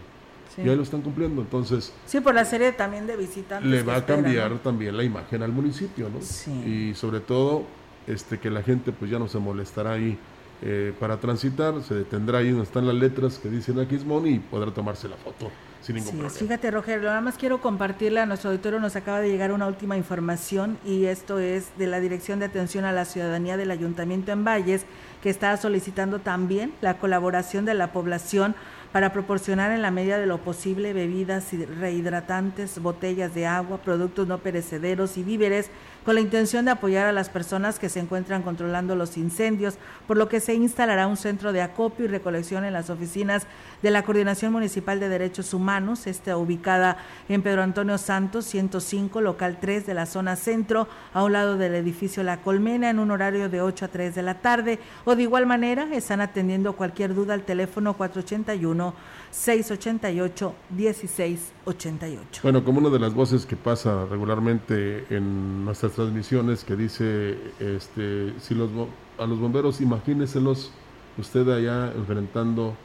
Sí. 0.56 0.62
Y 0.64 0.70
ahí 0.70 0.76
lo 0.76 0.84
están 0.84 1.02
cumpliendo, 1.02 1.42
entonces 1.42 1.94
Sí, 2.06 2.20
por 2.20 2.34
la 2.36 2.44
serie 2.46 2.72
también 2.74 3.08
de 3.08 3.16
visitantes. 3.16 3.70
le 3.70 3.84
va 3.84 3.96
a 3.98 4.06
cambiar 4.06 4.58
también 4.60 4.98
la 4.98 5.04
imagen 5.04 5.42
al 5.44 5.52
municipio, 5.52 6.10
¿no? 6.10 6.20
Y 6.68 6.94
sobre 6.94 7.20
todo, 7.22 7.64
este 8.08 8.38
que 8.40 8.50
la 8.50 8.62
gente 8.64 8.92
pues 8.92 9.10
ya 9.12 9.20
no 9.20 9.28
se 9.28 9.38
molestará 9.40 9.94
ahí 9.94 10.18
eh, 10.64 10.94
para 11.00 11.18
transitar, 11.18 11.82
se 11.84 11.96
detendrá 11.96 12.40
ahí 12.40 12.50
donde 12.50 12.64
están 12.66 12.86
las 12.86 12.96
letras 12.96 13.40
que 13.40 13.50
dicen 13.50 13.80
Aquismón 13.80 14.28
y 14.28 14.40
podrá 14.40 14.72
tomarse 14.72 15.08
la 15.08 15.16
foto 15.16 15.50
sin 15.82 15.96
ningún 15.96 16.12
Sí, 16.12 16.18
problema. 16.18 16.38
fíjate 16.40 16.70
Rogelio, 16.72 17.10
nada 17.10 17.22
más 17.22 17.38
quiero 17.38 17.60
compartirle 17.62 18.20
a 18.20 18.28
nuestro 18.28 18.52
auditorio, 18.52 18.80
nos 18.80 18.96
acaba 18.96 19.22
de 19.22 19.30
llegar 19.30 19.52
una 19.52 19.66
última 19.66 19.98
información 19.98 20.78
y 20.86 21.06
esto 21.06 21.40
es 21.40 21.70
de 21.80 21.88
la 21.88 22.00
Dirección 22.00 22.38
de 22.38 22.46
Atención 22.46 22.86
a 22.86 22.92
la 22.92 23.06
Ciudadanía 23.06 23.58
del 23.58 23.72
Ayuntamiento 23.72 24.32
en 24.32 24.44
Valles, 24.46 24.86
que 25.24 25.32
está 25.32 25.58
solicitando 25.58 26.20
también 26.20 26.74
la 26.82 27.00
colaboración 27.00 27.66
de 27.66 27.74
la 27.74 27.92
población 27.92 28.54
para 28.92 29.14
proporcionar 29.14 29.72
en 29.72 29.82
la 29.82 29.92
medida 29.92 30.18
de 30.18 30.26
lo 30.26 30.40
posible 30.40 30.94
bebidas 30.94 31.52
rehidratantes, 31.80 32.80
botellas 32.82 33.34
de 33.34 33.48
agua, 33.48 33.78
productos 33.78 34.28
no 34.28 34.40
perecederos 34.40 35.18
y 35.18 35.24
víveres 35.24 35.70
con 36.06 36.16
la 36.16 36.22
intención 36.22 36.66
de 36.66 36.72
apoyar 36.72 37.08
a 37.08 37.12
las 37.12 37.30
personas 37.30 37.80
que 37.80 37.90
se 37.90 38.00
encuentran 38.00 38.42
controlando 38.42 38.96
los 38.96 39.18
incendios, 39.18 39.76
por 40.08 40.18
lo 40.18 40.30
que 40.30 40.40
se 40.40 40.54
instalará 40.54 41.08
un 41.08 41.18
centro 41.18 41.54
de 41.54 41.62
acopio 41.62 42.06
y 42.06 42.08
recolección 42.08 42.66
en 42.66 42.74
las 42.74 42.90
oficinas 42.90 43.46
de 43.82 43.92
la 43.92 44.04
Coordinación 44.04 44.52
Municipal 44.52 45.00
de 45.00 45.10
Derechos 45.10 45.54
Humanos, 45.54 46.08
esta 46.08 46.38
ubicada 46.38 46.98
en 47.30 47.42
Pedro 47.42 47.64
Antonio 47.64 47.98
Santos 47.98 48.46
105, 48.46 49.22
local 49.22 49.58
3 49.60 49.86
de 49.86 49.94
la 49.94 50.06
zona 50.06 50.36
centro, 50.36 50.88
a 51.14 51.24
un 51.24 51.34
lado 51.34 51.58
del 51.58 51.76
edificio 51.76 52.24
La 52.24 52.42
Colmena, 52.42 52.90
en 52.90 53.00
un 53.00 53.12
horario 53.12 53.50
de 53.50 53.62
8 53.62 53.86
a 53.86 53.88
3 53.88 54.16
de 54.16 54.22
la 54.22 54.36
tarde, 54.36 54.80
o 55.06 55.16
de 55.16 55.24
igual 55.24 55.46
manera 55.46 55.88
están 55.94 56.22
atendiendo 56.22 56.74
cualquier 56.74 57.14
duda 57.14 57.34
al 57.34 57.44
teléfono 57.44 57.96
481 57.96 58.94
688 59.32 60.54
1688. 60.70 62.42
Bueno, 62.44 62.64
como 62.64 62.80
una 62.80 62.90
de 62.90 63.00
las 63.00 63.14
voces 63.14 63.46
que 63.46 63.56
pasa 63.56 64.06
regularmente 64.06 65.06
en 65.10 65.64
transmisiones 65.94 66.64
que 66.64 66.76
dice, 66.76 67.38
este, 67.60 68.34
si 68.40 68.56
los 68.56 68.70
a 69.18 69.26
los 69.26 69.40
bomberos 69.40 69.82
imagíneselos 69.82 70.72
usted 71.18 71.48
allá 71.50 71.92
enfrentando 71.96 72.76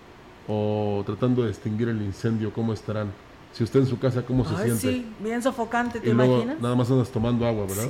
o 0.49 1.03
tratando 1.07 1.43
de 1.45 1.51
extinguir 1.51 1.89
el 1.89 2.03
incendio, 2.03 2.53
¿cómo 2.53 2.73
estarán? 2.73 3.11
Si 3.53 3.65
usted 3.65 3.81
en 3.81 3.87
su 3.87 3.99
casa, 3.99 4.23
¿cómo 4.23 4.45
se 4.45 4.55
siente? 4.57 4.81
sí, 4.81 5.07
bien 5.19 5.43
sofocante, 5.43 5.99
¿te 5.99 6.11
y 6.11 6.13
luego 6.13 6.35
imaginas? 6.35 6.61
nada 6.61 6.75
más 6.75 6.91
andas 6.91 7.09
tomando 7.11 7.47
agua, 7.47 7.65
¿verdad? 7.67 7.89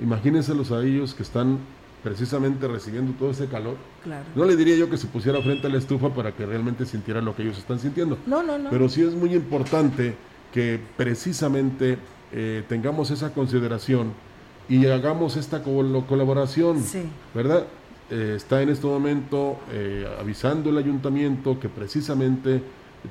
Imagínenselos 0.00 0.70
a 0.70 0.80
ellos 0.82 1.12
que 1.12 1.24
están 1.24 1.58
precisamente 2.04 2.68
recibiendo 2.68 3.12
todo 3.18 3.30
ese 3.30 3.46
calor. 3.46 3.76
Claro. 4.04 4.24
No 4.36 4.44
le 4.44 4.54
diría 4.54 4.76
yo 4.76 4.88
que 4.88 4.96
se 4.96 5.08
pusiera 5.08 5.42
frente 5.42 5.66
a 5.66 5.70
la 5.70 5.78
estufa 5.78 6.10
para 6.14 6.32
que 6.32 6.46
realmente 6.46 6.86
sintiera 6.86 7.20
lo 7.20 7.34
que 7.34 7.42
ellos 7.42 7.58
están 7.58 7.80
sintiendo. 7.80 8.16
No, 8.26 8.44
no, 8.44 8.58
no. 8.58 8.70
Pero 8.70 8.88
sí 8.88 9.02
es 9.02 9.14
muy 9.14 9.34
importante 9.34 10.14
que 10.52 10.80
precisamente 10.96 11.98
eh, 12.32 12.62
tengamos 12.68 13.10
esa 13.10 13.32
consideración 13.32 14.12
y 14.68 14.86
hagamos 14.86 15.36
esta 15.36 15.62
col- 15.62 16.04
colaboración, 16.08 16.82
Sí. 16.82 17.02
¿verdad? 17.34 17.64
Eh, 18.10 18.34
está 18.36 18.62
en 18.62 18.70
este 18.70 18.86
momento 18.86 19.58
eh, 19.72 20.06
avisando 20.20 20.70
el 20.70 20.78
ayuntamiento 20.78 21.58
que 21.60 21.68
precisamente 21.68 22.62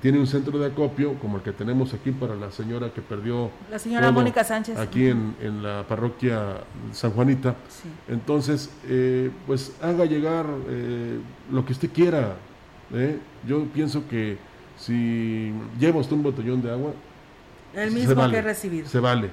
tiene 0.02 0.20
un 0.20 0.28
centro 0.28 0.58
de 0.60 0.66
acopio 0.68 1.14
como 1.20 1.38
el 1.38 1.44
que 1.44 1.52
tenemos 1.54 1.94
aquí 1.94 2.12
para 2.12 2.36
la 2.36 2.52
señora 2.52 2.92
que 2.94 3.02
perdió 3.02 3.50
La 3.72 3.80
señora 3.80 4.12
Mónica 4.12 4.44
Sánchez. 4.44 4.78
aquí 4.78 5.08
en, 5.08 5.36
en 5.42 5.64
la 5.64 5.86
parroquia 5.88 6.58
San 6.92 7.12
Juanita. 7.12 7.56
Sí. 7.70 7.88
Entonces, 8.10 8.70
eh, 8.88 9.32
pues 9.46 9.74
haga 9.82 10.06
llegar 10.06 10.46
lo 11.52 11.66
que 11.66 11.72
usted 11.74 11.90
quiera. 11.92 12.36
Yo 13.48 13.64
pienso 13.74 14.08
que 14.10 14.38
si 14.78 15.54
lleva 15.80 16.00
usted 16.00 16.16
un 16.16 16.24
botellón 16.24 16.62
de 16.62 16.72
agua, 16.72 16.92
El 17.74 17.92
mismo 17.92 18.16
vale, 18.16 18.34
que 18.34 18.40
he 18.40 18.42
recibido. 18.42 18.88
Se 18.90 19.00
vale. 19.00 19.30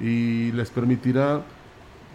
Y 0.00 0.52
les 0.52 0.70
permitirá 0.70 1.42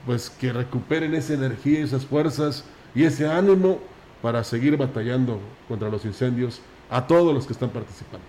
pues 0.06 0.30
que 0.30 0.52
recuperen 0.52 1.14
esa 1.14 1.34
energía, 1.34 1.84
esas 1.84 2.06
fuerzas 2.06 2.64
y 2.96 3.04
ese 3.04 3.28
ánimo 3.28 3.80
para 4.22 4.44
seguir 4.44 4.78
batallando 4.78 5.40
contra 5.68 5.90
los 5.90 6.06
incendios 6.06 6.62
a 6.90 7.06
todos 7.08 7.34
los 7.34 7.46
que 7.46 7.54
están 7.54 7.70
participando. 7.70 8.26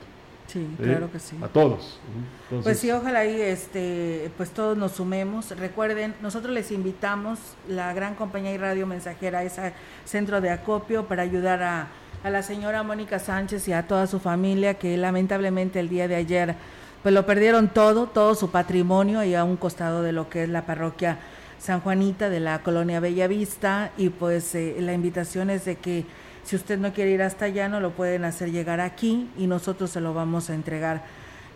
Sí, 0.47 0.61
¿eh? 0.61 0.83
claro 0.83 1.11
que 1.11 1.19
sí. 1.19 1.37
A 1.41 1.49
todos. 1.49 1.99
Entonces, 2.45 2.65
Pues 2.65 2.79
sí, 2.79 2.91
ojalá 2.91 3.21
ahí 3.21 3.41
este, 3.41 4.31
pues 4.37 4.51
todos 4.51 4.77
nos 4.77 4.93
sumemos. 4.93 5.51
Recuerden, 5.59 6.15
nosotros 6.21 6.53
les 6.53 6.71
invitamos, 6.71 7.39
la 7.69 7.93
gran 7.95 8.15
compañía 8.15 8.53
y 8.53 8.59
radio 8.59 8.87
mensajera, 8.87 9.39
a 9.39 9.45
ese 9.45 9.73
centro 10.05 10.41
de 10.41 10.51
acopio 10.51 11.07
para 11.07 11.23
ayudar 11.23 11.63
a, 11.63 11.89
a 12.23 12.31
la 12.31 12.43
señora 12.43 12.83
Mónica 12.83 13.19
Sánchez 13.19 13.67
y 13.69 13.73
a 13.73 13.87
toda 13.87 14.07
su 14.07 14.21
familia 14.21 14.75
que 14.75 14.97
lamentablemente 14.97 15.81
el 15.81 15.89
día 15.89 16.07
de 16.07 16.17
ayer 16.17 16.55
pues 17.03 17.13
lo 17.13 17.27
perdieron 17.27 17.69
todo, 17.69 18.07
todo 18.07 18.35
su 18.35 18.51
patrimonio 18.51 19.25
y 19.25 19.35
a 19.35 19.43
un 19.43 19.57
costado 19.57 20.03
de 20.03 20.13
lo 20.13 20.29
que 20.29 20.45
es 20.45 20.49
la 20.49 20.67
parroquia 20.67 21.19
San 21.63 21.81
Juanita 21.81 22.29
de 22.29 22.41
la 22.41 22.61
colonia 22.65 22.99
Bellavista 22.99 23.93
y 23.97 24.09
pues 24.09 24.53
eh, 24.57 24.75
la 24.81 24.95
invitación 24.95 25.49
es 25.49 25.65
de 25.65 25.77
que 25.77 26.05
si 26.43 26.57
usted 26.57 26.77
no 26.77 26.93
quiere 26.93 27.13
ir 27.13 27.23
hasta 27.23 27.45
allá 27.45 27.69
no 27.69 27.79
lo 27.79 27.93
pueden 27.93 28.25
hacer 28.25 28.51
llegar 28.51 28.81
aquí 28.81 29.31
y 29.39 29.47
nosotros 29.47 29.91
se 29.91 30.01
lo 30.01 30.13
vamos 30.13 30.51
a 30.51 30.55
entregar 30.55 31.05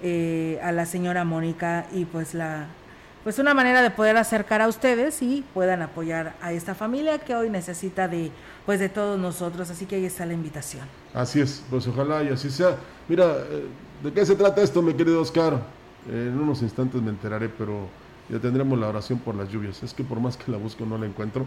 eh, 0.05 0.61
a 0.63 0.71
la 0.71 0.87
señora 0.87 1.25
Mónica 1.25 1.87
y 1.93 2.05
pues 2.05 2.35
la 2.35 2.67
pues 3.25 3.41
una 3.41 3.53
manera 3.53 3.83
de 3.83 3.91
poder 3.91 4.17
acercar 4.17 4.63
a 4.63 4.69
ustedes 4.69 5.21
y 5.23 5.45
puedan 5.53 5.83
apoyar 5.83 6.37
a 6.41 6.53
esta 6.53 6.77
familia 6.77 7.19
que 7.19 7.35
hoy 7.35 7.51
necesita 7.51 8.07
de 8.07 8.31
pues 8.65 8.79
de 8.79 8.89
todos 8.89 9.19
nosotros 9.19 9.69
así 9.71 9.87
que 9.87 9.97
ahí 9.97 10.05
está 10.05 10.25
la 10.25 10.35
invitación 10.35 10.85
Así 11.15 11.41
es, 11.41 11.65
pues 11.69 11.89
ojalá 11.89 12.23
y 12.23 12.29
así 12.29 12.49
sea. 12.49 12.77
Mira, 13.09 13.25
eh, 13.51 13.67
¿de 14.05 14.13
qué 14.13 14.25
se 14.25 14.37
trata 14.37 14.63
esto, 14.63 14.83
mi 14.83 14.95
querido 14.95 15.21
Oscar? 15.21 15.63
En 16.09 16.39
unos 16.39 16.63
instantes 16.63 17.03
me 17.03 17.11
enteraré, 17.11 17.49
pero 17.49 17.89
ya 18.29 18.39
tendremos 18.39 18.79
la 18.79 18.89
oración 18.89 19.19
por 19.19 19.35
las 19.35 19.49
lluvias. 19.51 19.83
Es 19.83 19.95
que 19.95 20.05
por 20.05 20.21
más 20.21 20.37
que 20.37 20.51
la 20.51 20.59
busco 20.59 20.85
no 20.85 20.99
la 20.99 21.07
encuentro, 21.07 21.47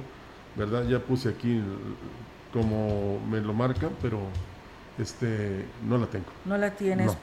¿verdad? 0.55 0.83
Ya 0.87 0.99
puse 0.99 1.29
aquí 1.29 1.61
como 2.53 3.19
me 3.29 3.39
lo 3.41 3.53
marca, 3.53 3.89
pero 4.01 4.19
este 4.97 5.65
no 5.87 5.97
la 5.97 6.07
tengo. 6.07 6.25
no 6.45 6.57
la 6.57 6.71
tienes 6.71 7.07
No. 7.07 7.15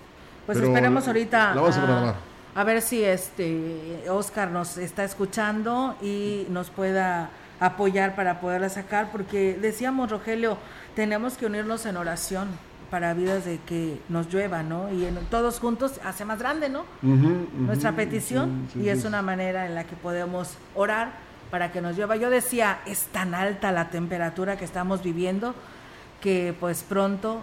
pues 0.47 0.59
Pero 0.59 0.69
esperemos 0.71 1.07
ahorita 1.07 1.55
la 1.55 1.61
vamos 1.61 1.77
a 1.77 1.81
a- 1.81 1.85
programar. 1.85 2.15
a 2.55 2.65
ver 2.65 2.81
si 2.83 3.03
este 3.05 4.05
Oscar 4.09 4.51
nos 4.51 4.79
está 4.79 5.05
escuchando 5.05 5.97
y 6.01 6.47
nos 6.51 6.71
pueda 6.71 7.31
apoyar 7.59 8.15
para 8.15 8.41
poderla 8.41 8.69
sacar, 8.69 9.11
porque 9.11 9.59
decíamos, 9.61 10.11
Rogelio, 10.11 10.59
tenemos 10.95 11.37
que 11.39 11.47
unirnos 11.47 11.87
en 11.87 11.97
oración 11.97 12.49
para 12.91 13.15
vidas 13.15 13.45
de 13.45 13.59
que 13.67 14.01
nos 14.09 14.33
llueva, 14.33 14.63
¿no? 14.63 14.93
Y 14.93 15.05
en- 15.07 15.17
todos 15.31 15.59
juntos 15.59 16.01
hace 16.05 16.25
más 16.25 16.39
grande, 16.39 16.69
¿no? 16.69 16.83
Ujú, 17.03 17.15
ujú, 17.15 17.49
Nuestra 17.59 17.93
petición 17.93 18.69
sí, 18.73 18.81
sí, 18.81 18.87
y 18.87 18.89
es 18.91 19.05
una 19.05 19.23
manera 19.23 19.67
en 19.67 19.75
la 19.75 19.85
que 19.85 19.97
podemos 19.97 20.55
orar 20.75 21.11
para 21.51 21.73
que 21.73 21.81
nos 21.81 21.97
llueva. 21.97 22.17
Yo 22.17 22.31
decía, 22.31 22.79
es 22.87 23.05
tan 23.07 23.35
alta 23.35 23.73
la 23.73 23.91
temperatura 23.91 24.57
que 24.57 24.65
estamos 24.65 25.03
viviendo 25.03 25.55
que 26.21 26.55
pues 26.59 26.83
pronto 26.83 27.41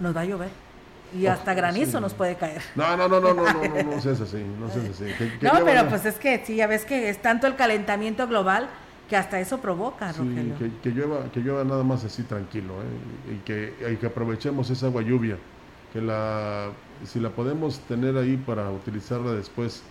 nos 0.00 0.16
va 0.16 0.20
a 0.22 0.24
llover 0.24 0.50
y 1.16 1.26
Oh, 1.26 1.32
hasta 1.32 1.54
granizo 1.54 1.98
sí. 1.98 2.00
nos 2.00 2.14
puede 2.14 2.36
caer. 2.36 2.62
No, 2.74 2.96
no, 2.96 3.08
no, 3.08 3.20
no, 3.20 3.34
no, 3.34 3.44
no, 3.52 3.52
no, 3.52 3.82
no 3.94 4.00
seas 4.00 4.20
así, 4.20 4.44
no 4.60 4.68
seas 4.70 4.90
así. 4.90 5.04
Que- 5.16 5.38
que 5.38 5.46
No, 5.46 5.52
pero 5.64 5.84
no. 5.84 5.88
pues 5.88 6.04
es 6.04 6.16
que 6.16 6.44
sí, 6.44 6.56
ya 6.56 6.66
ves 6.66 6.84
que 6.84 7.08
es 7.08 7.20
tanto 7.22 7.46
el 7.46 7.56
calentamiento 7.56 8.26
global 8.28 8.68
que 9.08 9.16
hasta 9.16 9.40
eso 9.40 9.58
provoca, 9.58 10.12
Sí, 10.12 10.18
Rogelio. 10.20 10.58
que, 10.58 10.70
que 10.82 10.90
llueva, 10.90 11.24
que 11.32 11.40
llueva 11.40 11.64
nada 11.64 11.82
más 11.82 12.04
así 12.04 12.22
tranquilo, 12.24 12.74
¿eh? 12.82 13.34
y, 13.34 13.36
que, 13.44 13.74
y 13.92 13.96
que 13.96 14.06
aprovechemos 14.06 14.68
esa 14.70 14.86
agua 14.86 15.02
lluvia, 15.02 15.38
que 15.92 16.00
la, 16.02 16.70
si 17.06 17.18
la 17.18 17.30
podemos 17.30 17.80
tener 17.80 18.16
ahí 18.18 18.36
para 18.36 18.70
utilizarla 18.70 19.32
después 19.32 19.82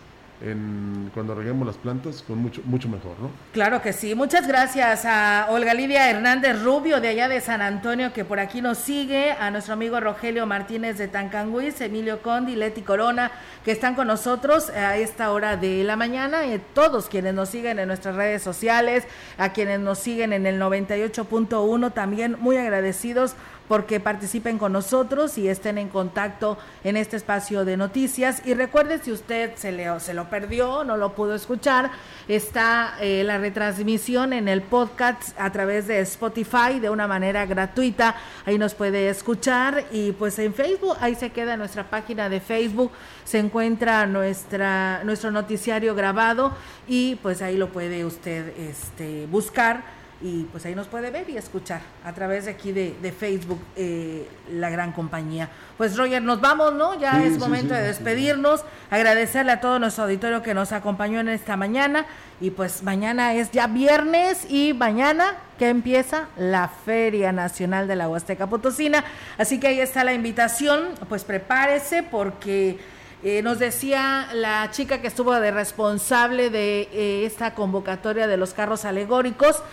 en, 0.41 1.09
cuando 1.13 1.33
reguemos 1.33 1.65
las 1.65 1.77
plantas, 1.77 2.23
con 2.25 2.37
mucho, 2.37 2.61
mucho 2.65 2.87
mejor, 2.89 3.19
¿no? 3.19 3.31
Claro 3.53 3.81
que 3.81 3.93
sí. 3.93 4.13
Muchas 4.13 4.47
gracias 4.47 5.05
a 5.05 5.47
Olga 5.49 5.73
Lidia 5.73 6.09
Hernández 6.09 6.61
Rubio 6.61 7.01
de 7.01 7.07
allá 7.07 7.27
de 7.27 7.41
San 7.41 7.61
Antonio 7.61 8.13
que 8.13 8.23
por 8.23 8.39
aquí 8.39 8.61
nos 8.61 8.77
sigue, 8.77 9.31
a 9.31 9.49
nuestro 9.51 9.73
amigo 9.73 9.99
Rogelio 9.99 10.45
Martínez 10.45 10.97
de 10.97 11.07
Tancanguis, 11.07 11.81
Emilio 11.81 12.21
Condi, 12.21 12.55
Leti 12.55 12.81
Corona, 12.81 13.31
que 13.65 13.71
están 13.71 13.95
con 13.95 14.07
nosotros 14.07 14.69
a 14.69 14.97
esta 14.97 15.31
hora 15.31 15.57
de 15.57 15.83
la 15.83 15.95
mañana, 15.95 16.45
y 16.45 16.53
a 16.53 16.59
todos 16.59 17.09
quienes 17.09 17.33
nos 17.33 17.49
siguen 17.49 17.79
en 17.79 17.87
nuestras 17.87 18.15
redes 18.15 18.43
sociales, 18.43 19.05
a 19.37 19.53
quienes 19.53 19.79
nos 19.79 19.99
siguen 19.99 20.33
en 20.33 20.45
el 20.45 20.61
98.1, 20.61 21.93
también 21.93 22.37
muy 22.39 22.57
agradecidos 22.57 23.35
porque 23.67 23.99
participen 23.99 24.57
con 24.57 24.71
nosotros 24.71 25.37
y 25.37 25.47
estén 25.47 25.77
en 25.77 25.89
contacto 25.89 26.57
en 26.83 26.97
este 26.97 27.17
espacio 27.17 27.65
de 27.65 27.77
noticias. 27.77 28.41
Y 28.45 28.53
recuerde, 28.53 28.99
si 28.99 29.11
usted 29.11 29.55
se, 29.55 29.71
le, 29.71 29.99
se 29.99 30.13
lo 30.13 30.29
perdió, 30.29 30.83
no 30.83 30.97
lo 30.97 31.13
pudo 31.13 31.35
escuchar, 31.35 31.91
está 32.27 32.95
eh, 33.01 33.23
la 33.23 33.37
retransmisión 33.37 34.33
en 34.33 34.47
el 34.47 34.61
podcast 34.61 35.37
a 35.39 35.51
través 35.51 35.87
de 35.87 35.99
Spotify 36.01 36.79
de 36.79 36.89
una 36.89 37.07
manera 37.07 37.45
gratuita. 37.45 38.15
Ahí 38.45 38.57
nos 38.57 38.73
puede 38.73 39.09
escuchar 39.09 39.85
y 39.91 40.13
pues 40.13 40.39
en 40.39 40.53
Facebook, 40.53 40.97
ahí 41.01 41.15
se 41.15 41.31
queda 41.31 41.57
nuestra 41.57 41.83
página 41.89 42.29
de 42.29 42.39
Facebook, 42.39 42.91
se 43.25 43.39
encuentra 43.39 44.05
nuestra, 44.05 45.03
nuestro 45.03 45.31
noticiario 45.31 45.95
grabado 45.95 46.53
y 46.87 47.15
pues 47.15 47.41
ahí 47.41 47.57
lo 47.57 47.69
puede 47.69 48.05
usted 48.05 48.57
este, 48.57 49.25
buscar 49.27 49.96
y 50.21 50.43
pues 50.45 50.65
ahí 50.65 50.73
nos 50.73 50.87
puede 50.87 51.11
ver 51.11 51.29
y 51.29 51.37
escuchar 51.37 51.81
a 52.03 52.11
través 52.13 52.45
de 52.45 52.51
aquí 52.51 52.71
de, 52.71 52.95
de 53.01 53.11
Facebook 53.11 53.59
eh, 53.75 54.27
la 54.51 54.69
gran 54.69 54.91
compañía. 54.91 55.49
Pues 55.77 55.95
Roger, 55.95 56.21
nos 56.23 56.41
vamos, 56.41 56.73
¿no? 56.73 56.99
Ya 56.99 57.13
Sí, 57.21 57.27
es 57.27 57.37
momento 57.37 57.75
sí, 57.75 57.81
de 57.81 57.87
despedirnos, 57.87 58.63
agradecerle 58.89 59.51
a 59.51 59.61
todo 59.61 59.77
nuestro 59.77 60.05
auditorio 60.05 60.41
que 60.41 60.53
nos 60.53 60.71
acompañó 60.71 61.19
en 61.19 61.29
esta 61.29 61.55
mañana. 61.55 62.05
Y 62.41 62.51
pues 62.51 62.83
mañana 62.83 63.33
es 63.33 63.51
ya 63.51 63.67
viernes 63.67 64.49
y 64.49 64.73
mañana 64.73 65.35
que 65.57 65.69
empieza 65.69 66.27
la 66.37 66.67
Feria 66.67 67.31
Nacional 67.31 67.87
de 67.87 67.95
la 67.95 68.07
Huasteca 68.09 68.47
Potosina, 68.47 69.03
así 69.39 69.59
que 69.59 69.67
ahí 69.67 69.79
está 69.79 70.03
la 70.03 70.13
invitación, 70.13 70.89
pues 71.09 71.23
prepárese 71.23 72.03
porque 72.03 72.77
eh, 73.23 73.41
nos 73.41 73.57
decía 73.57 74.27
la 74.33 74.69
chica 74.69 75.01
que 75.01 75.07
estuvo 75.07 75.33
de 75.33 75.49
responsable 75.49 76.51
de 76.51 76.81
eh, 76.91 77.25
esta 77.25 77.55
convocatoria 77.55 78.27
de 78.27 78.37
los 78.37 78.53
carros 78.53 78.85
alegóricos, 78.85 79.63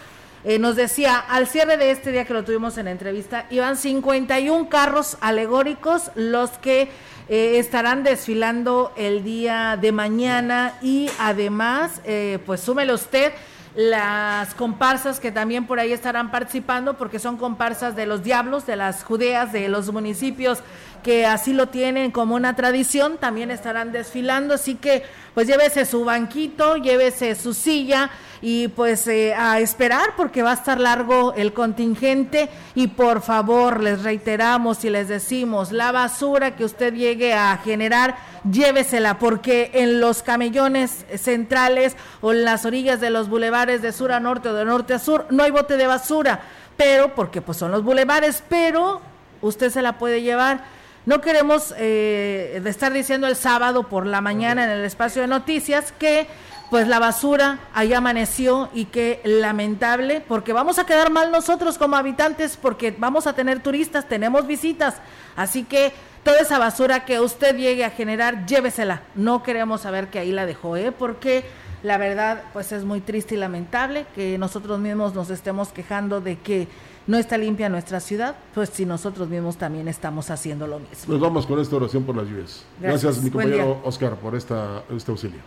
eh, 0.44 0.58
nos 0.58 0.76
decía, 0.76 1.18
al 1.18 1.46
cierre 1.46 1.78
de 1.78 1.90
este 1.90 2.12
día 2.12 2.26
que 2.26 2.34
lo 2.34 2.44
tuvimos 2.44 2.76
en 2.76 2.86
entrevista, 2.86 3.46
iban 3.48 3.78
51 3.78 4.68
carros 4.68 5.16
alegóricos 5.22 6.10
los 6.16 6.50
que 6.50 6.90
eh, 7.30 7.58
estarán 7.58 8.02
desfilando 8.02 8.92
el 8.96 9.24
día 9.24 9.78
de 9.80 9.90
mañana 9.90 10.74
y 10.82 11.08
además, 11.18 12.02
eh, 12.04 12.38
pues 12.44 12.60
súmele 12.60 12.92
usted 12.92 13.32
las 13.74 14.54
comparsas 14.54 15.18
que 15.18 15.32
también 15.32 15.66
por 15.66 15.80
ahí 15.80 15.92
estarán 15.92 16.30
participando 16.30 16.94
porque 16.94 17.18
son 17.18 17.38
comparsas 17.38 17.96
de 17.96 18.06
los 18.06 18.22
diablos, 18.22 18.66
de 18.66 18.76
las 18.76 19.02
judeas, 19.02 19.50
de 19.52 19.68
los 19.68 19.90
municipios 19.90 20.60
que 21.04 21.26
así 21.26 21.52
lo 21.52 21.68
tienen 21.68 22.10
como 22.10 22.34
una 22.34 22.56
tradición, 22.56 23.18
también 23.18 23.50
estarán 23.52 23.92
desfilando, 23.92 24.54
así 24.54 24.74
que 24.74 25.04
pues 25.34 25.46
llévese 25.46 25.84
su 25.84 26.04
banquito, 26.04 26.76
llévese 26.76 27.34
su 27.34 27.54
silla 27.54 28.10
y 28.40 28.68
pues 28.68 29.06
eh, 29.06 29.34
a 29.34 29.60
esperar 29.60 30.14
porque 30.16 30.42
va 30.42 30.52
a 30.52 30.54
estar 30.54 30.80
largo 30.80 31.34
el 31.34 31.52
contingente. 31.52 32.48
Y 32.74 32.88
por 32.88 33.20
favor 33.20 33.82
les 33.82 34.02
reiteramos 34.02 34.84
y 34.84 34.90
les 34.90 35.08
decimos 35.08 35.72
la 35.72 35.92
basura 35.92 36.56
que 36.56 36.64
usted 36.64 36.94
llegue 36.94 37.34
a 37.34 37.56
generar 37.58 38.16
llévesela 38.50 39.18
porque 39.18 39.70
en 39.74 40.00
los 40.00 40.22
camellones 40.22 41.04
centrales 41.16 41.96
o 42.20 42.32
en 42.32 42.44
las 42.44 42.64
orillas 42.64 43.00
de 43.00 43.10
los 43.10 43.28
bulevares 43.28 43.82
de 43.82 43.92
sur 43.92 44.12
a 44.12 44.20
norte 44.20 44.48
o 44.48 44.54
de 44.54 44.64
norte 44.64 44.94
a 44.94 44.98
sur 44.98 45.26
no 45.30 45.42
hay 45.42 45.50
bote 45.50 45.76
de 45.76 45.86
basura. 45.86 46.40
Pero 46.76 47.14
porque 47.14 47.42
pues 47.42 47.58
son 47.58 47.72
los 47.72 47.82
bulevares 47.82 48.42
pero 48.48 49.00
usted 49.42 49.70
se 49.70 49.82
la 49.82 49.98
puede 49.98 50.22
llevar 50.22 50.64
no 51.06 51.20
queremos 51.20 51.74
eh, 51.76 52.62
estar 52.64 52.92
diciendo 52.92 53.26
el 53.26 53.36
sábado 53.36 53.88
por 53.88 54.06
la 54.06 54.20
mañana 54.20 54.64
en 54.64 54.70
el 54.70 54.84
espacio 54.84 55.22
de 55.22 55.28
noticias 55.28 55.92
que 55.92 56.26
pues 56.70 56.88
la 56.88 56.98
basura 56.98 57.58
ahí 57.74 57.92
amaneció 57.92 58.70
y 58.72 58.86
que 58.86 59.20
lamentable 59.24 60.22
porque 60.26 60.52
vamos 60.52 60.78
a 60.78 60.86
quedar 60.86 61.10
mal 61.10 61.30
nosotros 61.30 61.78
como 61.78 61.96
habitantes 61.96 62.56
porque 62.60 62.94
vamos 62.96 63.26
a 63.26 63.34
tener 63.34 63.62
turistas, 63.62 64.08
tenemos 64.08 64.46
visitas, 64.46 64.96
así 65.36 65.64
que 65.64 65.92
toda 66.24 66.40
esa 66.40 66.58
basura 66.58 67.04
que 67.04 67.20
usted 67.20 67.56
llegue 67.56 67.84
a 67.84 67.90
generar, 67.90 68.46
llévesela. 68.46 69.02
No 69.14 69.42
queremos 69.42 69.82
saber 69.82 70.08
que 70.08 70.18
ahí 70.18 70.32
la 70.32 70.46
dejó, 70.46 70.76
¿eh? 70.76 70.90
porque 70.90 71.44
la 71.82 71.98
verdad 71.98 72.42
pues 72.54 72.72
es 72.72 72.84
muy 72.84 73.02
triste 73.02 73.34
y 73.34 73.38
lamentable 73.38 74.06
que 74.14 74.38
nosotros 74.38 74.80
mismos 74.80 75.14
nos 75.14 75.28
estemos 75.28 75.68
quejando 75.68 76.22
de 76.22 76.38
que 76.38 76.66
no 77.06 77.18
está 77.18 77.36
limpia 77.36 77.68
nuestra 77.68 78.00
ciudad, 78.00 78.36
pues 78.54 78.70
si 78.70 78.86
nosotros 78.86 79.28
mismos 79.28 79.56
también 79.56 79.88
estamos 79.88 80.30
haciendo 80.30 80.66
lo 80.66 80.78
mismo. 80.78 81.12
Nos 81.12 81.20
vamos 81.20 81.46
con 81.46 81.60
esta 81.60 81.76
oración 81.76 82.04
por 82.04 82.16
las 82.16 82.26
lluvias. 82.26 82.64
Gracias. 82.80 83.02
Gracias, 83.02 83.24
mi 83.24 83.30
compañero. 83.30 83.80
Oscar, 83.84 84.16
por 84.16 84.34
esta, 84.34 84.82
este 84.94 85.10
auxilio. 85.10 85.40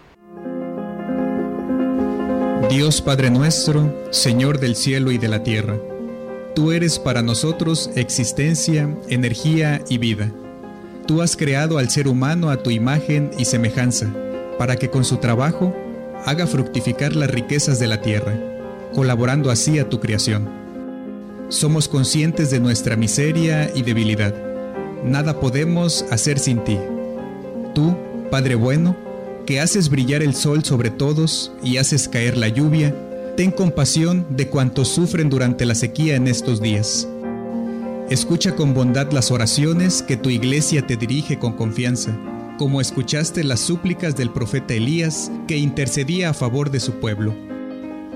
Dios 2.69 3.01
Padre 3.01 3.29
nuestro, 3.29 4.09
Señor 4.11 4.59
del 4.59 4.75
cielo 4.75 5.11
y 5.11 5.17
de 5.17 5.29
la 5.29 5.41
tierra, 5.41 5.77
tú 6.53 6.71
eres 6.71 6.99
para 6.99 7.21
nosotros 7.21 7.89
existencia, 7.95 8.93
energía 9.07 9.81
y 9.89 9.97
vida. 9.97 10.31
Tú 11.07 11.21
has 11.21 11.37
creado 11.37 11.77
al 11.77 11.89
ser 11.89 12.07
humano 12.09 12.49
a 12.49 12.61
tu 12.61 12.69
imagen 12.69 13.31
y 13.37 13.45
semejanza, 13.45 14.13
para 14.57 14.75
que 14.75 14.89
con 14.89 15.05
su 15.05 15.17
trabajo 15.17 15.73
haga 16.25 16.45
fructificar 16.45 17.15
las 17.15 17.31
riquezas 17.31 17.79
de 17.79 17.87
la 17.87 18.01
tierra, 18.01 18.37
colaborando 18.93 19.49
así 19.49 19.79
a 19.79 19.87
tu 19.87 20.01
creación. 20.01 20.66
Somos 21.49 21.87
conscientes 21.87 22.51
de 22.51 22.59
nuestra 22.59 22.97
miseria 22.97 23.71
y 23.73 23.81
debilidad. 23.81 24.35
Nada 25.05 25.39
podemos 25.39 26.03
hacer 26.11 26.39
sin 26.39 26.61
ti. 26.65 26.77
Tú, 27.73 27.95
Padre 28.29 28.55
bueno, 28.55 28.97
que 29.45 29.61
haces 29.61 29.89
brillar 29.89 30.21
el 30.21 30.35
sol 30.35 30.65
sobre 30.65 30.89
todos 30.89 31.53
y 31.63 31.77
haces 31.77 32.09
caer 32.09 32.35
la 32.35 32.49
lluvia, 32.49 32.93
ten 33.37 33.51
compasión 33.51 34.27
de 34.29 34.49
cuantos 34.49 34.89
sufren 34.89 35.29
durante 35.29 35.65
la 35.65 35.73
sequía 35.73 36.17
en 36.17 36.27
estos 36.27 36.61
días. 36.61 37.07
Escucha 38.09 38.53
con 38.53 38.73
bondad 38.73 39.13
las 39.13 39.31
oraciones 39.31 40.01
que 40.01 40.17
tu 40.17 40.29
iglesia 40.29 40.85
te 40.85 40.97
dirige 40.97 41.39
con 41.39 41.53
confianza, 41.53 42.19
como 42.57 42.81
escuchaste 42.81 43.45
las 43.45 43.61
súplicas 43.61 44.17
del 44.17 44.31
profeta 44.31 44.73
Elías 44.73 45.31
que 45.47 45.55
intercedía 45.55 46.31
a 46.31 46.33
favor 46.33 46.71
de 46.71 46.81
su 46.81 46.99
pueblo. 46.99 47.46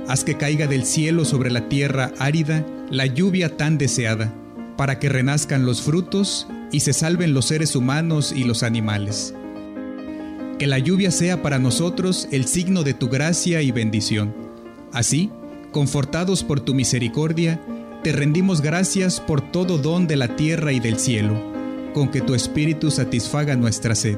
Haz 0.08 0.24
que 0.24 0.36
caiga 0.36 0.68
del 0.68 0.86
cielo 0.86 1.26
sobre 1.26 1.52
la 1.52 1.70
tierra 1.70 2.12
árida 2.18 2.66
la 2.90 3.06
lluvia 3.06 3.56
tan 3.56 3.78
deseada, 3.78 4.34
para 4.76 5.00
que 5.00 5.10
renazcan 5.10 5.66
los 5.66 5.82
frutos 5.82 6.48
y 6.72 6.82
se 6.82 6.94
salven 6.94 7.34
los 7.34 7.46
seres 7.46 7.76
humanos 7.76 8.34
y 8.36 8.44
los 8.44 8.64
animales. 8.64 9.34
Que 10.60 10.68
la 10.68 10.80
lluvia 10.80 11.12
sea 11.12 11.42
para 11.42 11.60
nosotros 11.60 12.28
el 12.32 12.46
signo 12.46 12.84
de 12.84 12.94
tu 12.94 13.10
gracia 13.10 13.62
y 13.62 13.72
bendición. 13.72 14.34
Así, 14.92 15.30
confortados 15.72 16.44
por 16.44 16.60
tu 16.60 16.74
misericordia, 16.74 17.60
te 18.04 18.12
rendimos 18.12 18.62
gracias 18.62 19.20
por 19.20 19.42
todo 19.52 19.78
don 19.78 20.08
de 20.08 20.18
la 20.18 20.36
tierra 20.36 20.74
y 20.74 20.80
del 20.80 20.98
cielo, 21.00 21.40
con 21.94 22.10
que 22.10 22.22
tu 22.22 22.34
Espíritu 22.34 22.92
satisfaga 22.92 23.56
nuestra 23.56 23.96
sed. 23.96 24.18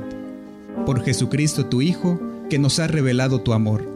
Por 0.86 1.04
Jesucristo 1.04 1.66
tu 1.66 1.82
Hijo, 1.82 2.20
que 2.50 2.60
nos 2.60 2.80
ha 2.80 2.88
revelado 2.88 3.42
tu 3.42 3.54
amor, 3.54 3.93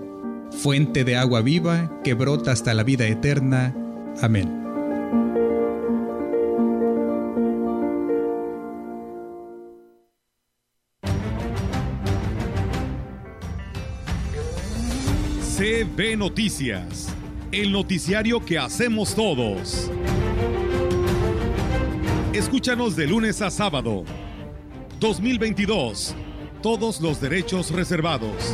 fuente 0.51 1.03
de 1.03 1.15
agua 1.15 1.41
viva 1.41 2.01
que 2.03 2.13
brota 2.13 2.51
hasta 2.51 2.73
la 2.73 2.83
vida 2.83 3.05
eterna. 3.07 3.75
Amén. 4.21 4.57
CB 15.57 16.15
Noticias, 16.17 17.07
el 17.51 17.71
noticiario 17.71 18.45
que 18.45 18.59
hacemos 18.59 19.15
todos. 19.15 19.89
Escúchanos 22.31 22.95
de 22.95 23.07
lunes 23.07 23.41
a 23.41 23.49
sábado. 23.49 24.03
2022. 24.99 26.13
Todos 26.61 27.01
los 27.01 27.19
derechos 27.19 27.71
reservados. 27.71 28.53